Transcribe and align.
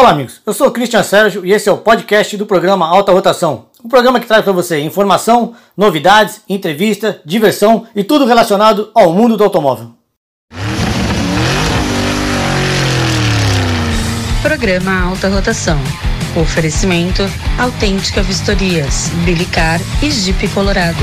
Olá, 0.00 0.12
amigos. 0.12 0.40
Eu 0.46 0.54
sou 0.54 0.70
Cristian 0.70 1.02
Sérgio 1.02 1.44
e 1.44 1.52
esse 1.52 1.68
é 1.68 1.72
o 1.72 1.76
podcast 1.76 2.34
do 2.34 2.46
programa 2.46 2.88
Alta 2.88 3.12
Rotação. 3.12 3.66
Um 3.84 3.88
programa 3.90 4.18
que 4.18 4.26
traz 4.26 4.42
para 4.42 4.50
você 4.50 4.80
informação, 4.80 5.54
novidades, 5.76 6.40
entrevista, 6.48 7.20
diversão 7.22 7.86
e 7.94 8.02
tudo 8.02 8.24
relacionado 8.24 8.90
ao 8.94 9.12
mundo 9.12 9.36
do 9.36 9.44
automóvel. 9.44 9.90
Programa 14.40 15.02
Alta 15.02 15.28
Rotação. 15.28 15.78
Oferecimento 16.34 17.22
Autêntica 17.58 18.22
Vistorias, 18.22 19.10
Bilicar 19.26 19.80
e 20.02 20.10
Jeep 20.10 20.48
Colorado. 20.54 20.96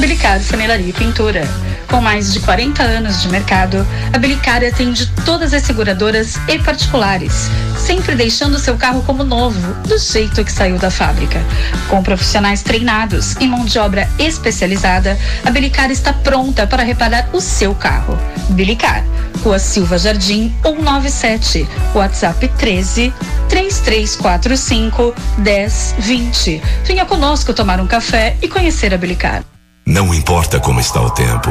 Bilicar 0.00 0.40
Funilaria 0.40 0.88
e 0.88 0.92
Pintura 0.92 1.67
com 1.88 2.00
mais 2.00 2.32
de 2.32 2.40
40 2.40 2.82
anos 2.82 3.22
de 3.22 3.28
mercado, 3.28 3.86
a 4.12 4.18
Belicari 4.18 4.66
atende 4.66 5.06
todas 5.24 5.52
as 5.52 5.62
seguradoras 5.62 6.36
e 6.46 6.58
particulares, 6.58 7.48
sempre 7.76 8.14
deixando 8.14 8.58
seu 8.58 8.76
carro 8.76 9.02
como 9.02 9.24
novo, 9.24 9.74
do 9.88 9.98
jeito 9.98 10.44
que 10.44 10.52
saiu 10.52 10.78
da 10.78 10.90
fábrica. 10.90 11.40
Com 11.88 12.02
profissionais 12.02 12.62
treinados 12.62 13.34
e 13.40 13.46
mão 13.46 13.64
de 13.64 13.78
obra 13.78 14.08
especializada, 14.18 15.18
a 15.44 15.50
Belicari 15.50 15.92
está 15.92 16.12
pronta 16.12 16.66
para 16.66 16.82
reparar 16.82 17.28
o 17.32 17.40
seu 17.40 17.74
carro. 17.74 18.18
Belicar, 18.50 19.02
Rua 19.42 19.58
Silva 19.58 19.98
Jardim 19.98 20.54
197, 20.62 21.66
WhatsApp 21.94 22.48
13 22.58 23.12
3345 23.48 25.14
1020. 25.38 26.62
Venha 26.84 27.04
conosco 27.06 27.54
tomar 27.54 27.80
um 27.80 27.86
café 27.86 28.36
e 28.42 28.48
conhecer 28.48 28.92
a 28.92 28.98
Belicar. 28.98 29.42
Não 29.88 30.12
importa 30.12 30.60
como 30.60 30.80
está 30.80 31.00
o 31.00 31.08
tempo. 31.08 31.48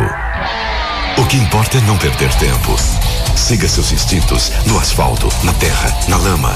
O 1.18 1.26
que 1.26 1.38
importa 1.38 1.80
é 1.80 1.82
não 1.82 1.98
perder 1.98 2.32
tempo. 2.36 2.76
Siga 3.36 3.68
seus 3.68 3.92
instintos 3.92 4.52
no 4.68 4.78
asfalto, 4.78 5.28
na 5.42 5.52
terra, 5.54 5.92
na 6.08 6.18
lama. 6.18 6.56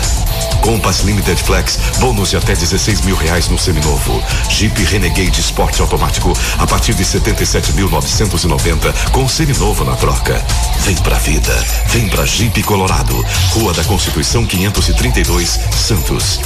Compass 0.61 0.99
Limited 0.99 1.41
Flex, 1.41 1.79
bônus 1.97 2.29
de 2.29 2.37
até 2.37 2.53
16 2.53 3.01
mil 3.01 3.15
reais 3.15 3.49
no 3.49 3.57
seminovo. 3.57 4.23
Jeep 4.47 4.79
Renegade 4.83 5.39
Sport 5.39 5.79
automático 5.79 6.31
a 6.59 6.67
partir 6.67 6.93
de 6.93 7.03
77.990 7.03 9.09
com 9.09 9.27
seminovo 9.27 9.83
na 9.83 9.95
troca. 9.95 10.39
Vem 10.81 10.97
pra 10.97 11.17
vida, 11.17 11.65
vem 11.87 12.07
pra 12.09 12.27
Jeep 12.27 12.61
Colorado, 12.61 13.25
Rua 13.53 13.73
da 13.73 13.83
Constituição 13.85 14.45
532, 14.45 15.59
Santos. 15.71 16.41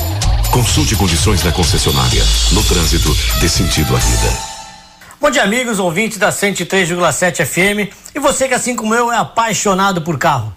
Consulte 0.50 0.96
condições 0.96 1.44
na 1.44 1.52
concessionária. 1.52 2.24
No 2.54 2.64
trânsito, 2.64 3.14
dê 3.42 3.50
sentido 3.50 3.94
à 3.94 4.00
vida. 4.00 4.55
Bom 5.26 5.32
dia, 5.32 5.42
amigos, 5.42 5.80
ouvintes 5.80 6.20
da 6.20 6.30
103,7 6.30 7.44
FM 7.44 7.92
e 8.14 8.20
você 8.20 8.48
que, 8.48 8.54
assim 8.54 8.76
como 8.76 8.94
eu, 8.94 9.12
é 9.12 9.18
apaixonado 9.18 10.04
por 10.04 10.20
carro. 10.20 10.54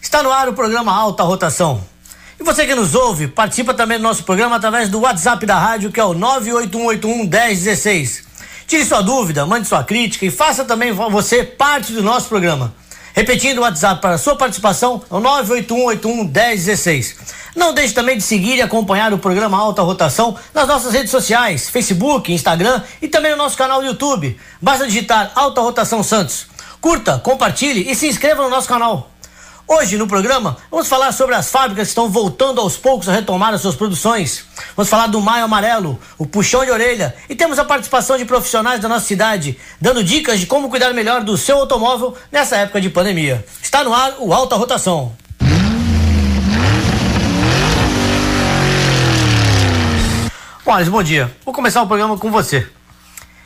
Está 0.00 0.22
no 0.22 0.32
ar 0.32 0.48
o 0.48 0.54
programa 0.54 0.90
Alta 0.90 1.22
Rotação. 1.22 1.84
E 2.40 2.42
você 2.42 2.66
que 2.66 2.74
nos 2.74 2.94
ouve, 2.94 3.28
participa 3.28 3.74
também 3.74 3.98
do 3.98 4.02
nosso 4.02 4.24
programa 4.24 4.56
através 4.56 4.88
do 4.88 5.00
WhatsApp 5.00 5.44
da 5.44 5.58
rádio, 5.58 5.92
que 5.92 6.00
é 6.00 6.04
o 6.04 6.14
981811016. 6.14 8.22
Tire 8.66 8.86
sua 8.86 9.02
dúvida, 9.02 9.44
mande 9.44 9.68
sua 9.68 9.84
crítica 9.84 10.24
e 10.24 10.30
faça 10.30 10.64
também 10.64 10.92
você 10.92 11.44
parte 11.44 11.92
do 11.92 12.02
nosso 12.02 12.30
programa. 12.30 12.74
Repetindo 13.16 13.58
o 13.58 13.62
WhatsApp 13.62 14.02
para 14.02 14.18
sua 14.18 14.36
participação, 14.36 15.02
é 15.10 15.14
o 15.14 15.20
981811016. 15.22 17.16
Não 17.56 17.72
deixe 17.72 17.94
também 17.94 18.18
de 18.18 18.22
seguir 18.22 18.56
e 18.56 18.62
acompanhar 18.62 19.10
o 19.14 19.18
programa 19.18 19.56
Alta 19.56 19.80
Rotação 19.80 20.36
nas 20.52 20.68
nossas 20.68 20.92
redes 20.92 21.10
sociais, 21.10 21.70
Facebook, 21.70 22.30
Instagram 22.30 22.82
e 23.00 23.08
também 23.08 23.30
no 23.30 23.38
nosso 23.38 23.56
canal 23.56 23.82
YouTube. 23.82 24.38
Basta 24.60 24.86
digitar 24.86 25.32
Alta 25.34 25.62
Rotação 25.62 26.02
Santos. 26.02 26.46
Curta, 26.78 27.18
compartilhe 27.18 27.90
e 27.90 27.94
se 27.94 28.06
inscreva 28.06 28.42
no 28.42 28.50
nosso 28.50 28.68
canal. 28.68 29.10
Hoje 29.68 29.98
no 29.98 30.06
programa 30.06 30.56
vamos 30.70 30.86
falar 30.86 31.10
sobre 31.10 31.34
as 31.34 31.50
fábricas 31.50 31.88
que 31.88 31.90
estão 31.90 32.08
voltando 32.08 32.60
aos 32.60 32.76
poucos 32.76 33.08
a 33.08 33.12
retomar 33.12 33.52
as 33.52 33.60
suas 33.60 33.74
produções. 33.74 34.44
Vamos 34.76 34.88
falar 34.88 35.08
do 35.08 35.20
Maio 35.20 35.44
Amarelo, 35.44 35.98
o 36.16 36.24
puxão 36.24 36.64
de 36.64 36.70
orelha 36.70 37.16
e 37.28 37.34
temos 37.34 37.58
a 37.58 37.64
participação 37.64 38.16
de 38.16 38.24
profissionais 38.24 38.80
da 38.80 38.88
nossa 38.88 39.04
cidade, 39.04 39.58
dando 39.80 40.04
dicas 40.04 40.38
de 40.38 40.46
como 40.46 40.70
cuidar 40.70 40.94
melhor 40.94 41.24
do 41.24 41.36
seu 41.36 41.58
automóvel 41.58 42.14
nessa 42.30 42.56
época 42.58 42.80
de 42.80 42.88
pandemia. 42.88 43.44
Está 43.60 43.82
no 43.82 43.92
ar 43.92 44.14
o 44.20 44.32
Alta 44.32 44.54
Rotação. 44.54 45.12
Bom, 50.64 50.72
Alice, 50.72 50.90
bom 50.90 51.02
dia. 51.02 51.34
Vou 51.44 51.52
começar 51.52 51.82
o 51.82 51.88
programa 51.88 52.16
com 52.16 52.30
você. 52.30 52.68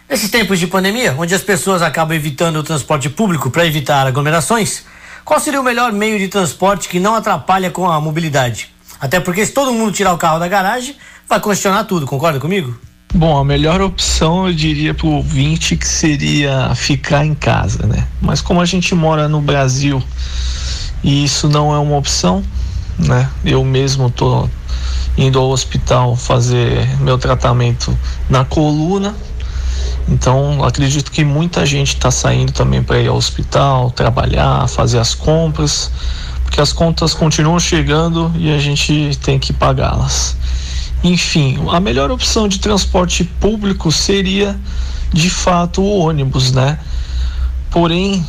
Nesses 0.07 0.31
tempos 0.31 0.59
de 0.59 0.67
pandemia, 0.67 1.15
onde 1.19 1.35
as 1.35 1.43
pessoas 1.43 1.81
acabam 1.81 2.15
evitando 2.15 2.57
o 2.57 2.63
transporte 2.63 3.09
público 3.09 3.51
para 3.51 3.65
evitar 3.65 4.07
aglomerações, 4.07 4.85
qual 5.31 5.39
seria 5.39 5.61
o 5.61 5.63
melhor 5.63 5.93
meio 5.93 6.19
de 6.19 6.27
transporte 6.27 6.89
que 6.89 6.99
não 6.99 7.15
atrapalha 7.15 7.71
com 7.71 7.89
a 7.89 8.01
mobilidade? 8.01 8.69
Até 9.01 9.21
porque 9.21 9.47
se 9.47 9.53
todo 9.53 9.73
mundo 9.73 9.93
tirar 9.93 10.13
o 10.13 10.19
carro 10.19 10.41
da 10.41 10.49
garagem, 10.49 10.97
vai 11.29 11.39
congestionar 11.39 11.85
tudo, 11.85 12.05
concorda 12.05 12.41
comigo? 12.41 12.77
Bom, 13.15 13.39
a 13.39 13.45
melhor 13.45 13.81
opção 13.81 14.49
eu 14.49 14.53
diria 14.53 14.93
para 14.93 15.07
o 15.07 15.13
ouvinte 15.13 15.77
que 15.77 15.87
seria 15.87 16.75
ficar 16.75 17.25
em 17.25 17.33
casa, 17.33 17.87
né? 17.87 18.09
Mas 18.21 18.41
como 18.41 18.61
a 18.61 18.65
gente 18.65 18.93
mora 18.93 19.29
no 19.29 19.41
Brasil 19.41 20.03
e 21.05 21.23
isso 21.23 21.49
não 21.49 21.73
é 21.73 21.79
uma 21.79 21.97
opção, 21.97 22.43
né? 22.99 23.31
Eu 23.45 23.65
mesmo 23.65 24.11
tô 24.11 24.49
indo 25.17 25.39
ao 25.39 25.49
hospital 25.51 26.17
fazer 26.17 26.89
meu 26.99 27.17
tratamento 27.19 27.97
na 28.29 28.45
coluna. 28.45 29.15
Então, 30.11 30.65
acredito 30.65 31.13
que 31.13 31.25
muita 31.25 31.65
gente 31.65 31.95
está 31.95 32.11
saindo 32.11 32.53
também 32.53 32.83
para 32.83 32.99
ir 32.99 33.07
ao 33.07 33.17
hospital, 33.17 33.93
trabalhar, 33.93 34.69
fazer 34.69 34.99
as 34.99 35.15
compras, 35.15 35.91
porque 36.43 36.61
as 36.61 36.73
contas 36.73 37.15
continuam 37.15 37.61
chegando 37.61 38.33
e 38.37 38.51
a 38.51 38.59
gente 38.59 39.17
tem 39.23 39.39
que 39.39 39.53
pagá-las. 39.53 40.37
Enfim, 41.05 41.59
a 41.71 41.79
melhor 41.79 42.11
opção 42.11 42.49
de 42.49 42.59
transporte 42.59 43.23
público 43.23 43.93
seria 43.93 44.59
de 45.13 45.31
fato 45.31 45.81
o 45.81 45.99
ônibus, 46.01 46.51
né? 46.53 46.79
Porém, 47.71 48.27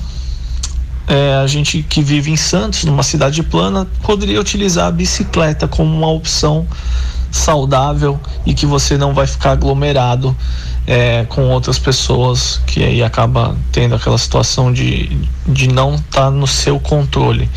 é, 1.07 1.33
a 1.33 1.47
gente 1.47 1.81
que 1.83 2.01
vive 2.01 2.29
em 2.29 2.37
Santos, 2.37 2.83
numa 2.83 3.03
cidade 3.03 3.41
plana, 3.41 3.87
poderia 4.03 4.39
utilizar 4.39 4.87
a 4.87 4.91
bicicleta 4.91 5.67
como 5.67 5.93
uma 5.93 6.09
opção 6.09 6.67
saudável 7.31 8.19
e 8.45 8.53
que 8.53 8.65
você 8.65 8.97
não 8.97 9.13
vai 9.13 9.25
ficar 9.25 9.51
aglomerado 9.51 10.35
é, 10.91 11.23
com 11.29 11.47
outras 11.47 11.79
pessoas, 11.79 12.59
que 12.67 12.83
aí 12.83 13.01
acaba 13.01 13.55
tendo 13.71 13.95
aquela 13.95 14.17
situação 14.17 14.73
de, 14.73 15.17
de 15.47 15.69
não 15.69 15.95
estar 15.95 16.23
tá 16.23 16.29
no 16.29 16.45
seu 16.45 16.81
controle, 16.81 17.49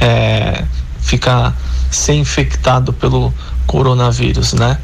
é, 0.00 0.64
ficar 1.00 1.56
ser 1.90 2.14
infectado 2.14 2.92
pelo 2.92 3.34
coronavírus, 3.66 4.52
né? 4.52 4.78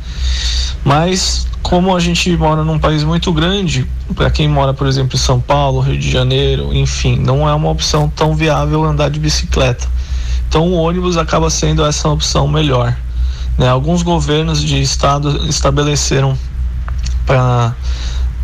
Mas 0.84 1.46
como 1.62 1.94
a 1.94 2.00
gente 2.00 2.36
mora 2.36 2.64
num 2.64 2.80
país 2.80 3.04
muito 3.04 3.32
grande, 3.32 3.86
para 4.16 4.28
quem 4.28 4.48
mora, 4.48 4.74
por 4.74 4.88
exemplo, 4.88 5.14
em 5.14 5.20
São 5.20 5.38
Paulo, 5.38 5.78
Rio 5.78 5.96
de 5.96 6.10
Janeiro, 6.10 6.74
enfim, 6.74 7.16
não 7.16 7.48
é 7.48 7.54
uma 7.54 7.70
opção 7.70 8.08
tão 8.08 8.34
viável 8.34 8.82
andar 8.82 9.08
de 9.08 9.20
bicicleta. 9.20 9.86
Então 10.48 10.66
o 10.66 10.72
ônibus 10.72 11.16
acaba 11.16 11.48
sendo 11.48 11.86
essa 11.86 12.08
opção 12.08 12.48
melhor. 12.48 12.96
Né? 13.56 13.68
Alguns 13.68 14.02
governos 14.02 14.60
de 14.60 14.82
estado 14.82 15.48
estabeleceram 15.48 16.36
para 17.26 17.74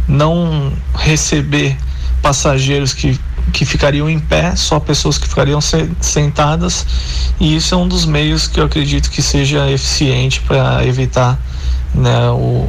não 0.08 0.72
receber 0.94 1.76
passageiros 2.20 2.92
que, 2.92 3.18
que 3.52 3.64
ficariam 3.64 4.08
em 4.08 4.18
pé, 4.18 4.54
só 4.56 4.78
pessoas 4.78 5.18
que 5.18 5.26
ficariam 5.26 5.60
se, 5.60 5.90
sentadas, 6.00 6.86
e 7.38 7.56
isso 7.56 7.74
é 7.74 7.78
um 7.78 7.88
dos 7.88 8.04
meios 8.04 8.46
que 8.46 8.60
eu 8.60 8.64
acredito 8.64 9.10
que 9.10 9.22
seja 9.22 9.70
eficiente 9.70 10.40
para 10.40 10.84
evitar 10.84 11.38
né, 11.94 12.30
o, 12.30 12.68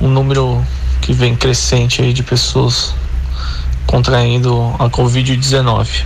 número 0.00 0.64
que 1.00 1.12
vem 1.12 1.34
crescente 1.34 2.02
aí 2.02 2.12
de 2.12 2.22
pessoas 2.22 2.94
contraindo 3.86 4.74
a 4.78 4.88
Covid-19. 4.90 6.04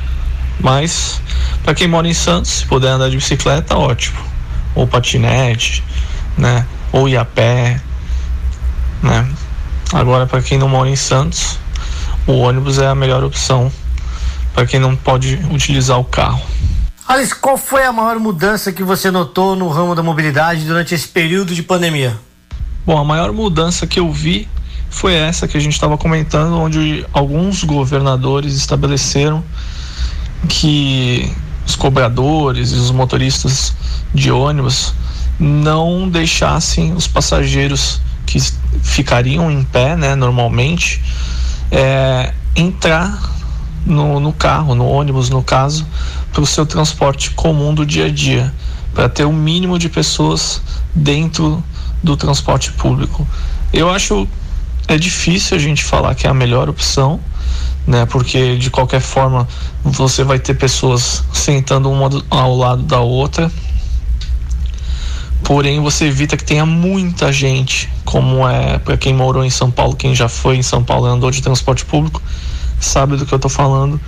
Mas, 0.61 1.21
para 1.65 1.75
quem 1.75 1.89
mora 1.89 2.07
em 2.07 2.15
Santos, 2.15 2.51
se 2.51 2.67
puder 2.67 2.91
andar 2.91 3.11
de 3.11 3.17
bicicleta, 3.17 3.77
ótimo. 3.77 4.19
Ou 4.75 4.87
patinete, 4.87 5.83
né? 6.37 6.65
Ou 6.93 7.09
ir 7.09 7.17
a 7.17 7.25
pé, 7.25 7.81
né? 9.03 9.29
Agora, 9.93 10.27
para 10.27 10.41
quem 10.41 10.59
não 10.59 10.69
mora 10.69 10.89
em 10.89 10.97
Santos, 10.97 11.59
o 12.27 12.33
ônibus 12.33 12.79
é 12.79 12.87
a 12.87 12.95
melhor 12.95 13.23
opção 13.25 13.71
para 14.55 14.67
quem 14.67 14.79
não 14.79 14.95
pode 14.95 15.35
utilizar 15.51 15.99
o 15.99 16.05
carro. 16.05 16.43
Alice, 17.07 17.35
qual 17.35 17.59
foi 17.59 17.85
a 17.85 17.93
maior 17.93 18.19
mudança 18.19 18.73
que 18.73 18.83
você 18.83 19.11
notou 19.11 19.57
no 19.57 19.69
ramo 19.69 19.95
da 19.95 20.03
mobilidade 20.03 20.65
durante 20.65 20.95
esse 20.95 21.09
período 21.09 21.55
de 21.55 21.63
pandemia? 21.63 22.19
Bom, 22.87 22.99
a 22.99 23.05
maior 23.05 23.33
mudança 23.33 23.87
que 23.87 24.01
eu 24.01 24.11
vi 24.11 24.49
foi 24.89 25.15
essa 25.15 25.49
que 25.49 25.57
a 25.57 25.61
gente 25.61 25.73
estava 25.73 25.99
comentando, 25.99 26.55
onde 26.59 27.05
alguns 27.13 27.65
governadores 27.65 28.55
estabeleceram 28.55 29.43
que 30.49 31.33
os 31.67 31.77
cobradores 31.77 32.73
e 32.73 32.75
os 32.75 32.91
motoristas 32.91 33.75
de 34.15 34.31
ônibus 34.31 34.95
não 35.39 36.09
deixassem 36.09 36.93
os 36.93 37.07
passageiros 37.07 38.01
que 38.33 38.53
ficariam 38.83 39.51
em 39.51 39.63
pé, 39.63 39.95
né, 39.95 40.15
normalmente, 40.15 41.03
é, 41.71 42.33
entrar 42.57 43.31
no, 43.85 44.19
no 44.19 44.33
carro, 44.33 44.75
no 44.75 44.87
ônibus, 44.87 45.29
no 45.29 45.43
caso, 45.43 45.87
para 46.33 46.41
o 46.41 46.47
seu 46.47 46.65
transporte 46.65 47.31
comum 47.33 47.75
do 47.75 47.85
dia 47.85 48.07
a 48.07 48.11
dia, 48.11 48.53
para 48.95 49.09
ter 49.09 49.25
o 49.25 49.33
mínimo 49.33 49.79
de 49.79 49.89
pessoas 49.91 50.63
dentro 50.95 51.63
do 52.03 52.17
transporte 52.17 52.73
público. 52.73 53.27
Eu 53.71 53.91
acho 53.91 54.27
é 54.89 54.97
difícil 54.97 55.57
a 55.57 55.61
gente 55.61 55.85
falar 55.85 56.15
que 56.15 56.27
é 56.27 56.31
a 56.31 56.35
melhor 56.35 56.69
opção, 56.69 57.21
né? 57.87 58.07
Porque 58.07 58.57
de 58.57 58.71
qualquer 58.71 59.01
forma 59.01 59.47
você 59.85 60.25
vai 60.25 60.39
ter 60.39 60.55
pessoas 60.55 61.23
sentando 61.33 61.91
uma 61.91 62.09
ao 62.31 62.57
lado 62.57 62.83
da 62.83 63.01
outra. 63.01 63.51
Porém, 65.45 65.81
você 65.81 66.07
evita 66.07 66.37
que 66.37 66.45
tenha 66.45 66.65
muita 66.65 67.33
gente, 67.33 67.93
como 68.05 68.49
é 68.49 68.79
para 68.79 68.97
quem 68.97 69.13
morou 69.13 69.45
em 69.45 69.51
São 69.51 69.71
Paulo, 69.71 69.97
quem 69.97 70.15
já 70.15 70.29
foi 70.29 70.57
em 70.57 70.63
São 70.63 70.85
Paulo 70.85 71.09
e 71.09 71.11
andou 71.11 71.31
de 71.31 71.43
transporte 71.43 71.85
público, 71.85 72.23
sabe 72.81 73.17
do 73.17 73.27
que 73.27 73.33
eu 73.33 73.37
estou 73.37 73.51
falando, 73.51 74.01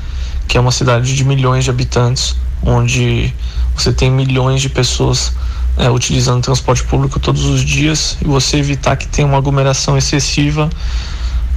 que 0.47 0.57
é 0.57 0.61
uma 0.61 0.71
cidade 0.71 1.15
de 1.15 1.25
milhões 1.25 1.65
de 1.65 1.71
habitantes, 1.71 2.37
onde 2.63 3.35
você 3.77 3.93
tem 3.93 4.11
milhões 4.11 4.63
de 4.63 4.69
pessoas 4.69 5.33
é, 5.77 5.91
utilizando 5.91 6.43
transporte 6.43 6.85
público 6.85 7.19
todos 7.19 7.45
os 7.45 7.65
dias 7.65 8.17
e 8.21 8.25
você 8.25 8.59
evitar 8.59 8.97
que 8.97 9.09
tenha 9.09 9.27
uma 9.27 9.39
aglomeração 9.39 9.99
excessiva 9.99 10.71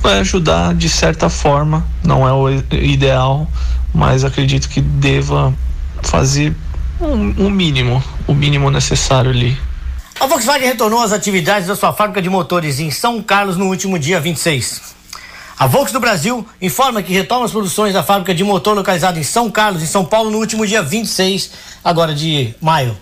vai 0.01 0.19
ajudar 0.19 0.73
de 0.73 0.89
certa 0.89 1.29
forma, 1.29 1.85
não 2.03 2.27
é 2.27 2.33
o 2.33 2.49
ideal, 2.71 3.47
mas 3.93 4.23
acredito 4.23 4.69
que 4.69 4.81
deva 4.81 5.53
fazer 6.03 6.55
um, 6.99 7.45
um 7.45 7.49
mínimo, 7.49 8.03
o 8.27 8.33
mínimo 8.33 8.69
necessário 8.69 9.31
ali. 9.31 9.57
A 10.19 10.25
Volkswagen 10.25 10.67
retornou 10.67 10.99
às 10.99 11.11
atividades 11.11 11.67
da 11.67 11.75
sua 11.75 11.93
fábrica 11.93 12.19
de 12.19 12.29
motores 12.29 12.79
em 12.79 12.89
São 12.89 13.21
Carlos 13.21 13.55
no 13.55 13.67
último 13.67 13.99
dia 13.99 14.19
26. 14.19 14.81
A 15.59 15.67
Volkswagen 15.67 15.93
do 15.93 15.99
Brasil 15.99 16.47
informa 16.59 17.03
que 17.03 17.13
retoma 17.13 17.45
as 17.45 17.51
produções 17.51 17.93
da 17.93 18.01
fábrica 18.01 18.33
de 18.33 18.43
motor 18.43 18.75
localizada 18.75 19.19
em 19.19 19.23
São 19.23 19.51
Carlos, 19.51 19.83
em 19.83 19.85
São 19.85 20.03
Paulo, 20.03 20.31
no 20.31 20.39
último 20.39 20.65
dia 20.65 20.81
26, 20.81 21.51
agora 21.83 22.15
de 22.15 22.55
maio. 22.59 22.97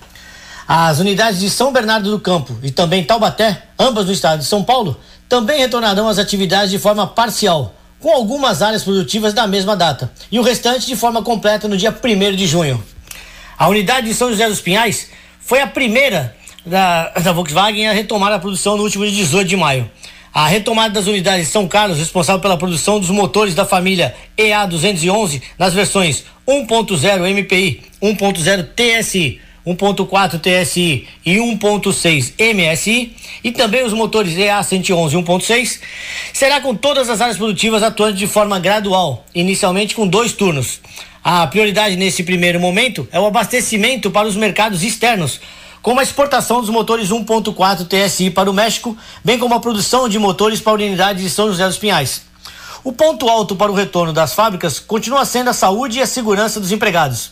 As 0.68 1.00
unidades 1.00 1.40
de 1.40 1.50
São 1.50 1.72
Bernardo 1.72 2.12
do 2.12 2.20
Campo 2.20 2.58
e 2.62 2.70
também 2.70 3.02
Taubaté, 3.02 3.64
ambas 3.80 4.08
no 4.08 4.12
estado 4.12 4.40
de 4.40 4.46
São 4.46 4.62
Paulo, 4.62 5.00
também 5.30 5.60
retornarão 5.60 6.10
às 6.10 6.20
atividades 6.20 6.70
de 6.70 6.80
forma 6.80 7.08
parcial, 7.08 7.74
com 7.98 8.12
algumas 8.12 8.62
áreas 8.62 8.84
produtivas 8.84 9.34
da 9.34 9.48
mesma 9.48 9.76
data, 9.76 10.12
e 10.30 10.38
o 10.38 10.44
restante 10.44 10.86
de 10.86 10.98
forma 10.98 11.24
completa 11.24 11.66
no 11.66 11.78
dia 11.78 11.92
1 11.92 12.36
de 12.36 12.46
junho. 12.46 12.84
A 13.58 13.70
unidade 13.70 14.08
de 14.08 14.14
São 14.14 14.30
José 14.30 14.50
dos 14.50 14.60
Pinhais 14.60 15.08
foi 15.40 15.62
a 15.62 15.68
primeira 15.68 16.36
da, 16.66 17.10
da 17.10 17.32
Volkswagen 17.32 17.88
a 17.88 17.94
retomar 17.94 18.34
a 18.34 18.40
produção 18.40 18.78
no 18.78 18.84
último 18.84 19.06
dia 19.06 19.16
18 19.16 19.48
de 19.48 19.58
maio. 19.58 19.90
A 20.34 20.48
retomada 20.48 20.94
das 20.94 21.08
unidades 21.08 21.48
de 21.48 21.52
São 21.52 21.68
Carlos, 21.68 21.98
responsável 21.98 22.42
pela 22.42 22.58
produção 22.58 23.00
dos 23.00 23.10
motores 23.10 23.56
da 23.56 23.64
família 23.64 24.14
EA211 24.38 25.42
nas 25.58 25.74
versões 25.74 26.26
1.0 26.46 27.30
MPI, 27.30 27.82
1.0 28.02 28.68
TSI, 28.76 29.40
1.4 29.66 30.40
TSI 30.40 31.08
e 31.26 31.38
1.6 31.38 32.34
MSI 32.54 33.16
e 33.44 33.52
também 33.52 33.84
os 33.84 33.94
motores 33.94 34.34
EA111 34.34 35.14
e 35.14 35.16
1.6 35.16 35.80
será 36.34 36.62
com 36.62 36.76
todas 36.76 37.10
as 37.10 37.20
áreas 37.22 37.38
produtivas 37.38 37.82
atuando 37.82 38.18
de 38.18 38.28
forma 38.28 38.60
gradual, 38.60 39.26
inicialmente 39.34 39.96
com 39.96 40.06
dois 40.06 40.34
turnos. 40.34 40.80
A 41.24 41.48
prioridade 41.48 41.96
nesse 41.96 42.24
primeiro 42.24 42.60
momento 42.60 43.08
é 43.12 43.20
o 43.20 43.26
abastecimento 43.26 44.12
para 44.12 44.28
os 44.28 44.36
mercados 44.36 44.84
externos, 44.84 45.42
como 45.86 46.00
a 46.00 46.04
exportação 46.04 46.62
dos 46.62 46.72
motores 46.72 47.10
1.4 47.10 47.86
TSI 47.86 48.32
para 48.32 48.50
o 48.50 48.54
México, 48.56 48.98
bem 49.24 49.38
como 49.38 49.54
a 49.54 49.60
produção 49.60 50.10
de 50.10 50.18
motores 50.18 50.60
para 50.60 50.72
a 50.72 50.84
unidade 50.84 51.22
de 51.22 51.30
São 51.30 51.48
José 51.48 51.64
dos 51.68 51.78
Pinhais. 51.78 52.24
O 52.84 52.92
ponto 52.92 53.30
alto 53.30 53.56
para 53.56 53.72
o 53.72 53.76
retorno 53.76 54.12
das 54.12 54.34
fábricas 54.34 54.80
continua 54.80 55.24
sendo 55.26 55.52
a 55.52 55.54
saúde 55.54 56.00
e 56.00 56.02
a 56.02 56.08
segurança 56.08 56.60
dos 56.60 56.72
empregados. 56.72 57.30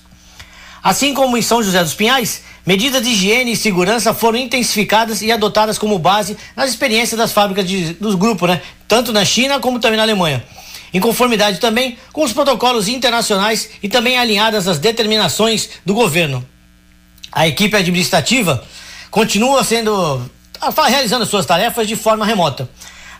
Assim 0.84 1.16
como 1.16 1.36
em 1.36 1.42
São 1.42 1.64
José 1.64 1.84
dos 1.84 1.96
Pinhais, 1.96 2.44
medidas 2.64 3.02
de 3.02 3.10
higiene 3.10 3.54
e 3.54 3.58
segurança 3.58 4.14
foram 4.14 4.38
intensificadas 4.38 5.24
e 5.24 5.32
adotadas 5.32 5.80
como 5.80 5.98
base 5.98 6.38
nas 6.56 6.70
experiências 6.70 7.18
das 7.18 7.32
fábricas 7.32 7.68
de, 7.68 7.96
dos 7.96 8.14
grupos, 8.14 8.48
né? 8.48 8.62
tanto 8.88 9.12
na 9.12 9.26
China 9.26 9.60
como 9.60 9.80
também 9.80 9.98
na 9.98 10.04
Alemanha. 10.04 10.46
Em 10.94 11.00
conformidade 11.00 11.60
também 11.60 11.98
com 12.12 12.24
os 12.24 12.32
protocolos 12.32 12.88
internacionais 12.88 13.72
e 13.82 13.90
também 13.90 14.20
alinhadas 14.20 14.68
às 14.68 14.78
determinações 14.78 15.72
do 15.84 15.96
governo. 15.96 16.53
A 17.34 17.48
equipe 17.48 17.76
administrativa 17.76 18.64
continua 19.10 19.64
sendo 19.64 20.30
realizando 20.88 21.26
suas 21.26 21.46
tarefas 21.46 21.88
de 21.88 21.96
forma 21.96 22.26
remota. 22.26 22.70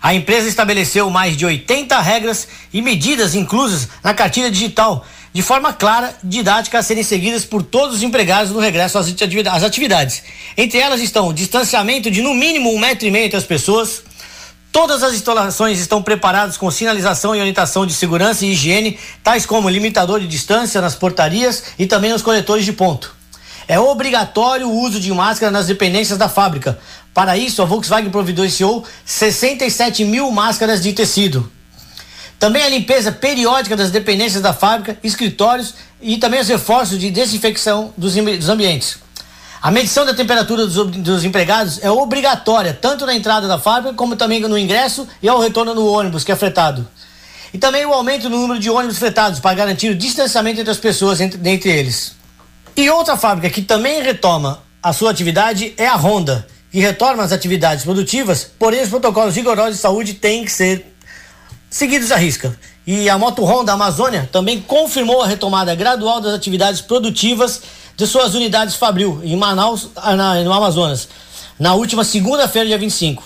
A 0.02 0.14
empresa 0.14 0.48
estabeleceu 0.48 1.10
mais 1.10 1.36
de 1.36 1.46
80 1.46 2.00
regras 2.00 2.48
e 2.74 2.82
medidas 2.82 3.36
inclusas 3.36 3.88
na 4.04 4.14
cartilha 4.14 4.52
digital 4.52 5.06
de 5.34 5.42
forma 5.42 5.74
clara, 5.74 6.16
didática, 6.24 6.78
a 6.78 6.84
serem 6.84 7.04
seguidas 7.04 7.44
por 7.44 7.64
todos 7.64 7.96
os 7.96 8.04
empregados 8.04 8.52
no 8.52 8.60
regresso 8.60 9.00
às 9.00 9.64
atividades. 9.64 10.22
Entre 10.56 10.78
elas 10.78 11.02
estão 11.02 11.28
o 11.28 11.34
distanciamento 11.34 12.12
de 12.12 12.22
no 12.22 12.36
mínimo 12.36 12.72
um 12.72 12.78
metro 12.78 13.08
e 13.08 13.12
meio 13.12 13.26
entre 13.26 13.38
as 13.38 13.44
pessoas. 13.44 14.04
Todas 14.72 15.02
as 15.02 15.14
instalações 15.14 15.80
estão 15.80 16.04
preparadas 16.04 16.56
com 16.56 16.70
sinalização 16.70 17.36
e 17.36 17.40
orientação 17.40 17.86
de 17.86 17.94
segurança 17.94 18.46
e 18.46 18.52
higiene, 18.52 19.00
tais 19.24 19.46
como 19.46 19.70
limitador 19.70 20.20
de 20.20 20.28
distância 20.28 20.80
nas 20.82 20.94
portarias 20.94 21.64
e 21.80 21.88
também 21.88 22.12
nos 22.12 22.22
coletores 22.22 22.64
de 22.64 22.74
ponto. 22.74 23.23
É 23.68 23.80
obrigatório 23.80 24.68
o 24.68 24.80
uso 24.82 25.00
de 25.00 25.12
máscara 25.12 25.52
nas 25.52 25.68
dependências 25.68 26.18
da 26.18 26.28
fábrica. 26.28 26.78
Para 27.14 27.38
isso, 27.38 27.62
a 27.62 27.66
Volkswagen 27.66 28.10
providenciou 28.10 28.84
67 29.06 30.04
mil 30.04 30.32
máscaras 30.32 30.82
de 30.82 30.94
tecido. 30.94 31.50
Também 32.40 32.64
a 32.64 32.70
limpeza 32.70 33.12
periódica 33.12 33.76
das 33.78 33.92
dependências 33.92 34.42
da 34.42 34.54
fábrica, 34.54 34.98
escritórios 35.04 35.76
e 36.02 36.18
também 36.18 36.42
os 36.42 36.48
reforços 36.48 37.00
de 37.00 37.10
desinfecção 37.10 37.94
dos, 37.96 38.16
dos 38.16 38.50
ambientes. 38.50 38.98
A 39.62 39.72
medição 39.72 40.06
da 40.06 40.14
temperatura 40.14 40.66
dos, 40.66 40.76
dos, 40.98 41.24
empregados 41.24 41.80
é 41.82 41.90
obrigatória, 41.90 42.78
tanto 42.80 43.06
na 43.06 43.16
entrada 43.16 43.48
da 43.48 43.58
fábrica 43.58 43.96
como 43.96 44.18
também 44.18 44.42
no 44.42 44.58
ingresso 44.58 45.08
e 45.22 45.30
ao 45.30 45.40
retorno 45.40 45.74
no 45.74 45.88
ônibus 45.88 46.26
que 46.26 46.34
é 46.34 46.36
fretado. 46.36 46.86
E 47.54 47.58
também 47.58 47.86
o 47.86 47.94
aumento 47.94 48.30
no 48.30 48.40
número 48.40 48.60
de 48.60 48.70
ônibus 48.70 48.98
fretados 48.98 49.40
para 49.40 49.56
garantir 49.56 49.90
o 49.90 49.96
distanciamento 49.96 50.60
entre 50.60 50.72
as 50.72 50.78
pessoas 50.78 51.22
entre, 51.22 51.40
entre 51.50 51.70
eles. 51.70 52.14
E 52.76 52.90
outra 52.90 53.16
fábrica 53.16 53.50
que 53.52 53.62
também 53.62 54.02
retoma 54.02 54.64
a 54.82 54.92
sua 54.92 55.12
atividade 55.12 55.74
é 55.78 55.86
a 55.86 55.96
Honda, 55.96 56.48
que 56.72 56.80
retorna 56.80 57.22
as 57.22 57.32
atividades 57.32 57.84
produtivas, 57.84 58.50
porém 58.58 58.82
os 58.82 58.90
protocolos 58.90 59.36
rigorosos 59.36 59.76
de 59.76 59.82
saúde 59.82 60.16
têm 60.16 60.44
que 60.44 60.52
ser 60.52 60.96
seguidos 61.70 62.12
à 62.12 62.16
risca. 62.16 62.58
E 62.86 63.08
a 63.10 63.18
Moto 63.18 63.44
Honda 63.46 63.74
Amazônia 63.74 64.28
também 64.32 64.60
confirmou 64.60 65.22
a 65.22 65.28
retomada 65.28 65.76
gradual 65.76 66.20
das 66.20 66.34
atividades 66.34 66.82
produtivas 66.82 67.62
de 67.96 68.08
suas 68.08 68.34
unidades 68.34 68.76
Fabril 68.76 69.22
em 69.24 69.38
Manaus, 69.38 69.90
ah, 69.96 70.16
no 70.44 70.52
Amazonas, 70.52 71.08
na 71.60 71.76
última 71.76 72.04
segunda-feira, 72.04 72.68
dia 72.68 72.78
25. 72.78 73.24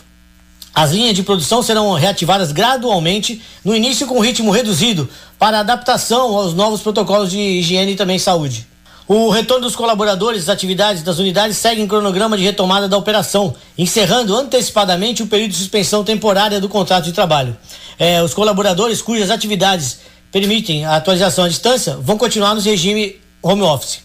As 0.76 0.92
linhas 0.92 1.16
de 1.16 1.24
produção 1.24 1.64
serão 1.64 1.94
reativadas 1.94 2.52
gradualmente, 2.52 3.42
no 3.64 3.74
início 3.74 4.06
com 4.06 4.20
ritmo 4.20 4.52
reduzido, 4.52 5.10
para 5.40 5.62
adaptação 5.62 6.36
aos 6.38 6.54
novos 6.54 6.82
protocolos 6.82 7.32
de 7.32 7.40
higiene 7.40 7.94
e 7.94 7.96
também 7.96 8.20
saúde. 8.20 8.68
O 9.08 9.30
retorno 9.30 9.64
dos 9.64 9.76
colaboradores 9.76 10.46
das 10.46 10.54
atividades 10.54 11.02
das 11.02 11.18
unidades 11.18 11.56
segue 11.56 11.82
em 11.82 11.88
cronograma 11.88 12.36
de 12.36 12.44
retomada 12.44 12.90
da 12.90 12.98
operação, 12.98 13.56
encerrando 13.78 14.36
antecipadamente 14.36 15.24
o 15.24 15.28
período 15.28 15.52
de 15.52 15.58
suspensão 15.58 16.04
temporária 16.04 16.60
do 16.60 16.68
contrato 16.68 17.06
de 17.06 17.14
trabalho. 17.14 17.56
É, 17.98 18.22
os 18.22 18.34
colaboradores 18.34 19.02
cujas 19.02 19.30
atividades 19.30 20.00
permitem 20.30 20.84
a 20.84 20.98
atualização 20.98 21.46
à 21.46 21.48
distância 21.48 21.96
vão 22.02 22.18
continuar 22.18 22.54
no 22.54 22.60
regime 22.60 23.16
home 23.42 23.62
office. 23.62 24.00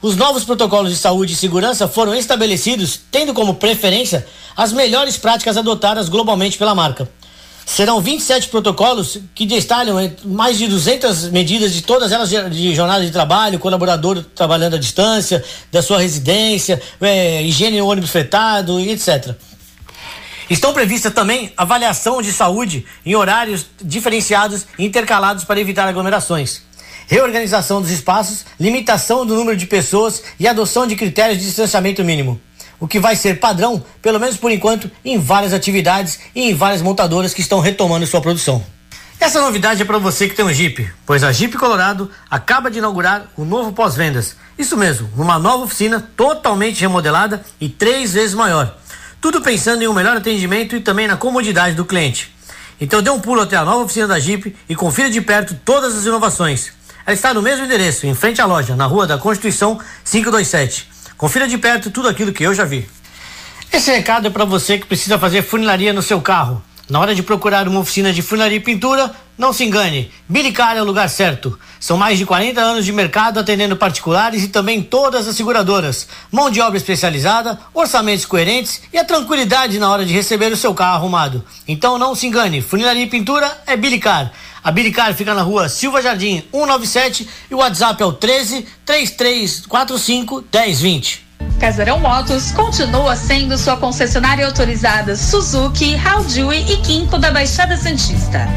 Os 0.00 0.16
novos 0.16 0.42
protocolos 0.42 0.90
de 0.90 0.96
saúde 0.96 1.34
e 1.34 1.36
segurança 1.36 1.86
foram 1.86 2.14
estabelecidos 2.14 2.98
tendo 3.10 3.34
como 3.34 3.56
preferência 3.56 4.26
as 4.56 4.72
melhores 4.72 5.18
práticas 5.18 5.58
adotadas 5.58 6.08
globalmente 6.08 6.56
pela 6.56 6.74
marca. 6.74 7.06
Serão 7.66 8.00
27 8.00 8.48
protocolos 8.48 9.18
que 9.34 9.46
detalham 9.46 9.96
mais 10.24 10.58
de 10.58 10.68
200 10.68 11.30
medidas 11.30 11.72
de 11.72 11.82
todas 11.82 12.12
elas 12.12 12.28
de 12.28 12.74
jornada 12.74 13.04
de 13.04 13.10
trabalho, 13.10 13.58
colaborador 13.58 14.22
trabalhando 14.34 14.76
à 14.76 14.78
distância, 14.78 15.42
da 15.72 15.82
sua 15.82 15.98
residência, 15.98 16.80
é, 17.00 17.42
higiene 17.42 17.78
no 17.78 17.86
ônibus 17.86 18.10
fretado 18.10 18.78
etc. 18.78 19.34
Estão 20.48 20.74
previstas 20.74 21.12
também 21.14 21.52
avaliação 21.56 22.20
de 22.20 22.32
saúde 22.32 22.84
em 23.04 23.14
horários 23.14 23.66
diferenciados 23.82 24.66
e 24.78 24.84
intercalados 24.84 25.44
para 25.44 25.58
evitar 25.58 25.88
aglomerações. 25.88 26.62
Reorganização 27.06 27.80
dos 27.80 27.90
espaços, 27.90 28.44
limitação 28.60 29.24
do 29.24 29.34
número 29.34 29.56
de 29.56 29.66
pessoas 29.66 30.22
e 30.38 30.46
adoção 30.46 30.86
de 30.86 30.96
critérios 30.96 31.38
de 31.38 31.46
distanciamento 31.46 32.04
mínimo 32.04 32.40
o 32.84 32.86
que 32.86 33.00
vai 33.00 33.16
ser 33.16 33.40
padrão, 33.40 33.82
pelo 34.02 34.20
menos 34.20 34.36
por 34.36 34.50
enquanto, 34.50 34.90
em 35.02 35.18
várias 35.18 35.54
atividades 35.54 36.18
e 36.34 36.50
em 36.50 36.54
várias 36.54 36.82
montadoras 36.82 37.32
que 37.32 37.40
estão 37.40 37.58
retomando 37.58 38.06
sua 38.06 38.20
produção. 38.20 38.62
Essa 39.18 39.40
novidade 39.40 39.80
é 39.80 39.86
para 39.86 39.96
você 39.96 40.28
que 40.28 40.34
tem 40.34 40.44
um 40.44 40.52
Jeep, 40.52 40.86
pois 41.06 41.24
a 41.24 41.32
Jeep 41.32 41.56
Colorado 41.56 42.10
acaba 42.30 42.70
de 42.70 42.80
inaugurar 42.80 43.28
o 43.38 43.44
novo 43.46 43.72
pós-vendas. 43.72 44.36
Isso 44.58 44.76
mesmo, 44.76 45.08
numa 45.16 45.38
nova 45.38 45.64
oficina 45.64 45.98
totalmente 46.14 46.82
remodelada 46.82 47.42
e 47.58 47.70
três 47.70 48.12
vezes 48.12 48.34
maior. 48.34 48.76
Tudo 49.18 49.40
pensando 49.40 49.80
em 49.80 49.88
um 49.88 49.94
melhor 49.94 50.18
atendimento 50.18 50.76
e 50.76 50.80
também 50.80 51.08
na 51.08 51.16
comodidade 51.16 51.74
do 51.74 51.86
cliente. 51.86 52.36
Então 52.78 53.00
dê 53.00 53.08
um 53.08 53.18
pulo 53.18 53.40
até 53.40 53.56
a 53.56 53.64
nova 53.64 53.82
oficina 53.82 54.08
da 54.08 54.20
Jeep 54.20 54.54
e 54.68 54.74
confira 54.74 55.08
de 55.08 55.22
perto 55.22 55.58
todas 55.64 55.96
as 55.96 56.04
inovações. 56.04 56.70
Ela 57.06 57.14
está 57.14 57.32
no 57.32 57.40
mesmo 57.40 57.64
endereço, 57.64 58.06
em 58.06 58.14
frente 58.14 58.42
à 58.42 58.44
loja, 58.44 58.76
na 58.76 58.84
Rua 58.84 59.06
da 59.06 59.16
Constituição 59.16 59.80
527. 60.04 60.92
Confira 61.16 61.46
de 61.46 61.56
perto 61.58 61.90
tudo 61.90 62.08
aquilo 62.08 62.32
que 62.32 62.44
eu 62.44 62.54
já 62.54 62.64
vi. 62.64 62.88
Esse 63.72 63.90
recado 63.90 64.26
é 64.28 64.30
para 64.30 64.44
você 64.44 64.78
que 64.78 64.86
precisa 64.86 65.18
fazer 65.18 65.42
funilaria 65.42 65.92
no 65.92 66.02
seu 66.02 66.20
carro. 66.20 66.62
Na 66.88 67.00
hora 67.00 67.14
de 67.14 67.22
procurar 67.22 67.66
uma 67.66 67.80
oficina 67.80 68.12
de 68.12 68.20
funilaria 68.20 68.58
e 68.58 68.60
pintura, 68.60 69.10
não 69.38 69.52
se 69.52 69.64
engane, 69.64 70.12
Bilicar 70.28 70.76
é 70.76 70.82
o 70.82 70.84
lugar 70.84 71.08
certo. 71.08 71.58
São 71.80 71.96
mais 71.96 72.18
de 72.18 72.26
40 72.26 72.60
anos 72.60 72.84
de 72.84 72.92
mercado 72.92 73.40
atendendo 73.40 73.74
particulares 73.76 74.44
e 74.44 74.48
também 74.48 74.82
todas 74.82 75.26
as 75.26 75.34
seguradoras. 75.34 76.06
Mão 76.30 76.50
de 76.50 76.60
obra 76.60 76.76
especializada, 76.76 77.58
orçamentos 77.72 78.26
coerentes 78.26 78.82
e 78.92 78.98
a 78.98 79.04
tranquilidade 79.04 79.78
na 79.78 79.90
hora 79.90 80.04
de 80.04 80.12
receber 80.12 80.52
o 80.52 80.56
seu 80.56 80.74
carro 80.74 80.96
arrumado. 80.96 81.44
Então 81.66 81.98
não 81.98 82.14
se 82.14 82.26
engane, 82.26 82.60
funilaria 82.60 83.02
e 83.02 83.08
pintura 83.08 83.50
é 83.66 83.76
Bilicar. 83.76 84.30
A 84.64 84.72
Bilicar 84.72 85.12
fica 85.12 85.34
na 85.34 85.42
rua 85.42 85.68
Silva 85.68 86.00
Jardim 86.00 86.42
197 86.50 87.28
e 87.50 87.54
o 87.54 87.58
WhatsApp 87.58 88.02
é 88.02 88.06
o 88.06 88.14
13 88.14 88.66
3345 88.86 90.42
1020. 90.50 91.22
Casarão 91.60 92.00
Motos 92.00 92.50
continua 92.52 93.14
sendo 93.14 93.58
sua 93.58 93.76
concessionária 93.76 94.46
autorizada 94.46 95.16
Suzuki, 95.16 95.94
Haldui 95.96 96.64
e 96.72 96.78
Quinco 96.78 97.18
da 97.18 97.30
Baixada 97.30 97.76
Santista. 97.76 98.48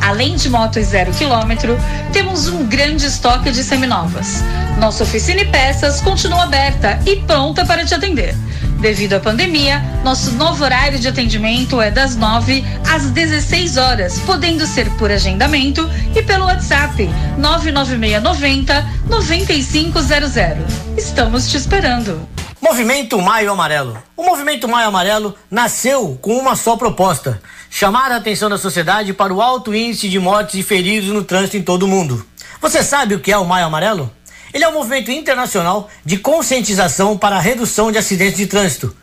Além 0.00 0.36
de 0.36 0.48
motos 0.48 0.86
zero 0.86 1.12
quilômetro, 1.12 1.76
temos 2.12 2.46
um 2.46 2.64
grande 2.64 3.06
estoque 3.06 3.50
de 3.50 3.64
seminovas. 3.64 4.44
Nossa 4.78 5.02
oficina 5.02 5.40
e 5.40 5.46
peças 5.46 6.00
continua 6.00 6.44
aberta 6.44 7.00
e 7.04 7.16
pronta 7.16 7.66
para 7.66 7.84
te 7.84 7.92
atender. 7.92 8.36
Devido 8.78 9.14
à 9.14 9.20
pandemia, 9.20 9.80
nosso 10.04 10.32
novo 10.32 10.62
horário 10.62 10.98
de 10.98 11.08
atendimento 11.08 11.80
é 11.80 11.90
das 11.90 12.14
9 12.14 12.62
às 12.88 13.10
16 13.10 13.78
horas, 13.78 14.20
podendo 14.20 14.66
ser 14.66 14.90
por 14.96 15.10
agendamento 15.10 15.88
e 16.14 16.22
pelo 16.22 16.44
WhatsApp 16.44 17.08
99690 17.38 18.86
9500. 19.08 20.98
Estamos 20.98 21.48
te 21.48 21.56
esperando. 21.56 22.28
Movimento 22.60 23.20
Maio 23.20 23.50
Amarelo. 23.50 23.96
O 24.16 24.24
Movimento 24.24 24.68
Maio 24.68 24.88
Amarelo 24.88 25.34
nasceu 25.50 26.18
com 26.20 26.36
uma 26.36 26.54
só 26.54 26.76
proposta: 26.76 27.40
chamar 27.70 28.12
a 28.12 28.16
atenção 28.16 28.50
da 28.50 28.58
sociedade 28.58 29.12
para 29.14 29.32
o 29.32 29.40
alto 29.40 29.74
índice 29.74 30.08
de 30.08 30.18
mortes 30.18 30.56
e 30.56 30.62
feridos 30.62 31.10
no 31.10 31.24
trânsito 31.24 31.56
em 31.56 31.62
todo 31.62 31.84
o 31.84 31.88
mundo. 31.88 32.26
Você 32.60 32.82
sabe 32.82 33.14
o 33.14 33.20
que 33.20 33.32
é 33.32 33.38
o 33.38 33.44
Maio 33.44 33.66
Amarelo? 33.66 34.10
Ele 34.56 34.64
é 34.64 34.68
um 34.70 34.72
movimento 34.72 35.10
internacional 35.10 35.90
de 36.02 36.16
conscientização 36.16 37.18
para 37.18 37.36
a 37.36 37.40
redução 37.40 37.92
de 37.92 37.98
acidentes 37.98 38.38
de 38.38 38.46
trânsito. 38.46 38.96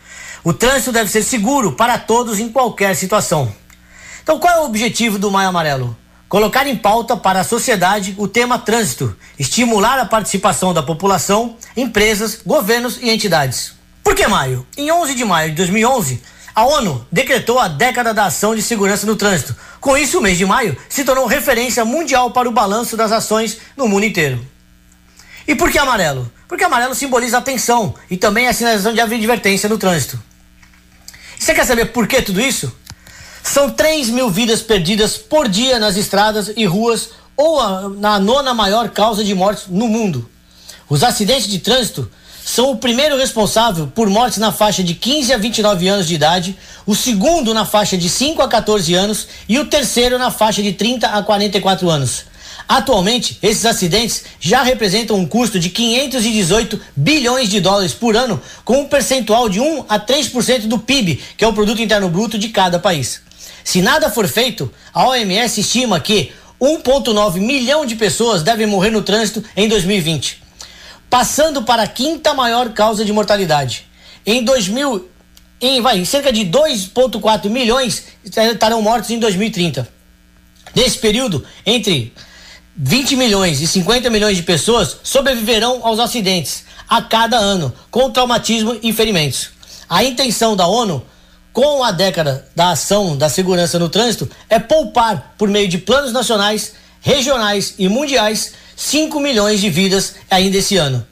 O 0.43 0.51
trânsito 0.51 0.91
deve 0.91 1.11
ser 1.11 1.21
seguro 1.21 1.73
para 1.73 1.99
todos 1.99 2.39
em 2.39 2.49
qualquer 2.49 2.95
situação. 2.95 3.53
Então, 4.23 4.39
qual 4.39 4.51
é 4.51 4.59
o 4.61 4.65
objetivo 4.65 5.19
do 5.19 5.29
Maio 5.29 5.49
Amarelo? 5.49 5.95
Colocar 6.27 6.65
em 6.65 6.75
pauta 6.75 7.15
para 7.15 7.41
a 7.41 7.43
sociedade 7.43 8.15
o 8.17 8.27
tema 8.27 8.57
trânsito, 8.57 9.15
estimular 9.37 9.99
a 9.99 10.07
participação 10.07 10.73
da 10.73 10.81
população, 10.81 11.55
empresas, 11.77 12.39
governos 12.43 12.97
e 12.99 13.11
entidades. 13.11 13.73
Por 14.03 14.15
que 14.15 14.25
maio? 14.25 14.65
Em 14.75 14.91
11 14.91 15.13
de 15.13 15.23
maio 15.23 15.51
de 15.51 15.57
2011, 15.57 16.19
a 16.55 16.65
ONU 16.65 17.05
decretou 17.11 17.59
a 17.59 17.67
década 17.67 18.11
da 18.11 18.25
ação 18.25 18.55
de 18.55 18.63
segurança 18.63 19.05
no 19.05 19.15
trânsito. 19.15 19.55
Com 19.79 19.95
isso, 19.95 20.17
o 20.17 20.21
mês 20.23 20.35
de 20.35 20.47
maio 20.47 20.75
se 20.89 21.03
tornou 21.03 21.27
referência 21.27 21.85
mundial 21.85 22.31
para 22.31 22.49
o 22.49 22.51
balanço 22.51 22.97
das 22.97 23.11
ações 23.11 23.59
no 23.77 23.87
mundo 23.87 24.07
inteiro. 24.07 24.52
E 25.47 25.55
por 25.55 25.71
que 25.71 25.77
amarelo? 25.77 26.31
Porque 26.47 26.63
amarelo 26.63 26.95
simboliza 26.95 27.37
atenção 27.37 27.93
e 28.09 28.17
também 28.17 28.47
a 28.47 28.53
sinalização 28.53 28.93
de 28.93 29.01
advertência 29.01 29.67
no 29.67 29.77
trânsito. 29.77 30.21
E 31.39 31.43
você 31.43 31.53
quer 31.53 31.65
saber 31.65 31.85
por 31.87 32.07
que 32.07 32.21
tudo 32.21 32.39
isso? 32.39 32.73
São 33.43 33.69
3 33.69 34.09
mil 34.09 34.29
vidas 34.29 34.61
perdidas 34.61 35.17
por 35.17 35.49
dia 35.49 35.77
nas 35.79 35.97
estradas 35.97 36.51
e 36.55 36.65
ruas, 36.65 37.09
ou 37.35 37.59
a, 37.59 37.89
na 37.89 38.19
nona 38.19 38.53
maior 38.53 38.89
causa 38.89 39.23
de 39.23 39.35
mortes 39.35 39.65
no 39.67 39.87
mundo. 39.87 40.29
Os 40.87 41.03
acidentes 41.03 41.47
de 41.47 41.59
trânsito 41.59 42.09
são 42.45 42.71
o 42.71 42.77
primeiro 42.77 43.17
responsável 43.17 43.87
por 43.87 44.09
mortes 44.09 44.37
na 44.37 44.51
faixa 44.51 44.83
de 44.83 44.93
15 44.93 45.33
a 45.33 45.37
29 45.37 45.87
anos 45.87 46.07
de 46.07 46.15
idade, 46.15 46.57
o 46.85 46.95
segundo 46.95 47.53
na 47.53 47.65
faixa 47.65 47.97
de 47.97 48.09
5 48.09 48.41
a 48.41 48.47
14 48.47 48.93
anos 48.93 49.27
e 49.47 49.57
o 49.59 49.65
terceiro 49.65 50.17
na 50.17 50.29
faixa 50.29 50.61
de 50.61 50.73
30 50.73 51.07
a 51.07 51.23
44 51.23 51.89
anos. 51.89 52.25
Atualmente, 52.67 53.37
esses 53.41 53.65
acidentes 53.65 54.23
já 54.39 54.63
representam 54.63 55.17
um 55.17 55.25
custo 55.25 55.59
de 55.59 55.69
518 55.69 56.79
bilhões 56.95 57.49
de 57.49 57.59
dólares 57.59 57.93
por 57.93 58.15
ano, 58.15 58.41
com 58.63 58.81
um 58.81 58.87
percentual 58.87 59.49
de 59.49 59.59
1 59.59 59.85
a 59.89 59.99
3% 59.99 60.67
do 60.67 60.79
PIB, 60.79 61.21
que 61.37 61.43
é 61.43 61.47
o 61.47 61.53
produto 61.53 61.81
interno 61.81 62.09
bruto 62.09 62.37
de 62.37 62.49
cada 62.49 62.79
país. 62.79 63.21
Se 63.63 63.81
nada 63.81 64.09
for 64.09 64.27
feito, 64.27 64.71
a 64.93 65.07
OMS 65.07 65.59
estima 65.59 65.99
que 65.99 66.31
1,9 66.59 67.39
milhão 67.39 67.85
de 67.85 67.95
pessoas 67.95 68.43
devem 68.43 68.65
morrer 68.65 68.89
no 68.89 69.01
trânsito 69.01 69.43
em 69.55 69.67
2020, 69.67 70.41
passando 71.09 71.63
para 71.63 71.83
a 71.83 71.87
quinta 71.87 72.33
maior 72.33 72.69
causa 72.73 73.03
de 73.03 73.11
mortalidade. 73.11 73.85
Em 74.25 74.43
2000, 74.43 75.09
em, 75.59 75.81
vai, 75.81 76.03
cerca 76.05 76.31
de 76.31 76.45
2,4 76.45 77.49
milhões 77.49 78.05
estarão 78.23 78.81
mortos 78.81 79.09
em 79.09 79.19
2030. 79.19 79.87
Nesse 80.75 80.97
período, 80.97 81.45
entre 81.65 82.13
20 82.75 83.15
milhões 83.15 83.61
e 83.61 83.67
50 83.67 84.09
milhões 84.09 84.35
de 84.35 84.43
pessoas 84.43 84.97
sobreviverão 85.03 85.81
aos 85.83 85.99
acidentes 85.99 86.63
a 86.89 87.01
cada 87.01 87.37
ano, 87.37 87.71
com 87.91 88.09
traumatismo 88.09 88.77
e 88.81 88.91
ferimentos. 88.91 89.49
A 89.87 90.03
intenção 90.03 90.55
da 90.55 90.65
ONU, 90.65 91.05
com 91.51 91.83
a 91.83 91.91
década 91.91 92.47
da 92.55 92.71
ação 92.71 93.15
da 93.15 93.29
segurança 93.29 93.77
no 93.77 93.89
trânsito, 93.89 94.27
é 94.49 94.57
poupar, 94.57 95.35
por 95.37 95.49
meio 95.49 95.67
de 95.67 95.77
planos 95.77 96.11
nacionais, 96.11 96.73
regionais 96.99 97.75
e 97.77 97.87
mundiais, 97.87 98.53
5 98.75 99.19
milhões 99.19 99.61
de 99.61 99.69
vidas 99.69 100.15
ainda 100.29 100.57
esse 100.57 100.75
ano. 100.75 101.05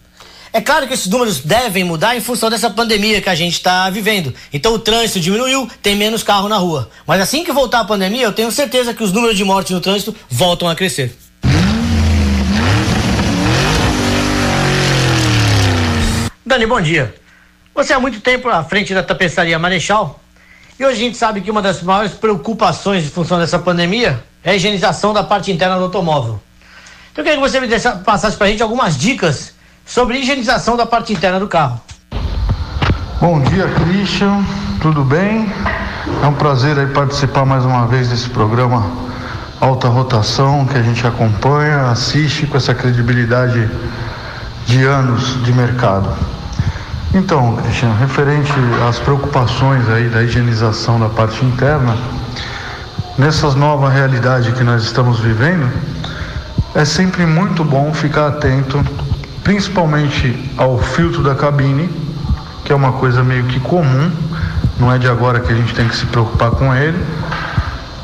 É 0.51 0.59
claro 0.59 0.87
que 0.87 0.95
esses 0.95 1.07
números 1.07 1.41
devem 1.41 1.83
mudar 1.83 2.17
em 2.17 2.21
função 2.21 2.49
dessa 2.49 2.69
pandemia 2.71 3.21
que 3.21 3.29
a 3.29 3.35
gente 3.35 3.53
está 3.53 3.87
vivendo. 3.89 4.33
Então 4.51 4.73
o 4.73 4.79
trânsito 4.79 5.19
diminuiu, 5.19 5.69
tem 5.81 5.95
menos 5.95 6.23
carro 6.23 6.49
na 6.49 6.57
rua. 6.57 6.89
Mas 7.05 7.21
assim 7.21 7.43
que 7.43 7.53
voltar 7.53 7.81
a 7.81 7.85
pandemia, 7.85 8.23
eu 8.23 8.33
tenho 8.33 8.51
certeza 8.51 8.93
que 8.93 9.03
os 9.03 9.13
números 9.13 9.37
de 9.37 9.43
mortes 9.43 9.71
no 9.71 9.79
trânsito 9.79 10.13
voltam 10.27 10.67
a 10.67 10.75
crescer. 10.75 11.15
Dani, 16.51 16.65
bom 16.65 16.81
dia. 16.81 17.15
Você 17.73 17.93
há 17.93 17.99
muito 18.01 18.19
tempo 18.19 18.49
à 18.49 18.61
frente 18.61 18.93
da 18.93 19.01
tapeçaria 19.01 19.57
Marechal 19.57 20.19
e 20.77 20.83
hoje 20.83 20.97
a 20.97 20.99
gente 20.99 21.15
sabe 21.15 21.39
que 21.39 21.49
uma 21.49 21.61
das 21.61 21.81
maiores 21.81 22.11
preocupações 22.11 23.05
em 23.05 23.09
função 23.09 23.39
dessa 23.39 23.57
pandemia 23.57 24.21
é 24.43 24.51
a 24.51 24.55
higienização 24.55 25.13
da 25.13 25.23
parte 25.23 25.49
interna 25.49 25.77
do 25.77 25.83
automóvel. 25.83 26.41
Então 27.09 27.23
eu 27.23 27.23
queria 27.23 27.41
que 27.41 27.49
você 27.49 27.57
me 27.61 28.03
passasse 28.03 28.35
para 28.35 28.47
a 28.47 28.49
gente 28.49 28.61
algumas 28.61 28.97
dicas 28.97 29.53
sobre 29.85 30.17
higienização 30.17 30.75
da 30.75 30.85
parte 30.85 31.13
interna 31.13 31.39
do 31.39 31.47
carro. 31.47 31.79
Bom 33.21 33.39
dia, 33.43 33.69
Christian. 33.69 34.43
Tudo 34.81 35.05
bem? 35.05 35.49
É 36.21 36.27
um 36.27 36.33
prazer 36.33 36.77
aí 36.77 36.87
participar 36.87 37.45
mais 37.45 37.63
uma 37.63 37.87
vez 37.87 38.09
desse 38.09 38.29
programa 38.29 38.91
Alta 39.61 39.87
Rotação 39.87 40.65
que 40.65 40.77
a 40.77 40.83
gente 40.83 41.07
acompanha, 41.07 41.83
assiste 41.91 42.45
com 42.45 42.57
essa 42.57 42.75
credibilidade 42.75 43.69
de 44.65 44.83
anos 44.83 45.41
de 45.45 45.53
mercado. 45.53 46.13
Então, 47.13 47.57
Cristiano, 47.57 47.93
referente 47.95 48.53
às 48.87 48.97
preocupações 48.97 49.87
aí 49.89 50.07
da 50.07 50.23
higienização 50.23 50.97
da 50.97 51.09
parte 51.09 51.43
interna, 51.43 51.97
nessas 53.17 53.53
nova 53.53 53.89
realidade 53.89 54.53
que 54.53 54.63
nós 54.63 54.83
estamos 54.83 55.19
vivendo, 55.19 55.69
é 56.73 56.85
sempre 56.85 57.25
muito 57.25 57.65
bom 57.65 57.93
ficar 57.93 58.27
atento, 58.27 58.81
principalmente 59.43 60.49
ao 60.55 60.77
filtro 60.79 61.21
da 61.21 61.35
cabine, 61.35 61.89
que 62.63 62.71
é 62.71 62.75
uma 62.75 62.93
coisa 62.93 63.21
meio 63.21 63.43
que 63.43 63.59
comum, 63.59 64.09
não 64.79 64.89
é 64.89 64.97
de 64.97 65.09
agora 65.09 65.41
que 65.41 65.51
a 65.51 65.55
gente 65.55 65.75
tem 65.75 65.89
que 65.89 65.95
se 65.97 66.05
preocupar 66.05 66.51
com 66.51 66.73
ele, 66.73 66.97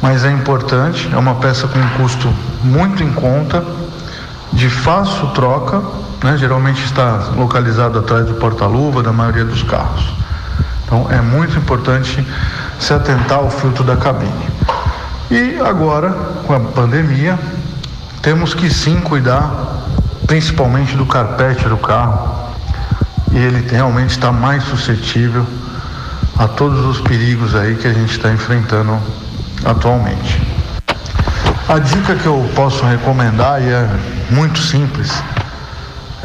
mas 0.01 0.25
é 0.25 0.31
importante, 0.31 1.09
é 1.13 1.17
uma 1.17 1.35
peça 1.35 1.65
com 1.65 1.79
um 1.79 1.89
custo 1.91 2.27
muito 2.61 3.01
em 3.01 3.13
conta, 3.13 3.63
de 4.51 4.69
fácil 4.69 5.27
troca 5.27 5.81
né, 6.23 6.37
geralmente 6.37 6.83
está 6.83 7.29
localizado 7.35 7.99
atrás 7.99 8.25
do 8.25 8.35
porta-luva 8.35 9.03
da 9.03 9.11
maioria 9.11 9.45
dos 9.45 9.63
carros. 9.63 10.05
Então 10.85 11.07
é 11.11 11.21
muito 11.21 11.57
importante 11.57 12.25
se 12.79 12.93
atentar 12.93 13.39
ao 13.39 13.49
filtro 13.49 13.83
da 13.83 13.97
cabine. 13.97 14.31
E 15.29 15.59
agora, 15.59 16.09
com 16.45 16.53
a 16.53 16.59
pandemia, 16.59 17.37
temos 18.21 18.53
que 18.53 18.69
sim 18.69 18.99
cuidar 19.01 19.67
principalmente 20.25 20.95
do 20.95 21.05
carpete 21.05 21.67
do 21.67 21.77
carro. 21.77 22.53
E 23.31 23.37
ele 23.37 23.67
realmente 23.69 24.11
está 24.11 24.31
mais 24.31 24.63
suscetível 24.63 25.45
a 26.37 26.47
todos 26.47 26.85
os 26.85 27.01
perigos 27.01 27.55
aí 27.55 27.75
que 27.75 27.87
a 27.87 27.93
gente 27.93 28.11
está 28.11 28.31
enfrentando 28.31 28.97
atualmente. 29.65 30.41
A 31.67 31.79
dica 31.79 32.15
que 32.15 32.25
eu 32.25 32.49
posso 32.55 32.85
recomendar, 32.85 33.61
e 33.61 33.65
é 33.65 33.89
muito 34.29 34.59
simples, 34.59 35.21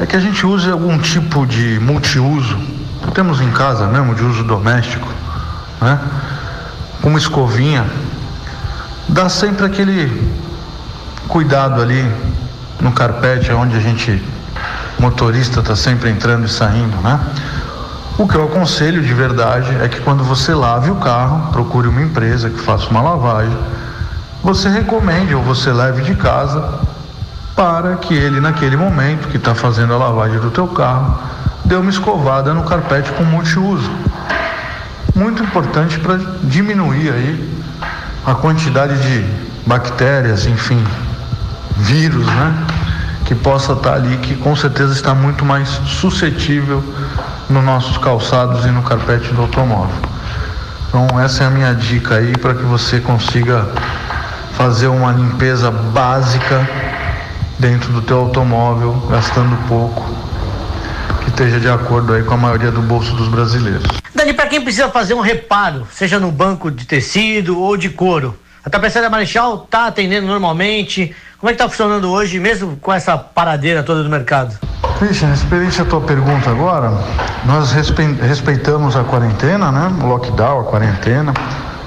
é 0.03 0.07
que 0.07 0.17
a 0.17 0.21
gente 0.21 0.45
use 0.45 0.69
algum 0.69 0.99
tipo 0.99 1.47
de 1.47 1.79
multiuso, 1.79 2.59
temos 3.15 3.41
em 3.41 3.53
casa 3.53 3.87
mesmo, 3.87 4.17
de 4.17 4.25
uso 4.25 4.43
doméstico, 4.43 5.09
né? 5.81 5.97
Uma 7.05 7.19
escovinha, 7.19 7.87
dá 9.09 9.29
sempre 9.29 9.65
aquele 9.65 10.33
cuidado 11.29 11.81
ali 11.81 12.05
no 12.81 12.91
carpete, 12.91 13.53
onde 13.53 13.77
a 13.77 13.81
gente, 13.81 14.21
motorista, 14.99 15.61
está 15.61 15.77
sempre 15.77 16.11
entrando 16.11 16.47
e 16.47 16.49
saindo, 16.49 16.97
né? 16.97 17.21
O 18.19 18.27
que 18.27 18.35
eu 18.35 18.45
aconselho 18.45 19.03
de 19.03 19.15
verdade 19.15 19.73
é 19.81 19.89
que 19.89 20.01
quando 20.01 20.25
você 20.25 20.53
lave 20.53 20.91
o 20.91 20.97
carro, 20.97 21.53
procure 21.53 21.87
uma 21.87 22.03
empresa 22.03 22.51
que 22.51 22.59
faça 22.59 22.89
uma 22.89 23.03
lavagem, 23.03 23.57
você 24.43 24.69
recomende 24.69 25.33
ou 25.33 25.43
você 25.45 25.73
leve 25.73 26.03
de 26.03 26.17
casa 26.17 26.81
para 27.55 27.97
que 27.97 28.15
ele 28.15 28.41
naquele 28.41 28.77
momento 28.77 29.29
que 29.29 29.37
está 29.37 29.55
fazendo 29.55 29.93
a 29.93 29.97
lavagem 29.97 30.39
do 30.39 30.51
teu 30.51 30.67
carro 30.69 31.19
dê 31.65 31.77
uma 31.77 31.91
escovada 31.91 32.53
no 32.53 32.65
carpete 32.65 33.11
com 33.13 33.25
multiuso. 33.25 33.91
Muito 35.15 35.43
importante 35.43 35.99
para 35.99 36.19
diminuir 36.43 37.13
aí 37.13 37.63
a 38.27 38.35
quantidade 38.35 38.97
de 39.01 39.25
bactérias, 39.67 40.47
enfim, 40.47 40.83
vírus, 41.77 42.27
né? 42.27 42.67
Que 43.27 43.35
possa 43.35 43.73
estar 43.73 43.91
tá 43.91 43.97
ali, 43.97 44.17
que 44.19 44.35
com 44.37 44.57
certeza 44.57 44.93
está 44.93 45.15
muito 45.15 45.45
mais 45.45 45.69
suscetível 45.69 46.83
nos 47.49 47.63
nossos 47.63 47.99
calçados 47.99 48.65
e 48.65 48.69
no 48.69 48.83
carpete 48.83 49.33
do 49.33 49.43
automóvel. 49.43 49.95
Então 50.89 51.21
essa 51.21 51.45
é 51.45 51.47
a 51.47 51.51
minha 51.51 51.75
dica 51.75 52.17
aí 52.17 52.37
para 52.37 52.55
que 52.55 52.65
você 52.65 53.01
consiga 53.01 53.67
fazer 54.57 54.89
uma 54.89 55.13
limpeza 55.13 55.71
básica 55.71 56.69
dentro 57.59 57.93
do 57.93 58.03
teu 58.03 58.19
automóvel, 58.19 58.95
gastando 59.11 59.57
pouco, 59.69 60.03
que 61.23 61.31
esteja 61.31 61.61
de 61.61 61.69
acordo 61.69 62.15
aí 62.15 62.23
com 62.23 62.35
a 62.35 62.37
maioria 62.37 62.71
do 62.71 62.83
bolso 62.83 63.15
dos 63.15 63.29
brasileiros. 63.29 63.85
Dani, 64.15 64.33
para 64.35 64.47
quem 64.47 64.61
precisa 64.61 64.89
fazer 64.89 65.15
um 65.15 65.21
reparo, 65.21 65.87
seja 65.91 66.19
no 66.19 66.31
banco 66.31 66.71
de 66.71 66.85
tecido 66.85 67.59
ou 67.59 67.77
de 67.77 67.91
couro, 67.91 68.37
a 68.65 68.71
Tapeçaria 68.71 69.11
Marechal 69.11 69.65
está 69.65 69.89
atendendo 69.89 70.27
normalmente? 70.27 71.15
Como 71.39 71.51
é 71.51 71.53
que 71.53 71.61
está 71.61 71.69
funcionando 71.69 72.09
hoje, 72.09 72.39
mesmo 72.39 72.77
com 72.77 72.93
essa 72.93 73.19
paradeira 73.19 73.83
toda 73.83 74.05
do 74.05 74.09
mercado? 74.09 74.57
Christian, 75.01 75.31
referente 75.31 75.83
à 75.83 75.85
tua 75.85 76.01
pergunta 76.01 76.49
agora, 76.49 76.93
nós 77.45 77.73
respeitamos 77.73 78.95
a 78.95 79.03
quarentena, 79.03 79.73
né? 79.73 79.93
O 80.01 80.07
lockdown, 80.07 80.61
a 80.61 80.65
quarentena. 80.65 81.35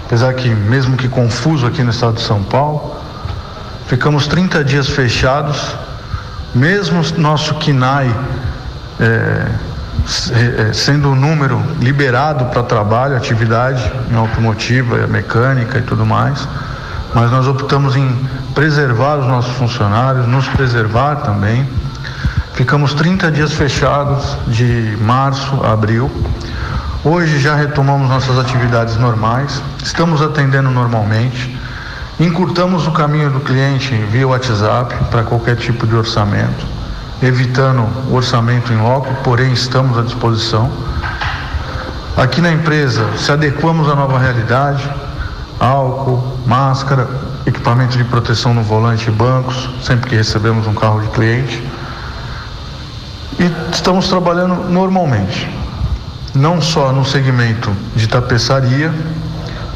Apesar 0.06 0.34
que, 0.34 0.50
mesmo 0.50 0.98
que 0.98 1.08
confuso 1.08 1.66
aqui 1.66 1.82
no 1.82 1.92
estado 1.92 2.16
de 2.16 2.22
São 2.24 2.44
Paulo, 2.44 2.98
ficamos 3.88 4.28
30 4.28 4.64
dias 4.64 4.90
fechados, 4.90 5.76
mesmo 6.54 7.02
nosso 7.18 7.56
KINAI 7.56 8.14
é, 9.00 9.48
é, 10.70 10.74
sendo 10.74 11.12
o 11.12 11.16
número 11.16 11.62
liberado 11.80 12.46
para 12.46 12.64
trabalho, 12.64 13.16
atividade 13.16 13.92
em 14.12 14.16
automotiva, 14.16 15.08
mecânica 15.08 15.80
e 15.80 15.82
tudo 15.82 16.06
mais, 16.06 16.48
mas 17.14 17.32
nós 17.32 17.48
optamos 17.48 17.96
em 17.96 18.10
preservar 18.54 19.18
os 19.18 19.28
nossos 19.28 19.56
funcionários, 19.56 20.28
nos 20.28 20.48
preservar 20.50 21.18
também. 21.18 21.68
Ficamos 22.54 22.94
30 22.94 23.32
dias 23.32 23.54
fechados 23.54 24.38
de 24.48 24.98
março 25.02 25.62
a 25.64 25.74
abril. 25.74 26.10
Hoje 27.04 27.40
já 27.40 27.56
retomamos 27.56 28.10
nossas 28.10 28.38
atividades 28.40 28.96
normais, 28.98 29.62
estamos 29.84 30.22
atendendo 30.22 30.70
normalmente. 30.70 31.65
Encurtamos 32.20 32.88
o 32.88 32.92
caminho 32.92 33.30
do 33.30 33.40
cliente 33.40 33.94
via 34.12 34.28
WhatsApp 34.28 34.96
para 35.12 35.24
qualquer 35.24 35.58
tipo 35.58 35.86
de 35.86 35.96
orçamento 35.96 36.76
evitando 37.22 37.88
o 38.10 38.16
orçamento 38.16 38.72
em 38.74 38.78
loco, 38.78 39.14
porém 39.24 39.52
estamos 39.54 39.98
à 39.98 40.02
disposição. 40.02 40.72
Aqui 42.18 42.42
na 42.42 42.52
empresa, 42.52 43.06
se 43.18 43.32
adequamos 43.32 43.90
à 43.90 43.96
nova 43.96 44.18
realidade, 44.20 44.90
álcool, 45.60 46.38
máscara, 46.46 47.08
equipamento 47.46 47.98
de 47.98 48.04
proteção 48.04 48.54
no 48.54 48.64
volante 48.64 49.08
e 49.08 49.12
bancos, 49.12 49.70
sempre 49.84 50.10
que 50.10 50.16
recebemos 50.16 50.68
um 50.68 50.74
carro 50.74 51.02
de 51.02 51.08
cliente. 51.10 51.64
E 53.40 53.52
estamos 53.72 54.08
trabalhando 54.08 54.70
normalmente, 54.70 55.50
não 56.34 56.62
só 56.62 56.92
no 56.92 57.06
segmento 57.06 57.72
de 57.96 58.08
tapeçaria, 58.08 58.94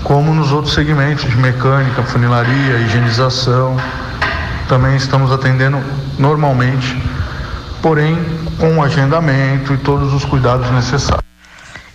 como 0.03 0.33
nos 0.33 0.51
outros 0.51 0.73
segmentos 0.73 1.29
de 1.29 1.37
mecânica, 1.37 2.03
funilaria, 2.03 2.77
higienização. 2.85 3.77
Também 4.67 4.95
estamos 4.95 5.31
atendendo 5.31 5.79
normalmente 6.17 6.95
porém 7.81 8.17
com 8.57 8.77
o 8.77 8.83
agendamento 8.83 9.73
e 9.73 9.77
todos 9.77 10.13
os 10.13 10.25
cuidados 10.25 10.69
necessários. 10.71 11.23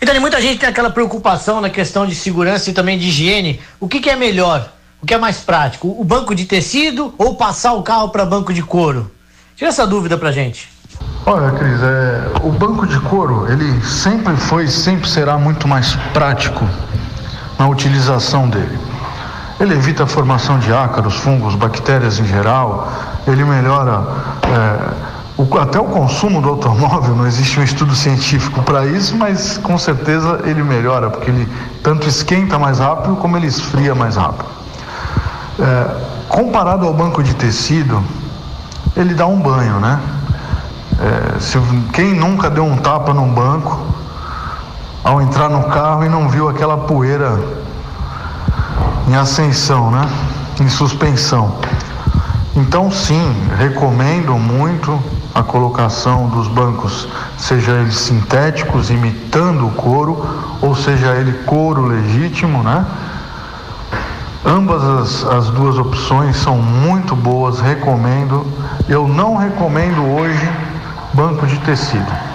Então, 0.00 0.20
muita 0.20 0.40
gente 0.40 0.60
tem 0.60 0.68
aquela 0.68 0.90
preocupação 0.90 1.60
na 1.60 1.70
questão 1.70 2.06
de 2.06 2.14
segurança 2.14 2.70
e 2.70 2.72
também 2.72 2.98
de 2.98 3.08
higiene. 3.08 3.60
O 3.80 3.88
que, 3.88 4.00
que 4.00 4.10
é 4.10 4.16
melhor? 4.16 4.68
O 5.00 5.06
que 5.06 5.14
é 5.14 5.18
mais 5.18 5.38
prático? 5.38 5.94
O 5.98 6.04
banco 6.04 6.34
de 6.34 6.44
tecido 6.44 7.14
ou 7.16 7.36
passar 7.36 7.72
o 7.72 7.82
carro 7.82 8.08
para 8.10 8.24
banco 8.24 8.52
de 8.52 8.62
couro? 8.62 9.10
Tira 9.56 9.68
essa 9.68 9.86
dúvida 9.86 10.18
pra 10.18 10.32
gente. 10.32 10.68
Olha, 11.26 11.50
Cris, 11.52 11.80
é, 11.82 12.46
o 12.46 12.50
banco 12.50 12.86
de 12.86 12.98
couro, 13.00 13.50
ele 13.50 13.82
sempre 13.82 14.36
foi, 14.36 14.68
sempre 14.68 15.08
será 15.08 15.38
muito 15.38 15.66
mais 15.66 15.94
prático 16.12 16.68
na 17.64 17.68
utilização 17.68 18.46
dele. 18.46 18.78
Ele 19.58 19.72
evita 19.72 20.04
a 20.04 20.06
formação 20.06 20.58
de 20.58 20.70
ácaros, 20.70 21.14
fungos, 21.14 21.54
bactérias 21.54 22.18
em 22.18 22.26
geral, 22.26 22.92
ele 23.26 23.42
melhora 23.42 24.04
é, 24.42 25.42
o, 25.42 25.58
até 25.58 25.80
o 25.80 25.84
consumo 25.84 26.42
do 26.42 26.50
automóvel, 26.50 27.16
não 27.16 27.26
existe 27.26 27.58
um 27.58 27.62
estudo 27.62 27.94
científico 27.94 28.62
para 28.62 28.84
isso, 28.84 29.16
mas 29.16 29.56
com 29.56 29.78
certeza 29.78 30.42
ele 30.44 30.62
melhora, 30.62 31.08
porque 31.08 31.30
ele 31.30 31.48
tanto 31.82 32.06
esquenta 32.06 32.58
mais 32.58 32.80
rápido 32.80 33.16
como 33.16 33.36
ele 33.38 33.46
esfria 33.46 33.94
mais 33.94 34.16
rápido. 34.16 34.44
É, 35.58 35.96
comparado 36.28 36.86
ao 36.86 36.92
banco 36.92 37.22
de 37.22 37.34
tecido, 37.34 38.02
ele 38.94 39.14
dá 39.14 39.26
um 39.26 39.40
banho, 39.40 39.80
né? 39.80 39.98
É, 41.00 41.40
se, 41.40 41.58
quem 41.94 42.12
nunca 42.14 42.50
deu 42.50 42.64
um 42.64 42.76
tapa 42.76 43.14
num 43.14 43.32
banco 43.32 44.03
ao 45.04 45.20
entrar 45.20 45.50
no 45.50 45.64
carro 45.64 46.04
e 46.04 46.08
não 46.08 46.28
viu 46.30 46.48
aquela 46.48 46.78
poeira 46.78 47.38
em 49.06 49.14
ascensão, 49.14 49.90
né? 49.90 50.08
Em 50.58 50.68
suspensão. 50.68 51.58
Então, 52.56 52.90
sim, 52.90 53.34
recomendo 53.58 54.32
muito 54.38 54.98
a 55.34 55.42
colocação 55.42 56.28
dos 56.28 56.48
bancos, 56.48 57.06
seja 57.36 57.72
eles 57.72 57.96
sintéticos, 57.96 58.90
imitando 58.90 59.66
o 59.66 59.70
couro, 59.72 60.24
ou 60.62 60.74
seja 60.74 61.14
ele 61.16 61.32
couro 61.44 61.86
legítimo, 61.86 62.62
né? 62.62 62.86
Ambas 64.46 64.82
as, 64.82 65.24
as 65.24 65.50
duas 65.50 65.76
opções 65.76 66.36
são 66.36 66.56
muito 66.56 67.16
boas, 67.16 67.60
recomendo. 67.60 68.46
Eu 68.88 69.08
não 69.08 69.36
recomendo 69.36 70.02
hoje 70.02 70.48
banco 71.12 71.46
de 71.46 71.58
tecido. 71.60 72.33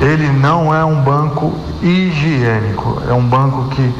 Ele 0.00 0.28
não 0.28 0.74
é 0.74 0.84
um 0.84 1.00
banco 1.00 1.54
higiênico, 1.82 3.02
é 3.08 3.14
um 3.14 3.26
banco 3.26 3.70
que 3.70 3.94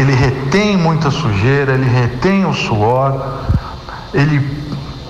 ele 0.00 0.14
retém 0.14 0.76
muita 0.76 1.10
sujeira, 1.10 1.74
ele 1.74 1.88
retém 1.88 2.44
o 2.44 2.52
suor, 2.52 3.40
ele 4.12 4.40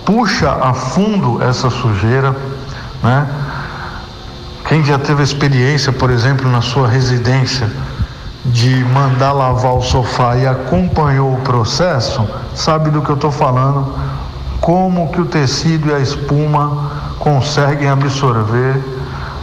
puxa 0.04 0.50
a 0.50 0.74
fundo 0.74 1.42
essa 1.42 1.70
sujeira, 1.70 2.36
né? 3.02 3.26
Quem 4.68 4.84
já 4.84 4.98
teve 4.98 5.22
experiência, 5.22 5.92
por 5.92 6.10
exemplo, 6.10 6.50
na 6.50 6.60
sua 6.60 6.88
residência, 6.88 7.70
de 8.44 8.84
mandar 8.86 9.32
lavar 9.32 9.74
o 9.74 9.82
sofá 9.82 10.36
e 10.36 10.46
acompanhou 10.46 11.34
o 11.34 11.40
processo, 11.42 12.26
sabe 12.54 12.90
do 12.90 13.00
que 13.00 13.10
eu 13.10 13.14
estou 13.14 13.30
falando, 13.30 13.94
como 14.60 15.10
que 15.12 15.20
o 15.20 15.24
tecido 15.24 15.88
e 15.88 15.94
a 15.94 15.98
espuma 15.98 16.90
conseguem 17.18 17.88
absorver 17.88 18.80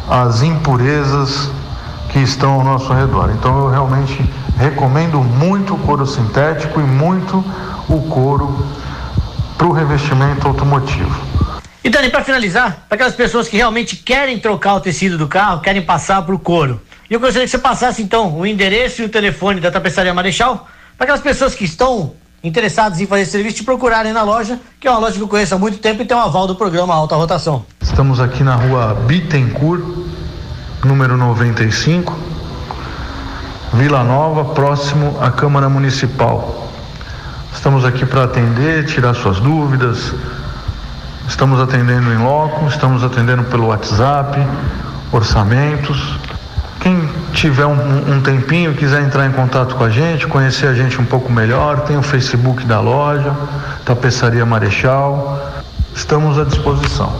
as 0.09 0.41
impurezas 0.41 1.51
que 2.11 2.19
estão 2.19 2.53
ao 2.53 2.63
nosso 2.63 2.91
redor. 2.91 3.31
Então 3.31 3.65
eu 3.65 3.69
realmente 3.69 4.17
recomendo 4.57 5.19
muito 5.19 5.75
o 5.75 5.77
couro 5.77 6.05
sintético 6.05 6.79
e 6.79 6.83
muito 6.83 7.43
o 7.87 8.01
couro 8.09 8.65
para 9.57 9.67
o 9.67 9.71
revestimento 9.71 10.47
automotivo. 10.47 11.29
E 11.83 11.89
Dani, 11.89 12.09
para 12.09 12.23
finalizar, 12.23 12.85
para 12.87 12.95
aquelas 12.95 13.15
pessoas 13.15 13.47
que 13.47 13.55
realmente 13.55 13.95
querem 13.95 14.39
trocar 14.39 14.75
o 14.75 14.81
tecido 14.81 15.17
do 15.17 15.27
carro, 15.27 15.61
querem 15.61 15.81
passar 15.81 16.21
para 16.23 16.35
o 16.35 16.39
couro, 16.39 16.81
eu 17.09 17.19
gostaria 17.19 17.45
que 17.45 17.51
você 17.51 17.57
passasse 17.57 18.01
então 18.01 18.37
o 18.37 18.45
endereço 18.45 19.01
e 19.01 19.05
o 19.05 19.09
telefone 19.09 19.59
da 19.59 19.71
Tapeçaria 19.71 20.13
Marechal 20.13 20.67
para 20.97 21.05
aquelas 21.05 21.21
pessoas 21.21 21.55
que 21.55 21.63
estão 21.63 22.13
interessadas 22.43 22.99
em 22.99 23.05
fazer 23.05 23.25
serviço 23.25 23.57
te 23.57 23.63
procurarem 23.63 24.13
na 24.13 24.23
loja, 24.23 24.59
que 24.79 24.87
é 24.87 24.91
uma 24.91 24.99
loja 24.99 25.15
que 25.15 25.21
eu 25.21 25.27
conheço 25.27 25.55
há 25.55 25.57
muito 25.57 25.77
tempo 25.79 26.01
e 26.01 26.05
tem 26.05 26.15
um 26.15 26.19
aval 26.21 26.47
do 26.47 26.55
programa 26.55 26.93
Alta 26.93 27.15
Rotação. 27.15 27.65
Estamos 27.81 28.19
aqui 28.19 28.43
na 28.43 28.55
rua 28.55 28.93
Bittencourt, 29.07 29.83
número 30.83 31.17
95, 31.17 32.17
Vila 33.73 34.03
Nova, 34.03 34.53
próximo 34.53 35.17
à 35.21 35.31
Câmara 35.31 35.67
Municipal. 35.69 36.69
Estamos 37.53 37.83
aqui 37.83 38.05
para 38.05 38.23
atender, 38.23 38.85
tirar 38.85 39.13
suas 39.13 39.39
dúvidas. 39.39 40.13
Estamos 41.27 41.59
atendendo 41.59 42.11
em 42.13 42.17
loco, 42.17 42.67
estamos 42.67 43.03
atendendo 43.03 43.43
pelo 43.43 43.67
WhatsApp, 43.67 44.39
orçamentos. 45.11 46.17
Quem 46.81 47.09
tiver 47.33 47.65
um, 47.65 48.15
um 48.15 48.21
tempinho, 48.21 48.73
quiser 48.73 49.01
entrar 49.01 49.25
em 49.25 49.31
contato 49.31 49.75
com 49.75 49.83
a 49.83 49.89
gente, 49.89 50.25
conhecer 50.27 50.67
a 50.67 50.73
gente 50.73 50.99
um 50.99 51.05
pouco 51.05 51.31
melhor, 51.31 51.81
tem 51.81 51.97
o 51.97 52.01
Facebook 52.01 52.63
da 52.65 52.79
loja, 52.79 53.35
Tapeçaria 53.85 54.45
Marechal. 54.45 55.61
estamos 55.93 56.39
à 56.39 56.45
disposição. 56.45 57.13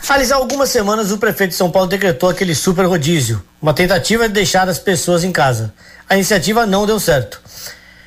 Faz 0.00 0.32
algumas 0.32 0.70
semanas 0.70 1.10
o 1.10 1.18
prefeito 1.18 1.50
de 1.50 1.56
São 1.56 1.70
Paulo 1.70 1.88
decretou 1.88 2.28
aquele 2.28 2.54
super 2.54 2.84
rodízio, 2.84 3.42
uma 3.60 3.72
tentativa 3.72 4.28
de 4.28 4.34
deixar 4.34 4.68
as 4.68 4.78
pessoas 4.78 5.24
em 5.24 5.32
casa. 5.32 5.72
A 6.08 6.14
iniciativa 6.14 6.66
não 6.66 6.86
deu 6.86 7.00
certo. 7.00 7.40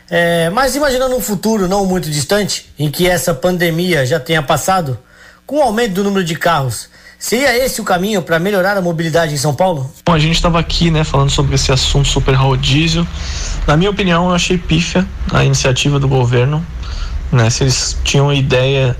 É, 0.10 0.50
mas 0.50 0.76
imaginando 0.76 1.16
um 1.16 1.22
futuro 1.22 1.68
não 1.68 1.86
muito 1.86 2.10
distante, 2.10 2.72
em 2.78 2.92
que 2.92 3.08
essa 3.10 3.34
pandemia 3.34 4.06
já 4.06 4.20
tenha 4.20 4.42
passado, 4.42 5.00
com 5.46 5.58
o 5.58 5.62
aumento 5.62 5.94
do 5.94 6.04
número 6.04 6.24
de 6.24 6.36
carros, 6.36 6.90
seria 7.20 7.56
esse 7.58 7.82
o 7.82 7.84
caminho 7.84 8.22
para 8.22 8.40
melhorar 8.40 8.78
a 8.78 8.82
mobilidade 8.82 9.34
em 9.34 9.38
São 9.38 9.54
Paulo? 9.54 9.92
Bom, 10.06 10.14
a 10.14 10.20
gente 10.20 10.36
estava 10.36 10.60
aqui, 10.60 10.90
né, 10.90 11.04
falando 11.04 11.30
sobre 11.30 11.56
esse 11.56 11.72
assunto 11.72 12.08
super 12.08 12.34
rodízio. 12.34 13.08
Na 13.68 13.78
minha 13.78 13.90
opinião, 13.90 14.30
eu 14.30 14.36
achei 14.36 14.58
pífia 14.58 15.06
a 15.32 15.44
iniciativa 15.44 16.00
do 16.00 16.08
governo. 16.08 16.66
Né? 17.32 17.50
Se 17.50 17.64
eles 17.64 17.98
tinham 18.04 18.30
a 18.30 18.36
ideia 18.36 18.96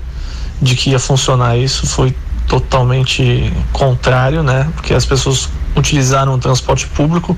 de 0.60 0.74
que 0.74 0.90
ia 0.90 0.98
funcionar 0.98 1.56
isso, 1.56 1.86
foi 1.86 2.14
totalmente 2.48 3.52
contrário, 3.72 4.42
né? 4.42 4.70
Porque 4.74 4.94
as 4.94 5.04
pessoas 5.04 5.48
utilizaram 5.76 6.34
o 6.34 6.38
transporte 6.38 6.86
público 6.86 7.36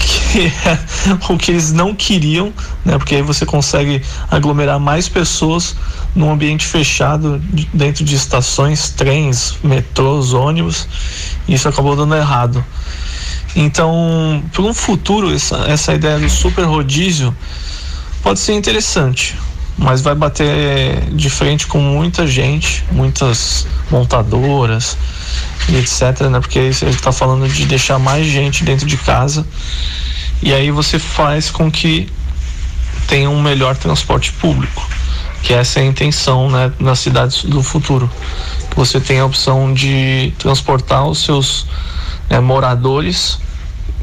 que 0.00 0.46
é 0.46 0.78
o 1.28 1.36
que 1.36 1.50
eles 1.50 1.72
não 1.72 1.94
queriam, 1.94 2.52
né? 2.84 2.98
Porque 2.98 3.16
aí 3.16 3.22
você 3.22 3.44
consegue 3.44 4.02
aglomerar 4.30 4.80
mais 4.80 5.08
pessoas 5.08 5.76
num 6.14 6.30
ambiente 6.30 6.66
fechado 6.66 7.40
dentro 7.72 8.04
de 8.04 8.14
estações, 8.14 8.90
trens, 8.90 9.56
metrôs, 9.62 10.32
ônibus. 10.32 10.88
E 11.46 11.54
isso 11.54 11.68
acabou 11.68 11.94
dando 11.94 12.14
errado. 12.14 12.64
Então, 13.54 14.42
para 14.52 14.62
um 14.62 14.72
futuro, 14.72 15.34
essa, 15.34 15.56
essa 15.66 15.94
ideia 15.94 16.18
do 16.18 16.30
super 16.30 16.64
rodízio 16.64 17.34
pode 18.22 18.38
ser 18.38 18.52
interessante, 18.52 19.36
mas 19.80 20.02
vai 20.02 20.14
bater 20.14 21.00
de 21.10 21.30
frente 21.30 21.66
com 21.66 21.78
muita 21.80 22.26
gente, 22.26 22.84
muitas 22.92 23.66
montadoras 23.90 24.96
e 25.70 25.76
etc, 25.76 26.28
né? 26.30 26.38
Porque 26.38 26.58
ele 26.58 26.68
está 26.68 27.10
falando 27.10 27.48
de 27.48 27.64
deixar 27.64 27.98
mais 27.98 28.26
gente 28.26 28.62
dentro 28.62 28.86
de 28.86 28.98
casa 28.98 29.44
e 30.42 30.52
aí 30.52 30.70
você 30.70 30.98
faz 30.98 31.50
com 31.50 31.70
que 31.70 32.08
tenha 33.08 33.30
um 33.30 33.40
melhor 33.40 33.74
transporte 33.74 34.32
público, 34.32 34.86
que 35.42 35.54
essa 35.54 35.80
é 35.80 35.82
a 35.82 35.86
intenção, 35.86 36.50
né, 36.50 36.72
nas 36.78 36.98
cidades 36.98 37.44
do 37.44 37.62
futuro, 37.62 38.10
você 38.76 39.00
tenha 39.00 39.22
a 39.22 39.26
opção 39.26 39.72
de 39.72 40.32
transportar 40.38 41.06
os 41.06 41.24
seus 41.24 41.66
né, 42.28 42.38
moradores 42.38 43.38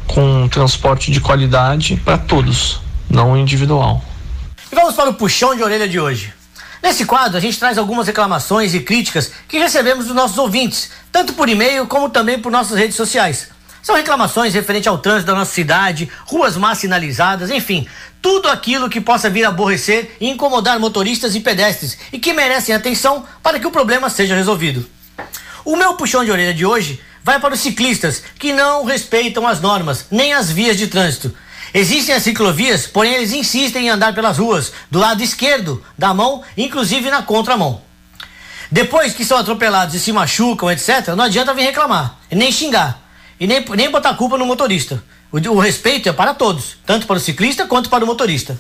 com 0.06 0.48
transporte 0.48 1.12
de 1.12 1.22
qualidade 1.22 1.96
para 1.98 2.18
todos, 2.18 2.82
não 3.10 3.38
individual. 3.38 4.04
Vamos 4.80 4.94
para 4.94 5.10
o 5.10 5.14
puxão 5.16 5.56
de 5.56 5.64
orelha 5.64 5.88
de 5.88 6.00
hoje. 6.00 6.32
Nesse 6.84 7.04
quadro, 7.04 7.36
a 7.36 7.42
gente 7.42 7.58
traz 7.58 7.80
algumas 7.80 8.06
reclamações 8.06 8.76
e 8.76 8.80
críticas 8.80 9.32
que 9.48 9.58
recebemos 9.58 10.06
dos 10.06 10.14
nossos 10.16 10.38
ouvintes, 10.38 10.92
tanto 11.12 11.34
por 11.34 11.50
e-mail 11.50 11.88
como 11.88 12.12
também 12.12 12.38
por 12.38 12.52
nossas 12.52 12.78
redes 12.78 12.96
sociais. 12.96 13.50
São 13.82 13.96
reclamações 13.96 14.54
referentes 14.54 14.88
ao 14.88 15.00
trânsito 15.00 15.26
da 15.32 15.34
nossa 15.34 15.52
cidade, 15.52 16.12
ruas 16.28 16.56
mal 16.56 16.76
sinalizadas, 16.76 17.50
enfim, 17.50 17.88
tudo 18.22 18.50
aquilo 18.50 18.88
que 18.88 19.02
possa 19.02 19.32
vir 19.32 19.46
a 19.46 19.50
aborrecer 19.50 20.16
e 20.22 20.30
incomodar 20.30 20.80
motoristas 20.80 21.34
e 21.34 21.40
pedestres 21.40 21.98
e 22.14 22.20
que 22.20 22.32
merecem 22.32 22.76
atenção 22.76 23.26
para 23.42 23.60
que 23.60 23.66
o 23.66 23.72
problema 23.72 24.12
seja 24.12 24.36
resolvido. 24.36 24.88
O 25.66 25.76
meu 25.76 25.96
puxão 25.96 26.24
de 26.24 26.30
orelha 26.30 26.54
de 26.54 26.68
hoje 26.68 27.02
vai 27.24 27.40
para 27.40 27.56
os 27.56 27.62
ciclistas 27.62 28.22
que 28.38 28.54
não 28.54 28.86
respeitam 28.86 29.48
as 29.48 29.60
normas 29.60 30.06
nem 30.12 30.34
as 30.34 30.52
vias 30.52 30.78
de 30.78 30.86
trânsito. 30.86 31.34
Existem 31.78 32.16
as 32.16 32.24
ciclovias, 32.24 32.88
porém 32.88 33.14
eles 33.14 33.34
insistem 33.34 33.86
em 33.86 33.90
andar 33.90 34.12
pelas 34.16 34.40
ruas 34.40 34.74
do 34.90 34.98
lado 34.98 35.22
esquerdo 35.22 35.86
da 35.96 36.12
mão, 36.12 36.42
inclusive 36.58 37.12
na 37.12 37.22
contramão. 37.22 37.84
Depois 38.72 39.14
que 39.14 39.24
são 39.24 39.38
atropelados 39.38 39.94
e 39.94 40.00
se 40.00 40.12
machucam, 40.12 40.72
etc., 40.72 41.10
não 41.16 41.26
adianta 41.26 41.54
vir 41.54 41.66
reclamar, 41.66 42.18
nem 42.32 42.52
xingar. 42.52 43.00
E 43.40 43.46
nem, 43.46 43.64
nem 43.76 43.92
botar 43.92 44.16
culpa 44.16 44.40
no 44.40 44.46
motorista. 44.48 45.04
O, 45.32 45.38
o 45.38 45.60
respeito 45.60 46.10
é 46.10 46.12
para 46.12 46.34
todos, 46.34 46.78
tanto 46.84 47.06
para 47.06 47.18
o 47.18 47.20
ciclista 47.20 47.68
quanto 47.68 47.92
para 47.92 48.04
o 48.04 48.08
motorista. 48.08 48.60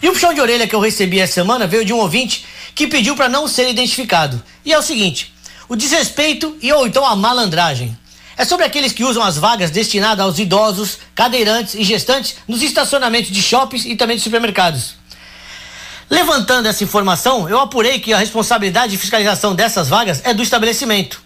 E 0.00 0.08
o 0.08 0.12
puxão 0.12 0.32
de 0.32 0.40
orelha 0.40 0.66
que 0.66 0.74
eu 0.74 0.80
recebi 0.80 1.20
essa 1.20 1.34
semana 1.34 1.66
veio 1.66 1.84
de 1.84 1.92
um 1.92 1.98
ouvinte 1.98 2.46
que 2.74 2.86
pediu 2.86 3.14
para 3.14 3.28
não 3.28 3.46
ser 3.46 3.68
identificado. 3.68 4.42
E 4.64 4.72
é 4.72 4.78
o 4.78 4.82
seguinte: 4.82 5.34
o 5.68 5.76
desrespeito 5.76 6.56
e 6.62 6.72
ou 6.72 6.86
então 6.86 7.04
a 7.04 7.14
malandragem. 7.14 7.94
É 8.36 8.44
sobre 8.44 8.64
aqueles 8.64 8.92
que 8.92 9.04
usam 9.04 9.22
as 9.22 9.36
vagas 9.36 9.70
destinadas 9.70 10.24
aos 10.24 10.38
idosos, 10.38 10.98
cadeirantes 11.14 11.74
e 11.74 11.84
gestantes 11.84 12.36
nos 12.48 12.62
estacionamentos 12.62 13.30
de 13.30 13.42
shoppings 13.42 13.84
e 13.84 13.94
também 13.94 14.16
de 14.16 14.22
supermercados. 14.22 14.94
Levantando 16.08 16.68
essa 16.68 16.84
informação, 16.84 17.48
eu 17.48 17.58
apurei 17.58 17.98
que 17.98 18.12
a 18.12 18.18
responsabilidade 18.18 18.92
de 18.92 18.98
fiscalização 18.98 19.54
dessas 19.54 19.88
vagas 19.88 20.20
é 20.24 20.34
do 20.34 20.42
estabelecimento. 20.42 21.22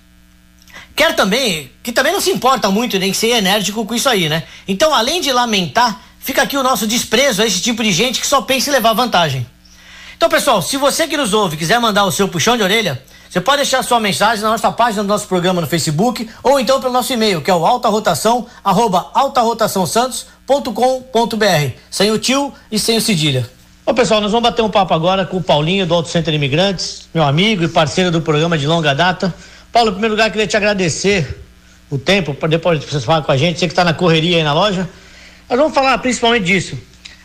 Quer 0.94 1.14
também, 1.14 1.70
que 1.82 1.92
também 1.92 2.12
não 2.12 2.20
se 2.20 2.30
importa 2.30 2.70
muito 2.70 2.98
nem 2.98 3.12
ser 3.12 3.30
enérgico 3.30 3.84
com 3.84 3.94
isso 3.94 4.08
aí, 4.08 4.28
né? 4.28 4.44
Então, 4.66 4.94
além 4.94 5.20
de 5.20 5.30
lamentar, 5.32 6.00
fica 6.18 6.42
aqui 6.42 6.56
o 6.56 6.62
nosso 6.62 6.86
desprezo 6.86 7.42
a 7.42 7.46
esse 7.46 7.60
tipo 7.60 7.82
de 7.82 7.92
gente 7.92 8.20
que 8.20 8.26
só 8.26 8.40
pensa 8.40 8.70
em 8.70 8.72
levar 8.72 8.92
vantagem. 8.94 9.46
Então, 10.16 10.28
pessoal, 10.28 10.62
se 10.62 10.78
você 10.78 11.06
que 11.06 11.16
nos 11.16 11.34
ouve 11.34 11.56
quiser 11.56 11.78
mandar 11.78 12.04
o 12.04 12.10
seu 12.10 12.26
puxão 12.26 12.56
de 12.56 12.62
orelha, 12.62 13.02
você 13.28 13.40
pode 13.40 13.58
deixar 13.58 13.82
sua 13.82 13.98
mensagem 14.00 14.42
na 14.42 14.50
nossa 14.50 14.72
página 14.72 15.02
do 15.02 15.08
nosso 15.08 15.26
programa 15.26 15.60
no 15.60 15.66
Facebook 15.66 16.28
ou 16.42 16.58
então 16.60 16.80
pelo 16.80 16.92
nosso 16.92 17.12
e-mail, 17.12 17.42
que 17.42 17.50
é 17.50 17.54
o 17.54 17.66
altarotação, 17.66 18.46
arroba 18.64 19.10
altarotaçãosantos.com.br, 19.14 21.70
sem 21.90 22.10
o 22.10 22.18
tio 22.18 22.52
e 22.70 22.78
sem 22.78 22.96
o 22.96 23.00
cedilha. 23.00 23.50
Bom, 23.84 23.92
pessoal, 23.94 24.20
nós 24.20 24.32
vamos 24.32 24.48
bater 24.48 24.62
um 24.62 24.70
papo 24.70 24.94
agora 24.94 25.24
com 25.24 25.36
o 25.36 25.42
Paulinho 25.42 25.86
do 25.86 25.94
Auto 25.94 26.08
Center 26.08 26.34
Imigrantes, 26.34 27.08
meu 27.14 27.22
amigo 27.22 27.62
e 27.62 27.68
parceiro 27.68 28.10
do 28.10 28.20
programa 28.20 28.58
de 28.58 28.66
longa 28.66 28.92
data. 28.94 29.32
Paulo, 29.72 29.90
em 29.90 29.92
primeiro 29.92 30.14
lugar, 30.14 30.30
queria 30.30 30.46
te 30.46 30.56
agradecer 30.56 31.42
o 31.90 31.98
tempo, 31.98 32.34
para 32.34 32.48
depois 32.48 32.80
de 32.80 32.86
você 32.86 33.00
falar 33.00 33.22
com 33.22 33.30
a 33.30 33.36
gente, 33.36 33.58
você 33.58 33.66
que 33.66 33.72
está 33.72 33.84
na 33.84 33.94
correria 33.94 34.38
aí 34.38 34.42
na 34.42 34.52
loja. 34.52 34.88
Nós 35.48 35.58
vamos 35.58 35.74
falar 35.74 35.96
principalmente 35.98 36.44
disso. 36.44 36.76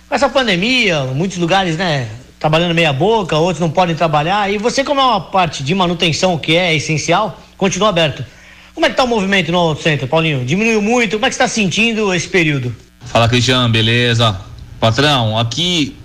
Essa 0.10 0.30
pandemia, 0.30 1.04
muitos 1.06 1.38
lugares, 1.38 1.78
né, 1.78 2.10
trabalhando 2.42 2.74
meia 2.74 2.92
boca, 2.92 3.38
outros 3.38 3.60
não 3.60 3.70
podem 3.70 3.96
trabalhar, 3.96 4.52
e 4.52 4.58
você, 4.58 4.84
como 4.84 5.00
é 5.00 5.04
uma 5.04 5.22
parte 5.22 5.62
de 5.64 5.76
manutenção 5.76 6.40
que 6.40 6.58
é 6.58 6.76
essencial, 6.76 7.40
continua 7.56 7.90
aberto. 7.90 8.26
Como 8.74 8.84
é 8.84 8.90
que 8.90 8.94
está 8.94 9.04
o 9.04 9.08
movimento 9.08 9.52
no 9.52 9.76
Center, 9.76 10.08
Paulinho? 10.08 10.44
Diminuiu 10.44 10.82
muito? 10.82 11.18
Como 11.18 11.26
é 11.28 11.30
que 11.30 11.36
está 11.36 11.48
sentindo 11.48 12.12
esse 12.12 12.28
período? 12.28 12.76
Fala, 13.06 13.30
Cristiano, 13.30 13.70
beleza? 13.70 14.36
Patrão, 14.80 15.38
aqui 15.38 15.96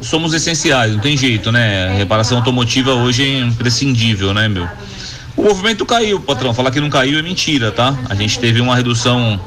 somos 0.00 0.32
essenciais, 0.32 0.92
não 0.92 1.00
tem 1.00 1.18
jeito, 1.18 1.52
né? 1.52 1.88
A 1.88 1.92
reparação 1.98 2.38
automotiva 2.38 2.94
hoje 2.94 3.24
é 3.24 3.40
imprescindível, 3.40 4.32
né, 4.32 4.48
meu? 4.48 4.66
O 5.36 5.42
movimento 5.42 5.84
caiu, 5.84 6.18
patrão. 6.18 6.54
Falar 6.54 6.70
que 6.70 6.80
não 6.80 6.88
caiu 6.88 7.18
é 7.18 7.22
mentira, 7.22 7.70
tá? 7.70 7.94
A 8.08 8.14
gente 8.14 8.38
teve 8.38 8.60
uma 8.62 8.74
redução 8.74 9.38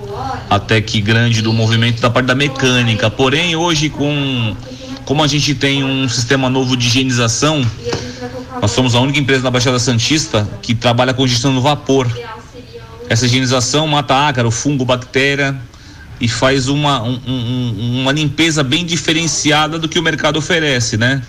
até 0.47 0.79
que 0.79 1.01
grande 1.01 1.41
do 1.41 1.51
movimento 1.51 1.99
da 1.99 2.11
parte 2.11 2.27
da 2.27 2.35
mecânica. 2.35 3.09
Porém, 3.09 3.55
hoje, 3.55 3.89
com 3.89 4.55
como 5.05 5.23
a 5.23 5.27
gente 5.27 5.53
tem 5.55 5.83
um 5.83 6.07
sistema 6.07 6.49
novo 6.49 6.75
de 6.75 6.87
higienização, 6.87 7.65
nós 8.61 8.71
somos 8.71 8.95
a 8.95 8.99
única 8.99 9.19
empresa 9.19 9.43
na 9.43 9.51
Baixada 9.51 9.79
Santista 9.79 10.47
que 10.61 10.75
trabalha 10.75 11.13
com 11.13 11.25
gestão 11.27 11.51
no 11.51 11.61
vapor. 11.61 12.07
Essa 13.09 13.25
higienização 13.25 13.87
mata 13.87 14.27
ácaro, 14.27 14.51
fungo, 14.51 14.85
bactéria 14.85 15.59
e 16.19 16.27
faz 16.27 16.67
uma, 16.67 17.01
um, 17.01 17.19
um, 17.27 18.01
uma 18.01 18.11
limpeza 18.11 18.63
bem 18.63 18.85
diferenciada 18.85 19.79
do 19.79 19.89
que 19.89 19.97
o 19.97 20.03
mercado 20.03 20.37
oferece, 20.37 20.95
né? 20.95 21.21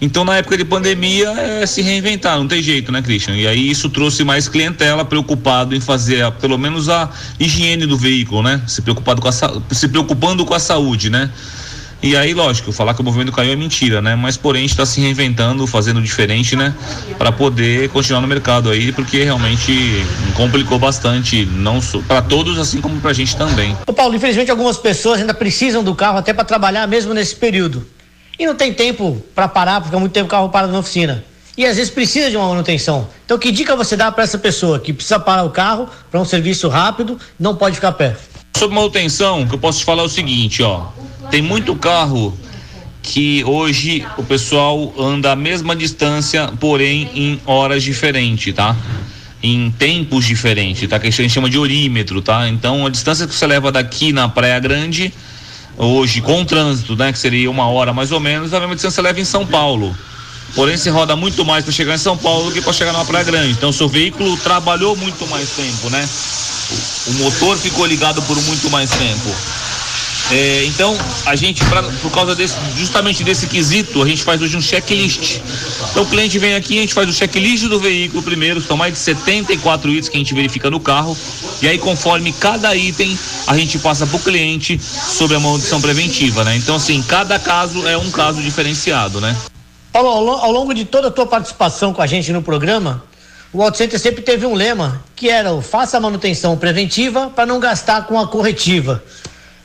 Então, 0.00 0.24
na 0.24 0.36
época 0.36 0.56
de 0.58 0.64
pandemia, 0.64 1.30
é 1.30 1.66
se 1.66 1.80
reinventar, 1.80 2.36
não 2.36 2.46
tem 2.46 2.62
jeito, 2.62 2.92
né, 2.92 3.00
Christian? 3.00 3.36
E 3.36 3.46
aí 3.46 3.70
isso 3.70 3.88
trouxe 3.88 4.22
mais 4.22 4.48
clientela 4.48 5.04
preocupado 5.04 5.74
em 5.74 5.80
fazer 5.80 6.22
a, 6.22 6.30
pelo 6.30 6.58
menos 6.58 6.90
a 6.90 7.08
higiene 7.40 7.86
do 7.86 7.96
veículo, 7.96 8.42
né? 8.42 8.60
Se 8.66 8.82
preocupado 8.82 9.22
com 9.22 9.28
a, 9.28 9.32
se 9.32 9.88
preocupando 9.88 10.44
com 10.44 10.52
a 10.52 10.58
saúde, 10.58 11.08
né? 11.08 11.30
E 12.02 12.16
aí, 12.16 12.34
lógico, 12.34 12.70
falar 12.70 12.94
que 12.94 13.00
o 13.00 13.04
movimento 13.04 13.32
caiu 13.32 13.52
é 13.52 13.56
mentira, 13.56 14.02
né? 14.02 14.14
Mas 14.14 14.36
porém 14.36 14.60
a 14.60 14.62
gente 14.62 14.72
está 14.72 14.84
se 14.84 15.00
reinventando, 15.00 15.66
fazendo 15.66 16.02
diferente, 16.02 16.54
né? 16.54 16.74
Para 17.18 17.32
poder 17.32 17.88
continuar 17.88 18.20
no 18.20 18.26
mercado 18.28 18.70
aí, 18.70 18.92
porque 18.92 19.24
realmente 19.24 20.04
complicou 20.34 20.78
bastante, 20.78 21.46
não 21.46 21.80
para 22.06 22.20
todos, 22.20 22.58
assim 22.58 22.80
como 22.80 23.00
para 23.00 23.10
a 23.10 23.14
gente 23.14 23.36
também. 23.36 23.76
Ô 23.86 23.92
Paulo, 23.92 24.14
infelizmente 24.14 24.50
algumas 24.50 24.76
pessoas 24.76 25.20
ainda 25.20 25.34
precisam 25.34 25.82
do 25.82 25.94
carro 25.94 26.18
até 26.18 26.32
para 26.32 26.44
trabalhar 26.44 26.86
mesmo 26.86 27.14
nesse 27.14 27.34
período 27.36 27.86
e 28.38 28.46
não 28.46 28.54
tem 28.54 28.72
tempo 28.72 29.22
para 29.34 29.48
parar, 29.48 29.80
porque 29.80 29.94
há 29.94 29.98
muito 29.98 30.12
tempo 30.12 30.26
o 30.26 30.30
carro 30.30 30.48
parado 30.48 30.72
na 30.72 30.78
oficina. 30.78 31.24
E 31.56 31.64
às 31.64 31.76
vezes 31.76 31.90
precisa 31.92 32.30
de 32.30 32.36
uma 32.36 32.48
manutenção. 32.48 33.08
Então, 33.24 33.38
que 33.38 33.52
dica 33.52 33.76
você 33.76 33.96
dá 33.96 34.10
para 34.10 34.24
essa 34.24 34.38
pessoa 34.38 34.80
que 34.80 34.92
precisa 34.92 35.20
parar 35.20 35.44
o 35.44 35.50
carro 35.50 35.88
para 36.10 36.20
um 36.20 36.24
serviço 36.24 36.68
rápido, 36.68 37.18
não 37.38 37.54
pode 37.54 37.76
ficar 37.76 37.92
perto? 37.92 38.22
Sobre 38.56 38.74
manutenção, 38.74 39.42
o 39.42 39.48
que 39.48 39.54
eu 39.54 39.58
posso 39.58 39.78
te 39.78 39.84
falar 39.84 40.02
é 40.02 40.06
o 40.06 40.08
seguinte, 40.08 40.62
ó. 40.62 40.86
Tem 41.30 41.42
muito 41.42 41.74
carro 41.76 42.36
que 43.02 43.44
hoje 43.44 44.06
o 44.16 44.22
pessoal 44.22 44.92
anda 44.98 45.32
a 45.32 45.36
mesma 45.36 45.76
distância, 45.76 46.50
porém 46.58 47.10
em 47.14 47.40
horas 47.44 47.82
diferentes, 47.82 48.52
tá? 48.54 48.74
Em 49.42 49.70
tempos 49.70 50.24
diferentes, 50.24 50.88
tá? 50.88 50.98
Que 50.98 51.08
a 51.08 51.10
gente 51.10 51.30
chama 51.30 51.50
de 51.50 51.58
orímetro, 51.58 52.22
tá? 52.22 52.48
Então 52.48 52.86
a 52.86 52.90
distância 52.90 53.26
que 53.26 53.34
você 53.34 53.46
leva 53.46 53.70
daqui 53.70 54.12
na 54.12 54.28
Praia 54.28 54.58
Grande 54.58 55.12
hoje 55.76 56.20
com 56.20 56.44
trânsito, 56.44 56.96
né, 56.96 57.12
que 57.12 57.18
seria 57.18 57.50
uma 57.50 57.68
hora 57.68 57.92
mais 57.92 58.12
ou 58.12 58.20
menos, 58.20 58.54
a 58.54 58.60
mesma 58.60 58.74
distância 58.74 59.02
leva 59.02 59.20
em 59.20 59.24
São 59.24 59.44
Paulo. 59.44 59.94
Porém, 60.54 60.76
se 60.76 60.88
roda 60.88 61.16
muito 61.16 61.44
mais 61.44 61.64
para 61.64 61.72
chegar 61.72 61.94
em 61.94 61.98
São 61.98 62.16
Paulo 62.16 62.46
do 62.46 62.52
que 62.52 62.62
para 62.62 62.72
chegar 62.72 62.92
na 62.92 63.04
Praia 63.04 63.24
Grande. 63.24 63.50
Então, 63.50 63.72
seu 63.72 63.88
veículo 63.88 64.36
trabalhou 64.36 64.94
muito 64.94 65.26
mais 65.26 65.50
tempo, 65.50 65.90
né? 65.90 66.08
O 67.08 67.12
motor 67.14 67.58
ficou 67.58 67.84
ligado 67.84 68.22
por 68.22 68.40
muito 68.42 68.70
mais 68.70 68.88
tempo. 68.90 69.34
É, 70.30 70.64
então, 70.64 70.96
a 71.26 71.36
gente, 71.36 71.64
pra, 71.66 71.82
por 71.82 72.10
causa 72.10 72.34
desse, 72.34 72.56
justamente 72.76 73.22
desse 73.22 73.46
quesito, 73.46 74.02
a 74.02 74.06
gente 74.06 74.22
faz 74.22 74.40
hoje 74.40 74.56
um 74.56 74.60
checklist. 74.60 75.40
Então, 75.90 76.02
o 76.02 76.06
cliente 76.06 76.38
vem 76.38 76.54
aqui, 76.54 76.78
a 76.78 76.80
gente 76.80 76.94
faz 76.94 77.08
o 77.08 77.12
checklist 77.12 77.64
do 77.64 77.78
veículo 77.78 78.22
primeiro, 78.22 78.60
são 78.60 78.76
mais 78.76 78.94
de 78.94 78.98
74 79.00 79.90
itens 79.90 80.08
que 80.08 80.16
a 80.16 80.18
gente 80.18 80.34
verifica 80.34 80.70
no 80.70 80.80
carro, 80.80 81.16
e 81.60 81.68
aí, 81.68 81.78
conforme 81.78 82.32
cada 82.32 82.74
item, 82.74 83.18
a 83.46 83.56
gente 83.56 83.78
passa 83.78 84.06
para 84.06 84.16
o 84.16 84.20
cliente 84.20 84.78
sobre 84.78 85.36
a 85.36 85.40
manutenção 85.40 85.80
preventiva, 85.80 86.42
né? 86.42 86.56
Então, 86.56 86.76
assim, 86.76 87.02
cada 87.02 87.38
caso 87.38 87.86
é 87.86 87.96
um 87.96 88.10
caso 88.10 88.40
diferenciado, 88.40 89.20
né? 89.20 89.36
Paulo, 89.92 90.32
ao 90.32 90.50
longo 90.50 90.74
de 90.74 90.84
toda 90.84 91.08
a 91.08 91.10
tua 91.10 91.26
participação 91.26 91.92
com 91.92 92.02
a 92.02 92.06
gente 92.06 92.32
no 92.32 92.42
programa, 92.42 93.04
o 93.52 93.62
Auto 93.62 93.78
Center 93.78 94.00
sempre 94.00 94.22
teve 94.22 94.44
um 94.44 94.54
lema, 94.54 95.04
que 95.14 95.28
era 95.28 95.52
o 95.52 95.62
faça 95.62 95.96
a 95.96 96.00
manutenção 96.00 96.56
preventiva 96.56 97.30
para 97.30 97.46
não 97.46 97.60
gastar 97.60 98.04
com 98.06 98.18
a 98.18 98.26
corretiva. 98.26 99.04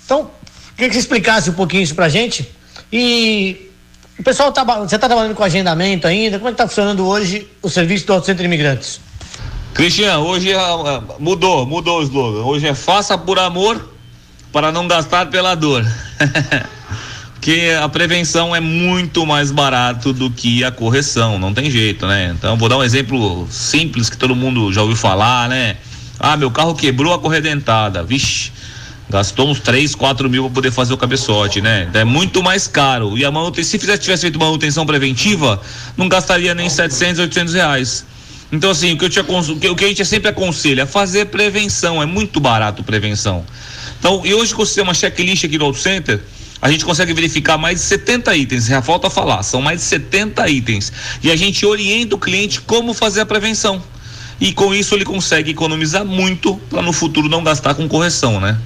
Então, 0.05 0.29
Queria 0.79 0.91
que 0.91 0.95
você 0.95 1.01
explicasse 1.01 1.49
um 1.49 1.53
pouquinho 1.53 1.83
isso 1.83 1.93
pra 1.93 2.07
gente. 2.07 2.49
E 2.89 3.69
o 4.17 4.23
pessoal 4.23 4.49
tá, 4.49 4.63
você 4.63 4.95
está 4.95 5.09
trabalhando 5.09 5.35
com 5.35 5.43
agendamento 5.43 6.07
ainda? 6.07 6.37
Como 6.37 6.47
é 6.47 6.51
que 6.51 6.53
está 6.53 6.65
funcionando 6.65 7.05
hoje 7.05 7.45
o 7.61 7.69
serviço 7.69 8.07
do 8.07 8.13
Auto 8.13 8.25
Centro 8.25 8.45
Imigrantes? 8.45 9.01
Cristian, 9.73 10.19
hoje 10.19 10.55
uh, 10.55 11.03
mudou, 11.19 11.65
mudou 11.65 11.99
o 11.99 12.03
slogan. 12.03 12.45
Hoje 12.45 12.65
é 12.65 12.73
faça 12.73 13.17
por 13.17 13.37
amor 13.39 13.93
para 14.53 14.71
não 14.71 14.87
gastar 14.87 15.25
pela 15.25 15.53
dor. 15.53 15.85
Porque 17.35 17.77
a 17.77 17.89
prevenção 17.89 18.55
é 18.55 18.61
muito 18.61 19.25
mais 19.25 19.51
barato 19.51 20.13
do 20.13 20.31
que 20.31 20.63
a 20.63 20.71
correção, 20.71 21.37
não 21.37 21.53
tem 21.53 21.69
jeito, 21.69 22.07
né? 22.07 22.33
Então 22.37 22.55
vou 22.55 22.69
dar 22.69 22.77
um 22.77 22.83
exemplo 22.85 23.45
simples 23.51 24.09
que 24.09 24.15
todo 24.15 24.33
mundo 24.33 24.71
já 24.71 24.81
ouviu 24.81 24.95
falar, 24.95 25.49
né? 25.49 25.75
Ah, 26.17 26.37
meu 26.37 26.49
carro 26.49 26.73
quebrou 26.73 27.13
a 27.13 27.19
corredentada. 27.19 28.01
Vixe, 28.01 28.53
gastou 29.09 29.49
uns 29.49 29.59
3, 29.59 29.95
4 29.95 30.29
mil 30.29 30.43
para 30.45 30.53
poder 30.53 30.71
fazer 30.71 30.93
o 30.93 30.97
cabeçote, 30.97 31.61
né? 31.61 31.89
É 31.93 32.03
muito 32.03 32.43
mais 32.43 32.67
caro. 32.67 33.17
E 33.17 33.25
a 33.25 33.31
manutenção, 33.31 33.71
se 33.71 33.79
fizesse, 33.79 34.03
tivesse 34.03 34.21
feito 34.21 34.37
manutenção 34.37 34.85
preventiva, 34.85 35.59
não 35.97 36.07
gastaria 36.07 36.53
nem 36.53 36.69
700, 36.69 37.19
800 37.19 37.53
reais. 37.53 38.05
Então, 38.51 38.69
assim, 38.69 38.93
o 38.93 38.97
que, 38.97 39.05
eu 39.05 39.71
o 39.71 39.75
que 39.75 39.85
a 39.85 39.87
gente 39.87 40.05
sempre 40.05 40.29
aconselha 40.29 40.83
é 40.83 40.85
fazer 40.85 41.25
prevenção, 41.25 42.01
é 42.01 42.05
muito 42.05 42.39
barato 42.39 42.83
prevenção. 42.83 43.43
Então, 43.99 44.21
e 44.23 44.33
hoje 44.33 44.53
com 44.53 44.61
o 44.61 44.65
sistema 44.65 44.93
checklist 44.93 45.43
aqui 45.43 45.57
do 45.57 45.65
Auto 45.65 45.77
Center, 45.77 46.19
a 46.61 46.69
gente 46.69 46.83
consegue 46.83 47.13
verificar 47.13 47.57
mais 47.57 47.79
de 47.79 47.85
70 47.85 48.35
itens, 48.35 48.65
já 48.65 48.81
falta 48.81 49.09
falar, 49.09 49.43
são 49.43 49.61
mais 49.61 49.79
de 49.79 49.85
70 49.85 50.49
itens. 50.49 50.91
E 51.21 51.31
a 51.31 51.35
gente 51.35 51.65
orienta 51.65 52.15
o 52.15 52.19
cliente 52.19 52.61
como 52.61 52.93
fazer 52.93 53.21
a 53.21 53.25
prevenção. 53.25 53.81
E 54.41 54.51
com 54.53 54.73
isso 54.73 54.95
ele 54.95 55.05
consegue 55.05 55.51
economizar 55.51 56.05
muito 56.05 56.55
para 56.69 56.81
no 56.81 56.93
futuro 56.93 57.29
não 57.29 57.43
gastar 57.43 57.75
com 57.75 57.87
correção, 57.87 58.39
né? 58.39 58.57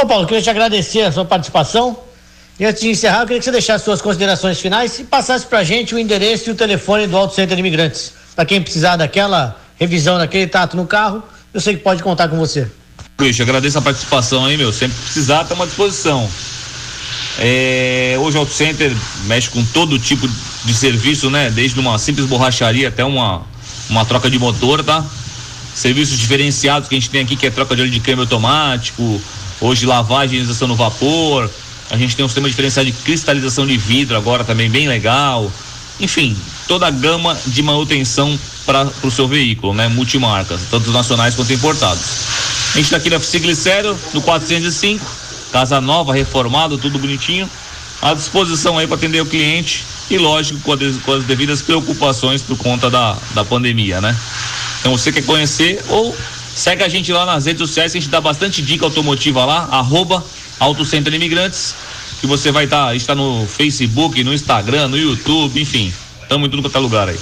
Ô 0.00 0.06
Paulo, 0.06 0.28
queria 0.28 0.40
te 0.40 0.48
agradecer 0.48 1.02
a 1.02 1.10
sua 1.10 1.24
participação. 1.24 1.98
E 2.56 2.64
antes 2.64 2.80
de 2.80 2.88
encerrar, 2.88 3.22
eu 3.22 3.26
queria 3.26 3.40
que 3.40 3.44
você 3.44 3.50
deixasse 3.50 3.84
suas 3.84 4.00
considerações 4.00 4.60
finais 4.60 4.96
e 5.00 5.02
passasse 5.02 5.44
pra 5.44 5.64
gente 5.64 5.92
o 5.92 5.98
endereço 5.98 6.48
e 6.48 6.52
o 6.52 6.54
telefone 6.54 7.08
do 7.08 7.16
Auto 7.16 7.34
Center 7.34 7.58
Imigrantes. 7.58 8.12
Para 8.36 8.44
quem 8.44 8.62
precisar 8.62 8.94
daquela 8.94 9.60
revisão, 9.76 10.16
daquele 10.16 10.46
tato 10.46 10.76
no 10.76 10.86
carro, 10.86 11.20
eu 11.52 11.60
sei 11.60 11.74
que 11.76 11.82
pode 11.82 12.00
contar 12.00 12.28
com 12.28 12.36
você. 12.36 12.70
Luiz, 13.20 13.40
agradeço 13.40 13.76
a 13.76 13.82
participação 13.82 14.44
aí, 14.44 14.56
meu. 14.56 14.72
Sempre 14.72 14.96
precisar, 14.98 15.42
estamos 15.42 15.64
à 15.64 15.66
disposição. 15.66 16.30
É, 17.40 18.16
hoje 18.20 18.36
o 18.36 18.40
Auto 18.40 18.52
Center 18.52 18.96
mexe 19.24 19.48
com 19.48 19.64
todo 19.64 19.98
tipo 19.98 20.28
de 20.64 20.74
serviço, 20.74 21.28
né? 21.28 21.50
Desde 21.50 21.78
uma 21.80 21.98
simples 21.98 22.26
borracharia 22.26 22.86
até 22.86 23.04
uma, 23.04 23.42
uma 23.90 24.04
troca 24.04 24.30
de 24.30 24.38
motor, 24.38 24.84
tá? 24.84 25.04
Serviços 25.74 26.16
diferenciados 26.16 26.88
que 26.88 26.94
a 26.94 26.98
gente 26.98 27.10
tem 27.10 27.22
aqui, 27.22 27.34
que 27.34 27.48
é 27.48 27.50
troca 27.50 27.74
de 27.74 27.82
óleo 27.82 27.90
de 27.90 27.98
câmbio 27.98 28.22
automático, 28.22 29.20
hoje 29.60 29.86
lavagem 29.86 30.42
no 30.42 30.76
vapor. 30.76 31.50
A 31.90 31.96
gente 31.96 32.14
tem 32.14 32.24
um 32.24 32.28
sistema 32.28 32.48
diferenciado 32.48 32.90
de 32.90 32.96
cristalização 32.98 33.66
de 33.66 33.76
vidro 33.76 34.16
agora 34.16 34.44
também 34.44 34.68
bem 34.68 34.88
legal. 34.88 35.50
Enfim, 36.00 36.36
toda 36.66 36.86
a 36.86 36.90
gama 36.90 37.36
de 37.46 37.62
manutenção 37.62 38.38
para 38.66 38.86
o 39.02 39.10
seu 39.10 39.26
veículo, 39.26 39.72
né? 39.72 39.88
Multimarcas, 39.88 40.60
tanto 40.70 40.90
nacionais 40.90 41.34
quanto 41.34 41.52
importados. 41.52 42.02
A 42.72 42.76
gente 42.76 42.84
está 42.84 42.98
aqui 42.98 43.08
na 43.08 43.18
Ficiglicério, 43.18 43.98
no 44.12 44.20
405, 44.20 45.04
casa 45.50 45.80
nova, 45.80 46.12
reformado, 46.12 46.76
tudo 46.76 46.98
bonitinho. 46.98 47.48
À 48.00 48.14
disposição 48.14 48.78
aí 48.78 48.86
para 48.86 48.96
atender 48.96 49.20
o 49.20 49.26
cliente 49.26 49.84
e, 50.08 50.18
lógico, 50.18 50.60
com, 50.60 50.76
com 51.02 51.12
as 51.14 51.24
devidas 51.24 51.62
preocupações 51.62 52.42
por 52.42 52.56
conta 52.56 52.88
da, 52.88 53.16
da 53.34 53.44
pandemia, 53.44 54.00
né? 54.00 54.16
Então, 54.80 54.96
você 54.96 55.10
quer 55.10 55.24
conhecer 55.24 55.82
ou 55.88 56.14
Segue 56.58 56.82
a 56.82 56.88
gente 56.88 57.12
lá 57.12 57.24
nas 57.24 57.46
redes 57.46 57.60
sociais, 57.60 57.92
a 57.92 57.94
gente 57.94 58.08
dá 58.08 58.20
bastante 58.20 58.60
dica 58.60 58.84
automotiva 58.84 59.44
lá, 59.44 59.68
arroba 59.70 60.24
Auto 60.58 60.84
Center 60.84 61.14
Imigrantes, 61.14 61.72
que 62.20 62.26
você 62.26 62.50
vai 62.50 62.64
estar, 62.64 62.86
tá, 62.86 62.94
está 62.96 63.14
no 63.14 63.46
Facebook, 63.46 64.24
no 64.24 64.34
Instagram, 64.34 64.88
no 64.88 64.98
YouTube, 64.98 65.62
enfim, 65.62 65.94
estamos 66.20 66.48
em 66.48 66.50
tudo 66.50 66.62
quanto 66.62 66.76
é 66.76 66.80
lugar 66.80 67.08
aí. 67.08 67.20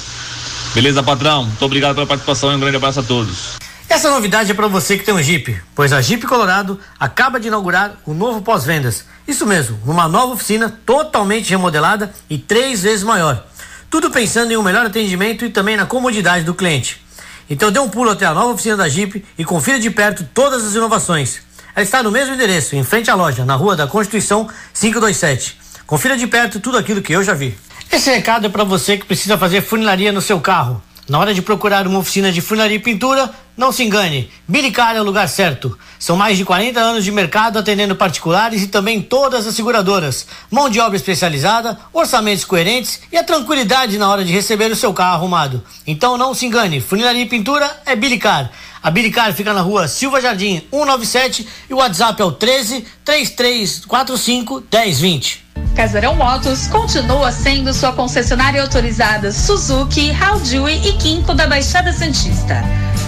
Beleza, 0.75 1.03
patrão? 1.03 1.45
Muito 1.45 1.63
obrigado 1.63 1.97
pela 1.97 2.07
participação 2.07 2.51
e 2.51 2.57
um 2.57 2.61
grande 2.61 2.79
abraço 2.79 3.01
a 3.01 3.03
todos. 3.03 3.59
Essa 3.91 4.11
novidade 4.11 4.51
é 4.51 4.55
para 4.55 4.69
você 4.69 4.97
que 4.97 5.05
tem 5.05 5.13
um 5.13 5.23
Jeep, 5.23 5.55
pois 5.75 5.93
a 5.93 6.01
Jeep 6.01 6.27
Colorado 6.27 6.81
acaba 6.99 7.39
de 7.39 7.49
inaugurar 7.49 8.01
o 8.07 8.15
novo 8.15 8.41
pós-vendas. 8.41 9.05
Isso 9.29 9.45
mesmo, 9.45 9.79
uma 9.85 10.09
nova 10.09 10.33
oficina 10.33 10.75
totalmente 10.87 11.51
remodelada 11.51 12.11
e 12.31 12.39
três 12.39 12.85
vezes 12.85 13.05
maior. 13.05 13.45
Tudo 13.91 14.11
pensando 14.11 14.51
em 14.51 14.57
um 14.57 14.63
melhor 14.63 14.87
atendimento 14.87 15.45
e 15.45 15.51
também 15.51 15.77
na 15.77 15.85
comodidade 15.85 16.43
do 16.43 16.55
cliente. 16.55 17.05
Então 17.49 17.71
dê 17.71 17.79
um 17.79 17.89
pulo 17.89 18.11
até 18.11 18.27
a 18.27 18.35
nova 18.35 18.53
oficina 18.53 18.77
da 18.77 18.89
Jeep 18.89 19.25
e 19.39 19.45
confira 19.45 19.79
de 19.79 19.91
perto 19.91 20.29
todas 20.35 20.65
as 20.65 20.75
inovações. 20.75 21.43
Ela 21.75 21.85
está 21.85 22.03
no 22.03 22.11
mesmo 22.11 22.35
endereço, 22.35 22.75
em 22.75 22.83
frente 22.83 23.11
à 23.11 23.15
loja, 23.15 23.45
na 23.45 23.55
Rua 23.55 23.77
da 23.77 23.87
Constituição 23.87 24.49
527. 24.73 25.59
Confira 25.87 26.17
de 26.17 26.27
perto 26.27 26.59
tudo 26.59 26.79
aquilo 26.79 27.03
que 27.03 27.13
eu 27.13 27.23
já 27.23 27.35
vi. 27.35 27.57
Esse 27.93 28.11
recado 28.11 28.47
é 28.47 28.49
para 28.49 28.65
você 28.65 28.97
que 28.97 29.07
precisa 29.07 29.39
fazer 29.39 29.61
funilaria 29.61 30.11
no 30.11 30.21
seu 30.21 30.41
carro. 30.41 30.83
Na 31.09 31.19
hora 31.19 31.33
de 31.33 31.41
procurar 31.41 31.87
uma 31.87 32.01
oficina 32.01 32.33
de 32.33 32.41
funilaria 32.41 32.77
e 32.77 32.81
pintura, 32.81 33.31
não 33.57 33.73
se 33.73 33.83
engane, 33.83 34.31
Bilicar 34.47 34.95
é 34.95 35.01
o 35.01 35.05
lugar 35.05 35.29
certo. 35.29 35.79
São 35.99 36.15
mais 36.15 36.37
de 36.37 36.45
40 36.45 36.79
anos 36.79 37.05
de 37.05 37.11
mercado 37.11 37.59
atendendo 37.59 37.97
particulares 37.97 38.63
e 38.63 38.69
também 38.69 39.01
todas 39.01 39.47
as 39.47 39.55
seguradoras. 39.55 40.27
Mão 40.51 40.69
de 40.69 40.79
obra 40.79 40.97
especializada, 40.97 41.79
orçamentos 41.91 42.45
coerentes 42.45 43.01
e 43.11 43.17
a 43.17 43.25
tranquilidade 43.25 43.97
na 43.97 44.11
hora 44.11 44.25
de 44.25 44.33
receber 44.33 44.71
o 44.71 44.77
seu 44.77 44.93
carro 44.93 45.15
arrumado. 45.15 45.65
Então 45.87 46.19
não 46.19 46.35
se 46.35 46.45
engane, 46.45 46.83
funilaria 46.83 47.23
e 47.23 47.27
pintura 47.27 47.81
é 47.87 47.97
Bilicar. 47.97 48.51
A 48.83 48.91
Bilicar 48.91 49.33
fica 49.33 49.55
na 49.55 49.63
rua 49.63 49.89
Silva 49.89 50.21
Jardim 50.21 50.63
197 50.71 51.49
e 51.71 51.75
o 51.75 51.79
WhatsApp 51.79 52.21
é 52.21 52.25
o 52.25 52.33
13 52.33 52.85
3345 53.05 54.65
1020. 54.71 55.47
Casarão 55.75 56.15
Motos 56.15 56.67
continua 56.67 57.33
sendo 57.33 57.73
sua 57.73 57.93
concessionária 57.93 58.63
autorizada 58.63 59.33
Suzuki, 59.33 60.11
Haldui 60.11 60.89
e 60.89 60.93
Quinco 60.93 61.35
da 61.35 61.47
Baixada 61.47 61.93
Santista. 61.93 62.63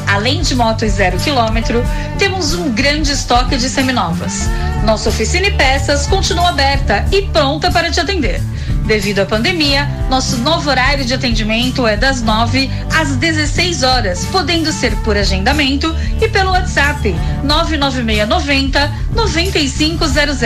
Além 0.09 0.41
de 0.41 0.55
motos 0.55 0.93
zero 0.93 1.19
quilômetro, 1.19 1.85
temos 2.19 2.55
um 2.55 2.73
grande 2.73 3.13
estoque 3.13 3.59
de 3.59 3.69
seminovas. 3.69 4.49
Nossa 4.83 5.11
oficina 5.11 5.49
e 5.49 5.51
peças 5.51 6.07
continua 6.07 6.49
aberta 6.49 7.05
e 7.13 7.23
pronta 7.23 7.71
para 7.71 7.91
te 7.91 8.01
atender. 8.01 8.41
Devido 8.87 9.19
à 9.19 9.27
pandemia, 9.27 9.87
nosso 10.09 10.39
novo 10.39 10.71
horário 10.71 11.05
de 11.05 11.13
atendimento 11.13 11.87
é 11.87 11.95
das 11.95 12.23
9 12.23 12.71
às 12.99 13.17
16 13.17 13.83
horas, 13.83 14.25
podendo 14.33 14.73
ser 14.73 14.97
por 15.03 15.15
agendamento 15.15 15.95
e 16.23 16.27
pelo 16.27 16.53
WhatsApp 16.53 17.15
99690 17.45 18.91
9500. 19.15 20.39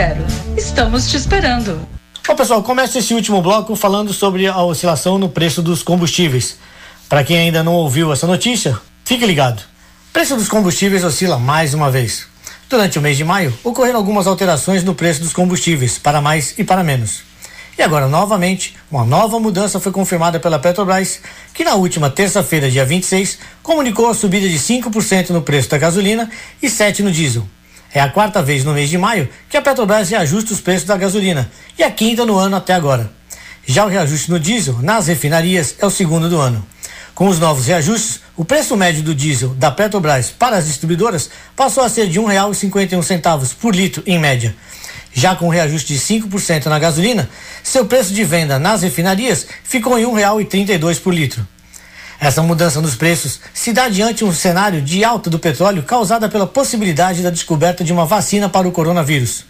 Estamos 0.57 1.09
te 1.09 1.17
esperando. 1.17 1.87
Bom, 2.27 2.35
pessoal, 2.35 2.65
começa 2.65 2.99
esse 2.99 3.15
último 3.15 3.41
bloco 3.41 3.77
falando 3.77 4.13
sobre 4.13 4.49
a 4.49 4.61
oscilação 4.61 5.19
no 5.19 5.29
preço 5.29 5.63
dos 5.63 5.85
combustíveis. 5.85 6.59
Para 7.09 7.23
quem 7.23 7.39
ainda 7.39 7.63
não 7.63 7.75
ouviu 7.75 8.13
essa 8.13 8.27
notícia, 8.27 8.77
fique 9.05 9.27
ligado. 9.27 9.63
Preço 10.13 10.37
dos 10.37 10.49
combustíveis 10.49 11.05
oscila 11.05 11.39
mais 11.39 11.75
uma 11.75 11.91
vez. 11.91 12.27
Durante 12.69 12.99
o 12.99 13.03
mês 13.03 13.17
de 13.17 13.25
maio, 13.25 13.57
ocorreram 13.63 13.99
algumas 13.99 14.27
alterações 14.27 14.83
no 14.83 14.95
preço 14.95 15.21
dos 15.21 15.33
combustíveis, 15.33 15.99
para 15.99 16.21
mais 16.21 16.55
e 16.59 16.65
para 16.65 16.83
menos. 16.83 17.23
E 17.79 17.83
agora, 17.83 18.07
novamente, 18.07 18.77
uma 18.91 19.05
nova 19.05 19.41
mudança 19.41 19.81
foi 19.81 19.93
confirmada 19.93 20.39
pela 20.39 20.59
Petrobras, 20.59 21.21
que 21.55 21.65
na 21.65 21.75
última 21.75 22.11
terça-feira, 22.11 22.71
dia 22.71 22.85
26, 22.85 23.39
comunicou 23.63 24.09
a 24.09 24.15
subida 24.15 24.49
de 24.49 24.59
5% 24.59 25.31
no 25.31 25.43
preço 25.43 25.71
da 25.71 25.79
gasolina 25.79 26.31
e 26.63 26.69
7% 26.69 27.01
no 27.01 27.11
diesel. 27.11 27.47
É 27.95 28.01
a 28.01 28.09
quarta 28.09 28.43
vez 28.43 28.65
no 28.65 28.73
mês 28.73 28.89
de 28.89 28.97
maio 28.97 29.29
que 29.51 29.57
a 29.57 29.63
Petrobras 29.63 30.09
reajusta 30.11 30.53
os 30.53 30.61
preços 30.61 30.87
da 30.87 30.97
gasolina 30.97 31.51
e 31.79 31.83
a 31.83 31.91
quinta 31.91 32.25
no 32.25 32.39
ano 32.39 32.57
até 32.57 32.73
agora. 32.73 33.11
Já 33.67 33.85
o 33.85 33.89
reajuste 33.89 34.31
no 34.31 34.41
diesel 34.41 34.79
nas 34.83 35.07
refinarias 35.07 35.75
é 35.79 35.87
o 35.87 35.91
segundo 35.91 36.29
do 36.29 36.39
ano. 36.39 36.67
Com 37.15 37.29
os 37.29 37.39
novos 37.39 37.67
reajustes, 37.67 38.21
o 38.37 38.45
preço 38.45 38.75
médio 38.75 39.03
do 39.03 39.15
diesel 39.15 39.51
da 39.51 39.71
Petrobras 39.71 40.31
para 40.31 40.57
as 40.57 40.67
distribuidoras 40.67 41.29
passou 41.55 41.85
a 41.85 41.89
ser 41.89 42.09
de 42.09 42.19
R$ 42.19 42.25
1,51 42.25 43.55
por 43.61 43.75
litro 43.75 44.03
em 44.07 44.19
média. 44.19 44.55
Já 45.13 45.37
com 45.37 45.47
um 45.47 45.51
reajuste 45.51 45.93
de 45.93 46.01
5% 46.01 46.67
na 46.67 46.79
gasolina, 46.79 47.29
seu 47.63 47.85
preço 47.85 48.15
de 48.15 48.25
venda 48.25 48.59
nas 48.59 48.81
refinarias 48.81 49.47
ficou 49.63 49.99
em 49.99 50.07
R$ 50.07 50.23
1,32 50.23 51.01
por 51.01 51.13
litro. 51.13 51.47
Essa 52.19 52.43
mudança 52.43 52.81
nos 52.81 52.95
preços 52.95 53.41
se 53.53 53.73
dá 53.75 53.91
diante 53.91 54.25
um 54.25 54.33
cenário 54.33 54.81
de 54.81 55.05
alta 55.05 55.29
do 55.29 55.39
petróleo 55.39 55.83
causada 55.83 56.31
pela 56.31 56.47
possibilidade 56.47 57.23
da 57.23 57.29
descoberta 57.29 57.85
de 57.85 57.93
uma 57.93 58.07
vacina 58.07 58.49
para 58.49 58.67
o 58.67 58.73
coronavírus. 58.73 59.45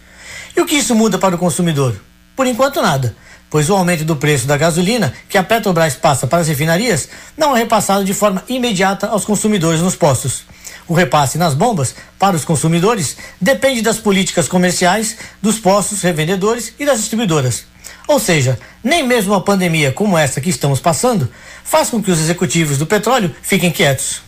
E 0.57 0.61
o 0.61 0.67
que 0.67 0.77
isso 0.77 0.95
muda 0.97 1.17
para 1.17 1.37
o 1.37 1.39
consumidor? 1.39 1.95
Por 2.35 2.47
enquanto, 2.47 2.83
nada, 2.83 3.15
pois 3.53 3.69
o 3.69 3.75
aumento 3.75 4.03
do 4.03 4.17
preço 4.17 4.47
da 4.47 4.57
gasolina 4.57 5.13
que 5.29 5.37
a 5.37 5.43
Petrobras 5.43 5.95
passa 5.95 6.27
para 6.27 6.39
as 6.39 6.49
refinarias 6.49 7.11
não 7.37 7.55
é 7.55 7.59
repassado 7.59 8.03
de 8.03 8.15
forma 8.15 8.43
imediata 8.49 9.09
aos 9.09 9.27
consumidores 9.27 9.83
nos 9.83 9.95
postos. 9.95 10.45
O 10.89 10.95
repasse 10.95 11.37
nas 11.37 11.53
bombas 11.53 11.95
para 12.19 12.35
os 12.35 12.47
consumidores 12.47 13.15
depende 13.39 13.83
das 13.83 13.99
políticas 13.99 14.49
comerciais, 14.49 15.19
dos 15.43 15.59
postos 15.59 16.01
revendedores 16.01 16.73
e 16.81 16.87
das 16.87 17.01
distribuidoras. 17.01 17.67
Ou 18.09 18.19
seja, 18.19 18.59
nem 18.83 19.07
mesmo 19.07 19.35
uma 19.35 19.43
pandemia 19.43 19.93
como 19.93 20.17
essa 20.17 20.41
que 20.41 20.49
estamos 20.49 20.81
passando 20.81 21.31
faz 21.63 21.91
com 21.91 22.03
que 22.03 22.11
os 22.11 22.21
executivos 22.21 22.79
do 22.79 22.87
petróleo 22.87 23.35
fiquem 23.43 23.71
quietos. 23.71 24.23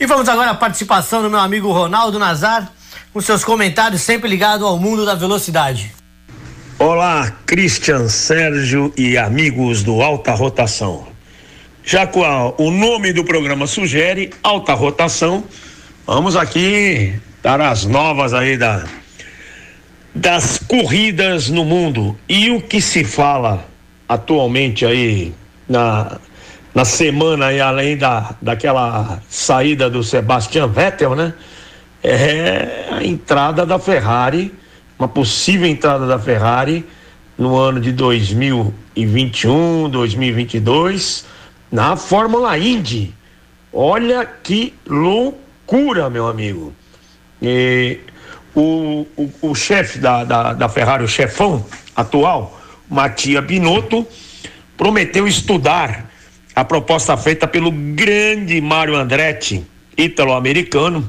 E 0.00 0.06
vamos 0.06 0.26
agora 0.26 0.52
à 0.52 0.54
participação 0.54 1.22
do 1.22 1.28
meu 1.28 1.38
amigo 1.38 1.70
Ronaldo 1.70 2.18
Nazar, 2.18 2.72
com 3.12 3.20
seus 3.20 3.44
comentários 3.44 4.00
sempre 4.00 4.26
ligados 4.26 4.66
ao 4.66 4.78
mundo 4.78 5.04
da 5.04 5.14
velocidade. 5.14 5.97
Olá, 6.78 7.32
Christian, 7.44 8.08
Sérgio 8.08 8.92
e 8.96 9.18
amigos 9.18 9.82
do 9.82 10.00
Alta 10.00 10.32
Rotação. 10.32 11.08
Já 11.84 12.06
qual 12.06 12.54
o 12.58 12.70
nome 12.70 13.12
do 13.12 13.24
programa 13.24 13.66
sugere, 13.66 14.30
Alta 14.42 14.74
Rotação, 14.74 15.44
Vamos 16.10 16.36
aqui 16.36 17.12
dar 17.42 17.60
as 17.60 17.84
novas 17.84 18.32
aí 18.32 18.56
da, 18.56 18.86
das 20.14 20.56
corridas 20.56 21.50
no 21.50 21.66
mundo 21.66 22.18
e 22.26 22.50
o 22.50 22.62
que 22.62 22.80
se 22.80 23.04
fala 23.04 23.66
atualmente 24.08 24.86
aí 24.86 25.34
na, 25.68 26.18
na 26.74 26.86
semana 26.86 27.52
e 27.52 27.60
além 27.60 27.94
da, 27.94 28.34
daquela 28.40 29.20
saída 29.28 29.90
do 29.90 30.02
Sebastian 30.02 30.68
Vettel, 30.68 31.14
né? 31.14 31.34
É 32.02 32.86
a 32.90 33.04
entrada 33.04 33.66
da 33.66 33.78
Ferrari, 33.78 34.50
uma 34.98 35.06
possível 35.08 35.66
entrada 35.68 36.06
da 36.06 36.18
Ferrari 36.18 36.84
no 37.36 37.56
ano 37.56 37.80
de 37.80 37.92
2021, 37.92 39.88
2022 39.88 41.24
na 41.70 41.96
Fórmula 41.96 42.58
Indy. 42.58 43.14
Olha 43.72 44.26
que 44.26 44.74
loucura 44.84 46.10
meu 46.10 46.26
amigo. 46.26 46.74
E 47.40 48.00
o, 48.54 49.06
o, 49.16 49.30
o 49.42 49.54
chefe 49.54 50.00
da, 50.00 50.24
da, 50.24 50.52
da 50.52 50.68
Ferrari, 50.68 51.04
o 51.04 51.08
chefão 51.08 51.64
atual, 51.94 52.60
Matia 52.90 53.40
Binotto, 53.40 54.04
prometeu 54.76 55.28
estudar 55.28 56.10
a 56.56 56.64
proposta 56.64 57.16
feita 57.16 57.46
pelo 57.46 57.70
grande 57.70 58.60
Mário 58.60 58.96
Andretti, 58.96 59.64
ítalo-americano, 59.96 61.08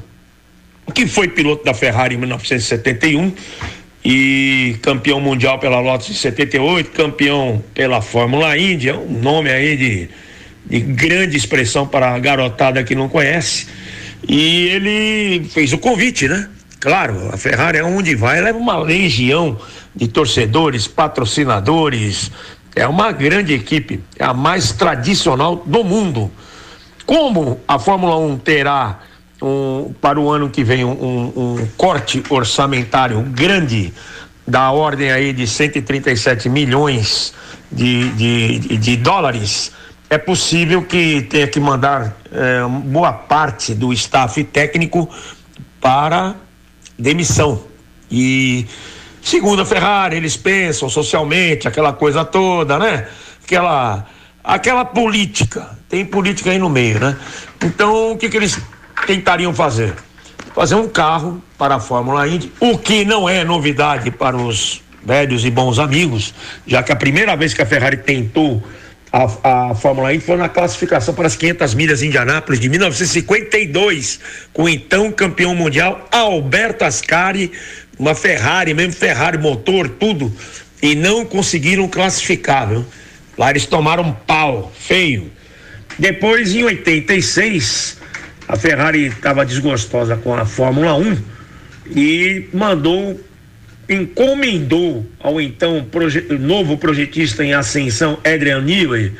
que 0.94 1.08
foi 1.08 1.26
piloto 1.28 1.64
da 1.64 1.74
Ferrari 1.74 2.14
em 2.14 2.18
1971 2.18 3.34
e 4.04 4.76
campeão 4.82 5.20
mundial 5.20 5.58
pela 5.58 5.80
Lotus 5.80 6.10
em 6.10 6.14
78, 6.14 6.90
campeão 6.90 7.62
pela 7.74 8.00
Fórmula 8.00 8.56
Índia, 8.56 8.96
um 8.98 9.20
nome 9.20 9.50
aí 9.50 9.76
de, 9.76 10.08
de 10.66 10.80
grande 10.80 11.36
expressão 11.36 11.86
para 11.86 12.14
a 12.14 12.18
garotada 12.18 12.82
que 12.82 12.94
não 12.94 13.08
conhece. 13.08 13.66
E 14.26 14.68
ele 14.68 15.44
fez 15.48 15.72
o 15.72 15.78
convite, 15.78 16.28
né? 16.28 16.48
Claro, 16.78 17.28
a 17.32 17.36
Ferrari 17.36 17.78
é 17.78 17.84
onde 17.84 18.14
vai, 18.14 18.40
leva 18.40 18.58
uma 18.58 18.78
legião 18.78 19.58
de 19.94 20.08
torcedores, 20.08 20.86
patrocinadores, 20.86 22.30
é 22.74 22.86
uma 22.86 23.12
grande 23.12 23.52
equipe, 23.52 24.00
é 24.18 24.24
a 24.24 24.32
mais 24.32 24.72
tradicional 24.72 25.56
do 25.66 25.84
mundo. 25.84 26.30
Como 27.04 27.60
a 27.68 27.78
Fórmula 27.78 28.16
1 28.16 28.38
terá 28.38 29.00
um, 29.42 29.92
para 30.00 30.20
o 30.20 30.30
ano 30.30 30.50
que 30.50 30.62
vem 30.62 30.84
um, 30.84 30.90
um, 30.90 31.68
corte 31.76 32.22
orçamentário 32.28 33.20
grande 33.22 33.92
da 34.46 34.70
ordem 34.70 35.10
aí 35.10 35.32
de 35.32 35.46
137 35.46 36.48
milhões 36.48 37.32
de, 37.70 38.10
de, 38.10 38.78
de, 38.78 38.96
dólares, 38.96 39.72
é 40.08 40.18
possível 40.18 40.82
que 40.82 41.22
tenha 41.22 41.46
que 41.46 41.60
mandar 41.60 42.16
é, 42.32 42.66
boa 42.84 43.12
parte 43.12 43.74
do 43.74 43.92
staff 43.92 44.42
técnico 44.44 45.08
para 45.80 46.34
demissão. 46.98 47.62
E 48.10 48.66
segundo 49.22 49.62
a 49.62 49.66
Ferrari, 49.66 50.16
eles 50.16 50.36
pensam 50.36 50.88
socialmente, 50.88 51.68
aquela 51.68 51.92
coisa 51.92 52.24
toda, 52.24 52.76
né? 52.78 53.06
Aquela, 53.44 54.06
aquela 54.42 54.84
política, 54.84 55.78
tem 55.88 56.04
política 56.04 56.50
aí 56.50 56.58
no 56.58 56.68
meio, 56.68 56.98
né? 56.98 57.16
Então, 57.62 58.12
o 58.12 58.16
que, 58.16 58.28
que 58.28 58.36
eles 58.36 58.60
tentariam 59.06 59.54
fazer? 59.54 59.94
Fazer 60.54 60.74
um 60.74 60.88
carro 60.88 61.42
para 61.56 61.76
a 61.76 61.80
Fórmula 61.80 62.26
Indy, 62.26 62.52
o 62.58 62.76
que 62.78 63.04
não 63.04 63.28
é 63.28 63.44
novidade 63.44 64.10
para 64.10 64.36
os 64.36 64.82
velhos 65.04 65.44
e 65.44 65.50
bons 65.50 65.78
amigos, 65.78 66.34
já 66.66 66.82
que 66.82 66.92
a 66.92 66.96
primeira 66.96 67.36
vez 67.36 67.54
que 67.54 67.62
a 67.62 67.66
Ferrari 67.66 67.98
tentou 67.98 68.62
a, 69.12 69.70
a 69.70 69.74
Fórmula 69.74 70.12
E 70.12 70.20
foi 70.20 70.36
na 70.36 70.48
classificação 70.48 71.14
para 71.14 71.26
as 71.26 71.36
500 71.36 71.74
milhas 71.74 72.02
em 72.02 72.06
Indianápolis 72.06 72.60
de 72.60 72.68
1952, 72.68 74.20
com 74.52 74.64
o 74.64 74.68
então 74.68 75.10
campeão 75.10 75.54
mundial 75.54 76.06
Alberto 76.10 76.84
Ascari, 76.84 77.52
uma 77.98 78.14
Ferrari, 78.14 78.72
mesmo 78.72 78.92
Ferrari 78.92 79.38
motor, 79.38 79.88
tudo, 79.88 80.32
e 80.82 80.94
não 80.94 81.24
conseguiram 81.24 81.88
classificar, 81.88 82.68
viu? 82.68 82.84
Lá 83.36 83.50
eles 83.50 83.66
tomaram 83.66 84.12
pau 84.26 84.72
feio. 84.78 85.30
Depois, 85.98 86.54
em 86.54 86.64
86, 86.64 87.98
a 88.50 88.56
Ferrari 88.56 89.06
estava 89.06 89.46
desgostosa 89.46 90.16
com 90.16 90.34
a 90.34 90.44
Fórmula 90.44 90.96
1 90.96 91.16
e 91.94 92.48
mandou 92.52 93.20
encomendou 93.88 95.06
ao 95.20 95.40
então 95.40 95.84
proje 95.84 96.26
novo 96.30 96.76
projetista 96.76 97.44
em 97.44 97.54
ascensão, 97.54 98.18
Adrian 98.24 98.60
Newey, 98.60 99.12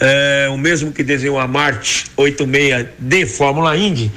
é, 0.00 0.48
o 0.52 0.56
mesmo 0.56 0.92
que 0.92 1.02
desenhou 1.02 1.38
a 1.38 1.48
Marte 1.48 2.06
86 2.16 2.86
de 2.96 3.26
Fórmula 3.26 3.76
Indy, 3.76 4.10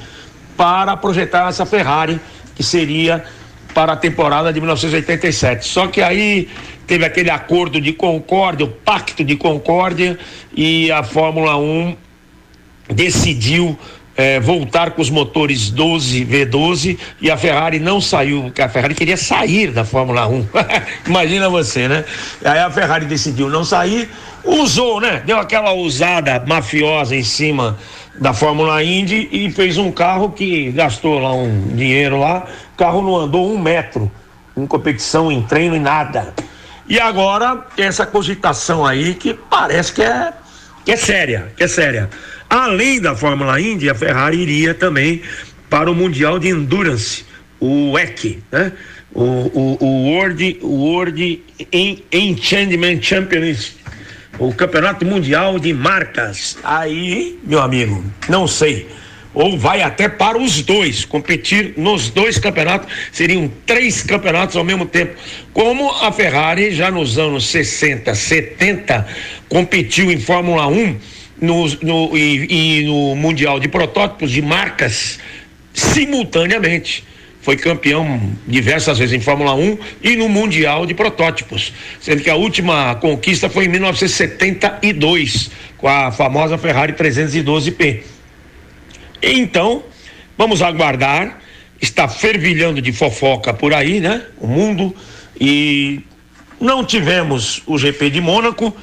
para 0.56 0.96
projetar 0.96 1.48
essa 1.48 1.66
Ferrari, 1.66 2.20
que 2.54 2.62
seria 2.62 3.24
para 3.72 3.94
a 3.94 3.96
temporada 3.96 4.52
de 4.52 4.60
1987. 4.60 5.66
Só 5.66 5.88
que 5.88 6.00
aí 6.00 6.48
teve 6.86 7.04
aquele 7.04 7.30
acordo 7.30 7.80
de 7.80 7.92
concórdia, 7.92 8.66
o 8.66 8.70
pacto 8.70 9.24
de 9.24 9.36
concórdia, 9.36 10.16
e 10.54 10.92
a 10.92 11.02
Fórmula 11.02 11.56
1 11.56 11.96
decidiu 12.92 13.76
é, 14.16 14.38
voltar 14.38 14.92
com 14.92 15.02
os 15.02 15.10
motores 15.10 15.70
12 15.70 16.24
V12 16.24 16.98
e 17.20 17.30
a 17.30 17.36
Ferrari 17.36 17.78
não 17.78 18.00
saiu, 18.00 18.44
porque 18.44 18.62
a 18.62 18.68
Ferrari 18.68 18.94
queria 18.94 19.16
sair 19.16 19.70
da 19.70 19.84
Fórmula 19.84 20.26
1. 20.26 20.48
Imagina 21.06 21.48
você, 21.48 21.88
né? 21.88 22.04
Aí 22.44 22.58
a 22.58 22.70
Ferrari 22.70 23.06
decidiu 23.06 23.48
não 23.48 23.64
sair, 23.64 24.08
usou, 24.44 25.00
né? 25.00 25.22
Deu 25.24 25.38
aquela 25.38 25.72
usada 25.72 26.42
mafiosa 26.46 27.16
em 27.16 27.24
cima 27.24 27.76
da 28.20 28.32
Fórmula 28.32 28.82
Indy 28.82 29.28
e 29.32 29.50
fez 29.50 29.76
um 29.76 29.90
carro 29.90 30.30
que 30.30 30.70
gastou 30.70 31.18
lá 31.18 31.32
um 31.32 31.74
dinheiro 31.74 32.20
lá, 32.20 32.46
o 32.74 32.76
carro 32.76 33.02
não 33.02 33.16
andou 33.16 33.52
um 33.52 33.58
metro 33.58 34.10
em 34.56 34.66
competição, 34.66 35.32
em 35.32 35.42
treino 35.42 35.74
e 35.74 35.80
nada. 35.80 36.32
E 36.88 37.00
agora 37.00 37.66
essa 37.76 38.06
cogitação 38.06 38.86
aí 38.86 39.14
que 39.14 39.34
parece 39.34 39.92
que 39.92 40.02
é 40.02 40.32
que 40.84 40.92
é 40.92 40.96
séria, 40.96 41.52
que 41.56 41.64
é 41.64 41.68
séria. 41.68 42.10
Além 42.48 43.00
da 43.00 43.16
Fórmula 43.16 43.60
Indy, 43.60 43.88
a 43.88 43.94
Ferrari 43.94 44.38
iria 44.38 44.74
também 44.74 45.22
para 45.70 45.90
o 45.90 45.94
Mundial 45.94 46.38
de 46.38 46.48
Endurance, 46.48 47.24
o 47.58 47.92
WEC, 47.92 48.42
né? 48.52 48.72
O, 49.12 49.22
o, 49.22 49.78
o 49.80 50.10
World, 50.10 50.58
World 50.62 51.42
Enchantment 52.12 53.00
Championship, 53.00 53.76
o 54.38 54.52
Campeonato 54.52 55.04
Mundial 55.04 55.58
de 55.58 55.72
Marcas. 55.72 56.58
Aí, 56.64 57.38
meu 57.44 57.60
amigo, 57.60 58.04
não 58.28 58.46
sei. 58.46 58.88
Ou 59.34 59.58
vai 59.58 59.82
até 59.82 60.08
para 60.08 60.38
os 60.38 60.62
dois, 60.62 61.04
competir 61.04 61.74
nos 61.76 62.08
dois 62.08 62.38
campeonatos, 62.38 62.92
seriam 63.10 63.50
três 63.66 64.02
campeonatos 64.02 64.56
ao 64.56 64.64
mesmo 64.64 64.86
tempo. 64.86 65.14
Como 65.52 65.90
a 65.90 66.12
Ferrari 66.12 66.72
já 66.72 66.90
nos 66.90 67.18
anos 67.18 67.46
60, 67.48 68.14
70 68.14 69.06
competiu 69.48 70.10
em 70.12 70.20
Fórmula 70.20 70.68
1 70.68 70.96
no, 71.40 71.66
no, 71.82 72.16
e, 72.16 72.80
e 72.80 72.84
no 72.84 73.16
Mundial 73.16 73.58
de 73.58 73.68
Protótipos 73.68 74.30
de 74.30 74.40
Marcas 74.40 75.18
simultaneamente 75.72 77.04
foi 77.44 77.56
campeão 77.56 78.32
diversas 78.46 78.98
vezes 78.98 79.14
em 79.14 79.20
Fórmula 79.20 79.54
1 79.54 79.76
e 80.02 80.16
no 80.16 80.30
Mundial 80.30 80.86
de 80.86 80.94
Protótipos, 80.94 81.74
sendo 82.00 82.22
que 82.22 82.30
a 82.30 82.36
última 82.36 82.94
conquista 82.94 83.50
foi 83.50 83.66
em 83.66 83.68
1972, 83.68 85.50
com 85.76 85.86
a 85.86 86.10
famosa 86.10 86.56
Ferrari 86.56 86.94
312P. 86.94 88.13
Então, 89.26 89.82
vamos 90.36 90.60
aguardar, 90.60 91.40
está 91.80 92.06
fervilhando 92.06 92.82
de 92.82 92.92
fofoca 92.92 93.54
por 93.54 93.72
aí, 93.72 94.00
né? 94.00 94.22
O 94.38 94.46
mundo 94.46 94.94
E 95.40 96.02
não 96.60 96.84
tivemos 96.84 97.62
o 97.66 97.76
GP 97.76 98.10
de 98.10 98.20
Mônaco, 98.20 98.74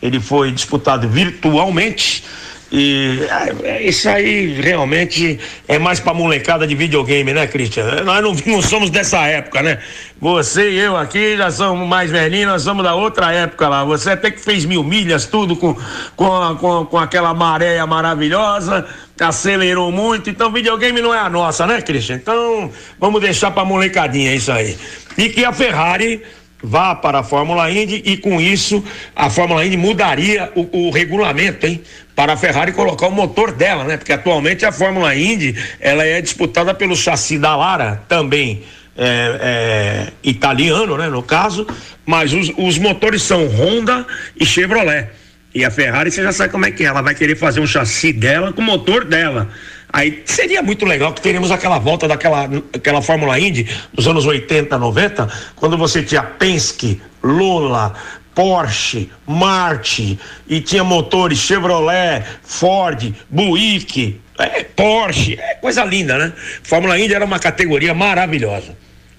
ele 0.00 0.20
foi 0.20 0.52
disputado 0.52 1.08
virtualmente. 1.08 2.22
E 2.70 3.20
é, 3.62 3.82
isso 3.82 4.08
aí 4.08 4.60
realmente 4.60 5.38
é 5.68 5.78
mais 5.78 6.00
pra 6.00 6.12
molecada 6.12 6.66
de 6.66 6.74
videogame, 6.74 7.32
né, 7.32 7.46
Cristian? 7.46 8.02
Nós 8.04 8.22
não, 8.22 8.34
não, 8.52 8.60
somos 8.60 8.90
dessa 8.90 9.24
época, 9.26 9.62
né? 9.62 9.78
Você 10.20 10.70
e 10.70 10.78
eu 10.78 10.96
aqui 10.96 11.36
já 11.36 11.50
somos 11.50 11.86
mais 11.86 12.10
velhinhos, 12.10 12.48
nós 12.48 12.62
somos 12.62 12.82
da 12.82 12.94
outra 12.94 13.32
época 13.32 13.68
lá. 13.68 13.84
Você 13.84 14.10
até 14.10 14.32
que 14.32 14.40
fez 14.40 14.64
mil 14.64 14.82
milhas, 14.82 15.26
tudo 15.26 15.54
com, 15.54 15.76
com, 16.16 16.56
com, 16.56 16.86
com 16.86 16.98
aquela 16.98 17.32
maré 17.32 17.84
maravilhosa, 17.86 18.84
acelerou 19.20 19.92
muito. 19.92 20.28
Então, 20.28 20.50
videogame 20.50 21.00
não 21.00 21.14
é 21.14 21.20
a 21.20 21.30
nossa, 21.30 21.66
né, 21.66 21.80
Cristian? 21.80 22.16
Então, 22.16 22.70
vamos 22.98 23.20
deixar 23.20 23.52
pra 23.52 23.64
molecadinha 23.64 24.34
isso 24.34 24.50
aí. 24.50 24.76
E 25.16 25.28
que 25.28 25.44
a 25.44 25.52
Ferrari 25.52 26.20
vá 26.62 26.94
para 26.94 27.20
a 27.20 27.22
Fórmula 27.22 27.70
Indy 27.70 28.02
e 28.04 28.16
com 28.16 28.40
isso 28.40 28.82
a 29.14 29.30
Fórmula 29.30 29.64
Indy 29.64 29.76
mudaria 29.76 30.50
o, 30.54 30.88
o, 30.88 30.90
regulamento, 30.90 31.66
hein? 31.66 31.80
Para 32.16 32.32
a 32.32 32.36
Ferrari 32.36 32.72
colocar 32.72 33.08
o 33.08 33.12
motor 33.12 33.52
dela, 33.52 33.84
né? 33.84 33.98
Porque 33.98 34.12
atualmente 34.12 34.64
a 34.64 34.72
Fórmula 34.72 35.14
Indy 35.14 35.54
ela 35.78 36.02
é 36.02 36.18
disputada 36.22 36.72
pelo 36.72 36.96
chassi 36.96 37.38
da 37.38 37.54
Lara, 37.54 38.02
também 38.08 38.62
é, 38.96 39.38
é, 39.40 40.12
italiano, 40.24 40.96
né? 40.96 41.08
No 41.08 41.22
caso, 41.22 41.66
mas 42.06 42.32
os, 42.32 42.50
os 42.56 42.78
motores 42.78 43.20
são 43.20 43.46
Honda 43.46 44.06
e 44.34 44.46
Chevrolet. 44.46 45.10
E 45.54 45.62
a 45.62 45.70
Ferrari, 45.70 46.10
você 46.10 46.22
já 46.22 46.32
sabe 46.32 46.50
como 46.50 46.64
é 46.64 46.70
que 46.70 46.84
é, 46.84 46.86
ela 46.86 47.02
vai 47.02 47.14
querer 47.14 47.36
fazer 47.36 47.60
um 47.60 47.66
chassi 47.66 48.14
dela 48.14 48.50
com 48.50 48.62
o 48.62 48.64
motor 48.64 49.04
dela. 49.04 49.50
Aí 49.92 50.22
seria 50.24 50.62
muito 50.62 50.86
legal 50.86 51.12
que 51.12 51.20
teríamos 51.20 51.50
aquela 51.50 51.78
volta 51.78 52.08
daquela 52.08 52.48
aquela 52.74 53.02
Fórmula 53.02 53.38
Indy 53.38 53.68
dos 53.92 54.06
anos 54.08 54.24
80, 54.24 54.76
90, 54.78 55.28
quando 55.54 55.76
você 55.76 56.02
tinha 56.02 56.22
Penske, 56.22 57.00
Lula, 57.22 57.94
Porsche, 58.36 59.10
Martin 59.26 60.18
e 60.46 60.60
tinha 60.60 60.84
motores 60.84 61.38
Chevrolet, 61.38 62.22
Ford, 62.42 63.14
Buick, 63.30 64.20
é, 64.38 64.62
Porsche, 64.62 65.40
é 65.40 65.54
coisa 65.54 65.82
linda, 65.82 66.18
né? 66.18 66.32
Fórmula 66.62 66.98
Indy 66.98 67.14
era 67.14 67.24
uma 67.24 67.38
categoria 67.38 67.94
maravilhosa. 67.94 68.76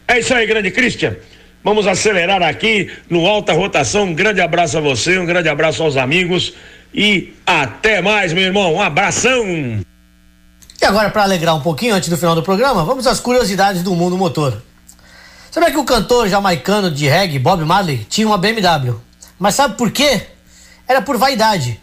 É 0.08 0.20
isso 0.20 0.36
aí, 0.36 0.46
grande 0.46 0.70
Christian. 0.70 1.16
Vamos 1.64 1.88
acelerar 1.88 2.44
aqui 2.44 2.92
no 3.10 3.26
Alta 3.26 3.54
Rotação. 3.54 4.04
Um 4.04 4.14
grande 4.14 4.40
abraço 4.40 4.78
a 4.78 4.82
você, 4.82 5.18
um 5.18 5.26
grande 5.26 5.50
abraço 5.50 5.82
aos 5.82 5.98
amigos 5.98 6.54
e 6.94 7.34
até 7.44 8.04
mais, 8.04 8.32
meu 8.34 8.44
irmão. 8.44 8.76
Um 8.76 8.82
abração. 8.82 9.44
E 10.80 10.86
agora, 10.86 11.10
para 11.10 11.24
alegrar 11.24 11.56
um 11.56 11.62
pouquinho 11.62 11.96
antes 11.96 12.08
do 12.08 12.18
final 12.18 12.36
do 12.36 12.44
programa, 12.44 12.86
vamos 12.86 13.08
às 13.08 13.20
curiosidades 13.20 13.82
do 13.82 13.96
mundo 13.96 14.16
motor. 14.16 14.62
Sabia 15.50 15.72
que 15.72 15.78
o 15.78 15.84
cantor 15.84 16.30
jamaicano 16.30 16.92
de 16.92 17.08
reggae 17.08 17.40
Bob 17.40 17.66
Marley 17.66 18.06
tinha 18.08 18.28
uma 18.28 18.38
BMW? 18.38 19.07
Mas 19.40 19.56
sabe 19.56 19.76
por 19.76 19.92
quê? 19.92 20.28
Era 20.88 21.02
por 21.02 21.18
vaidade. 21.18 21.80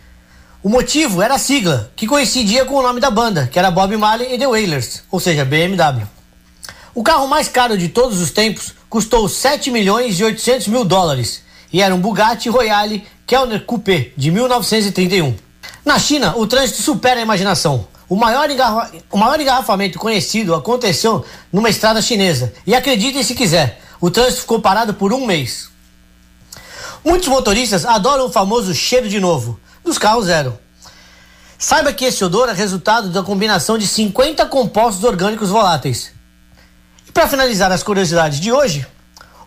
O 0.63 0.69
motivo 0.69 1.21
era 1.21 1.35
a 1.35 1.39
sigla, 1.39 1.93
que 1.95 2.07
coincidia 2.07 2.65
com 2.65 2.75
o 2.75 2.83
nome 2.83 3.01
da 3.01 3.11
banda, 3.11 3.47
que 3.47 3.59
era 3.59 3.71
Bob 3.71 3.97
Marley 3.97 4.35
e 4.35 4.39
The 4.39 4.47
Wailers, 4.47 5.03
ou 5.11 5.21
seja, 5.21 5.45
BMW. 5.45 6.07
O 6.95 7.03
carro 7.03 7.27
mais 7.29 7.49
caro 7.49 7.77
de 7.77 7.89
todos 7.89 8.21
os 8.21 8.31
tempos 8.31 8.73
custou 8.89 9.29
7 9.29 9.71
milhões 9.71 10.19
e 10.19 10.25
800 10.25 10.69
mil 10.69 10.85
dólares 10.85 11.43
e 11.73 11.83
era 11.83 11.93
um 11.93 12.01
Bugatti 12.01 12.49
Royale 12.49 13.05
Kellner 13.27 13.65
Coupé 13.65 14.13
de 14.17 14.31
1931. 14.31 15.35
Na 15.85 15.99
China, 15.99 16.35
o 16.37 16.47
trânsito 16.47 16.81
supera 16.81 17.19
a 17.19 17.23
imaginação. 17.23 17.89
O 18.09 18.15
maior, 18.15 18.49
engarra... 18.49 18.93
o 19.11 19.19
maior 19.19 19.41
engarrafamento 19.41 19.99
conhecido 19.99 20.55
aconteceu 20.55 21.25
numa 21.53 21.69
estrada 21.69 22.01
chinesa. 22.01 22.53
E 22.65 22.75
acreditem 22.77 23.25
se 23.25 23.35
quiser, 23.35 23.81
o 24.01 24.09
trânsito 24.11 24.43
ficou 24.43 24.61
parado 24.61 24.95
por 24.95 25.13
um 25.13 25.27
mês. 25.27 25.69
Muitos 27.05 27.29
motoristas 27.29 27.85
adoram 27.85 28.27
o 28.27 28.33
famoso 28.33 28.75
cheiro 28.75 29.09
de 29.09 29.21
novo, 29.21 29.61
dos 29.85 29.99
carros 29.99 30.27
zero. 30.27 30.59
Saiba 31.59 31.93
que 31.93 32.05
esse 32.05 32.25
odor 32.25 32.49
é 32.49 32.53
resultado 32.53 33.11
da 33.11 33.23
combinação 33.23 33.77
de 33.77 33.87
50 33.87 34.47
compostos 34.47 35.05
orgânicos 35.05 35.51
voláteis. 35.51 36.13
E 37.07 37.13
para 37.13 37.29
finalizar 37.29 37.71
as 37.71 37.83
curiosidades 37.83 38.41
de 38.41 38.51
hoje, 38.51 38.87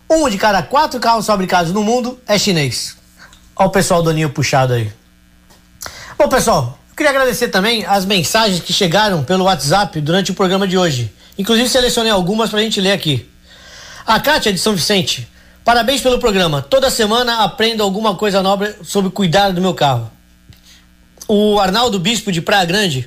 um 0.08 0.28
de 0.28 0.38
cada 0.38 0.62
quatro 0.62 1.00
carros 1.00 1.26
fabricados 1.26 1.72
no 1.72 1.82
mundo 1.82 2.18
é 2.26 2.38
chinês. 2.38 2.96
Olha 3.56 3.68
o 3.68 3.72
pessoal 3.72 4.02
do 4.02 4.12
Ninho 4.12 4.30
puxado 4.30 4.72
aí. 4.72 4.92
Bom, 6.16 6.28
pessoal, 6.28 6.78
Queria 6.98 7.10
agradecer 7.10 7.46
também 7.46 7.86
as 7.86 8.04
mensagens 8.04 8.58
que 8.58 8.72
chegaram 8.72 9.22
pelo 9.22 9.44
WhatsApp 9.44 10.00
durante 10.00 10.32
o 10.32 10.34
programa 10.34 10.66
de 10.66 10.76
hoje. 10.76 11.12
Inclusive 11.38 11.68
selecionei 11.68 12.10
algumas 12.10 12.50
para 12.50 12.58
a 12.58 12.62
gente 12.64 12.80
ler 12.80 12.90
aqui. 12.90 13.30
A 14.04 14.18
Kátia 14.18 14.52
de 14.52 14.58
São 14.58 14.74
Vicente. 14.74 15.28
Parabéns 15.68 16.00
pelo 16.00 16.18
programa. 16.18 16.62
Toda 16.62 16.88
semana 16.88 17.44
aprendo 17.44 17.82
alguma 17.82 18.14
coisa 18.14 18.42
nova 18.42 18.74
sobre 18.82 19.10
cuidar 19.10 19.50
do 19.50 19.60
meu 19.60 19.74
carro. 19.74 20.10
O 21.28 21.60
Arnaldo 21.60 21.98
Bispo 21.98 22.32
de 22.32 22.40
Praia 22.40 22.64
Grande. 22.64 23.06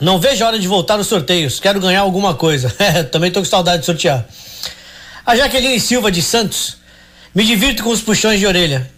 Não 0.00 0.20
vejo 0.20 0.44
a 0.44 0.46
hora 0.46 0.60
de 0.60 0.68
voltar 0.68 0.94
aos 0.94 1.08
sorteios. 1.08 1.58
Quero 1.58 1.80
ganhar 1.80 2.02
alguma 2.02 2.34
coisa. 2.34 2.72
Também 3.10 3.32
tô 3.32 3.40
com 3.40 3.46
saudade 3.46 3.80
de 3.80 3.86
sortear. 3.86 4.24
A 5.26 5.34
Jaqueline 5.34 5.80
Silva 5.80 6.12
de 6.12 6.22
Santos. 6.22 6.76
Me 7.34 7.44
divirto 7.44 7.82
com 7.82 7.90
os 7.90 8.00
puxões 8.00 8.38
de 8.38 8.46
orelha. 8.46 8.88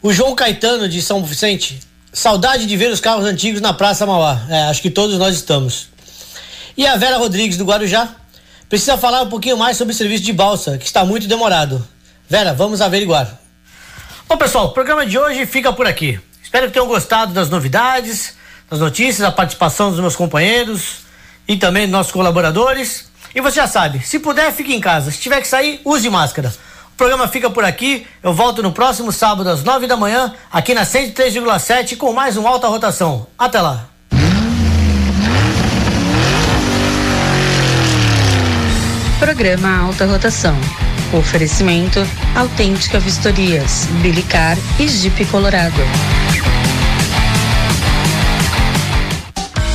O 0.00 0.12
João 0.12 0.36
Caetano 0.36 0.88
de 0.88 1.02
São 1.02 1.24
Vicente. 1.24 1.80
Saudade 2.12 2.66
de 2.66 2.76
ver 2.76 2.92
os 2.92 3.00
carros 3.00 3.24
antigos 3.24 3.60
na 3.60 3.72
Praça 3.72 4.06
Mauá. 4.06 4.40
É, 4.48 4.62
acho 4.66 4.80
que 4.80 4.90
todos 4.90 5.18
nós 5.18 5.34
estamos. 5.34 5.88
E 6.76 6.86
a 6.86 6.96
Vera 6.96 7.16
Rodrigues 7.16 7.56
do 7.56 7.64
Guarujá 7.64 8.14
precisa 8.70 8.96
falar 8.96 9.20
um 9.20 9.28
pouquinho 9.28 9.58
mais 9.58 9.76
sobre 9.76 9.92
o 9.92 9.96
serviço 9.96 10.24
de 10.24 10.32
balsa, 10.32 10.78
que 10.78 10.86
está 10.86 11.04
muito 11.04 11.28
demorado. 11.28 11.86
Vera, 12.26 12.54
vamos 12.54 12.80
averiguar. 12.80 13.38
Bom, 14.26 14.38
pessoal, 14.38 14.68
o 14.68 14.70
programa 14.70 15.04
de 15.04 15.18
hoje 15.18 15.44
fica 15.44 15.70
por 15.70 15.86
aqui. 15.86 16.18
Espero 16.42 16.68
que 16.68 16.72
tenham 16.72 16.86
gostado 16.86 17.34
das 17.34 17.50
novidades, 17.50 18.34
das 18.70 18.80
notícias, 18.80 19.18
da 19.18 19.30
participação 19.30 19.90
dos 19.90 20.00
meus 20.00 20.16
companheiros 20.16 21.00
e 21.46 21.58
também 21.58 21.82
dos 21.82 21.92
nossos 21.92 22.12
colaboradores. 22.12 23.10
E 23.34 23.42
você 23.42 23.56
já 23.56 23.66
sabe, 23.66 24.00
se 24.00 24.18
puder, 24.18 24.50
fique 24.52 24.74
em 24.74 24.80
casa. 24.80 25.10
Se 25.10 25.18
tiver 25.18 25.42
que 25.42 25.48
sair, 25.48 25.82
use 25.84 26.08
máscara 26.08 26.50
programa 27.00 27.26
fica 27.26 27.48
por 27.48 27.64
aqui. 27.64 28.06
Eu 28.22 28.34
volto 28.34 28.62
no 28.62 28.72
próximo 28.72 29.10
sábado 29.10 29.48
às 29.48 29.64
9 29.64 29.86
da 29.86 29.96
manhã, 29.96 30.34
aqui 30.52 30.74
na 30.74 30.82
103,7 30.82 31.96
com 31.96 32.12
mais 32.12 32.36
um 32.36 32.46
Alta 32.46 32.68
Rotação. 32.68 33.26
Até 33.38 33.58
lá. 33.58 33.88
Programa 39.20 39.76
Alta 39.76 40.06
Rotação. 40.06 40.56
Oferecimento 41.12 42.00
Autêntica 42.34 42.98
Vistorias, 42.98 43.86
Bilicar 44.00 44.56
e 44.78 44.88
Jeep 44.88 45.26
Colorado. 45.26 45.76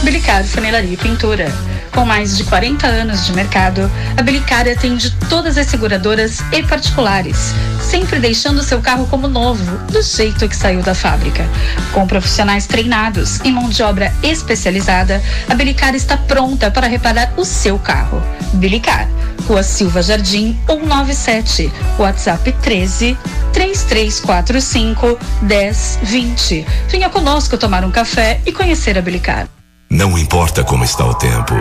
Bilicar 0.03 0.43
Funilaria 0.43 0.93
e 0.93 0.97
Pintura 0.97 1.74
com 1.95 2.03
mais 2.03 2.35
de 2.35 2.43
40 2.43 2.85
anos 2.85 3.25
de 3.25 3.31
mercado, 3.31 3.89
a 4.17 4.21
Belicari 4.21 4.69
atende 4.69 5.09
todas 5.29 5.57
as 5.57 5.67
seguradoras 5.67 6.41
e 6.51 6.61
particulares, 6.61 7.53
sempre 7.81 8.19
deixando 8.19 8.61
seu 8.61 8.81
carro 8.81 9.07
como 9.07 9.29
novo, 9.29 9.77
do 9.91 10.01
jeito 10.01 10.47
que 10.49 10.55
saiu 10.55 10.83
da 10.83 10.93
fábrica. 10.93 11.47
Com 11.93 12.05
profissionais 12.05 12.67
treinados 12.67 13.39
e 13.45 13.51
mão 13.51 13.69
de 13.69 13.81
obra 13.81 14.13
especializada, 14.21 15.23
a 15.49 15.55
Belicari 15.55 15.95
está 15.95 16.17
pronta 16.17 16.69
para 16.69 16.85
reparar 16.85 17.33
o 17.37 17.45
seu 17.45 17.79
carro. 17.79 18.21
Belicar, 18.53 19.07
Rua 19.47 19.63
Silva 19.63 20.01
Jardim 20.03 20.59
197, 20.67 21.71
WhatsApp 21.97 22.51
13 22.61 23.17
3345 23.53 25.17
1020. 25.41 26.65
Venha 26.89 27.09
conosco 27.09 27.57
tomar 27.57 27.85
um 27.85 27.91
café 27.91 28.41
e 28.45 28.51
conhecer 28.51 28.97
a 28.97 29.01
Belicar. 29.01 29.54
Não 29.89 30.17
importa 30.17 30.63
como 30.63 30.83
está 30.83 31.05
o 31.05 31.13
tempo. 31.13 31.53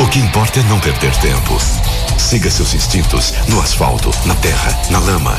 O 0.00 0.06
que 0.08 0.18
importa 0.18 0.60
é 0.60 0.62
não 0.64 0.80
perder 0.80 1.14
tempo. 1.18 1.58
Siga 2.18 2.50
seus 2.50 2.74
instintos 2.74 3.34
no 3.48 3.60
asfalto, 3.60 4.10
na 4.24 4.34
terra, 4.36 4.76
na 4.90 4.98
lama. 4.98 5.38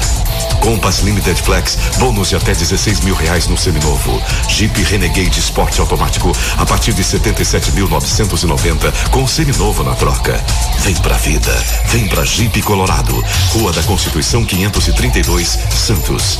Compass 0.61 0.99
Limited 0.99 1.41
Flex, 1.41 1.77
bônus 1.97 2.29
de 2.29 2.35
até 2.35 2.53
16 2.53 3.01
mil 3.01 3.15
reais 3.15 3.47
no 3.47 3.57
seminovo. 3.57 4.21
Jeep 4.47 4.81
Renegade 4.83 5.39
Sport 5.39 5.79
automático 5.79 6.31
a 6.57 6.65
partir 6.65 6.93
de 6.93 7.03
77.990 7.03 9.09
com 9.09 9.27
seminovo 9.27 9.83
na 9.83 9.95
troca. 9.95 10.39
Vem 10.79 10.95
pra 10.95 11.17
vida, 11.17 11.51
vem 11.87 12.07
pra 12.07 12.23
Jeep 12.23 12.61
Colorado, 12.61 13.21
Rua 13.49 13.73
da 13.73 13.83
Constituição 13.83 14.45
532, 14.45 15.59
Santos. 15.71 16.39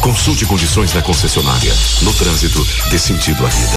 Consulte 0.00 0.46
condições 0.46 0.92
da 0.92 1.02
concessionária. 1.02 1.74
No 2.02 2.12
trânsito, 2.14 2.66
dê 2.88 2.98
sentido 2.98 3.44
à 3.44 3.48
vida. 3.48 3.76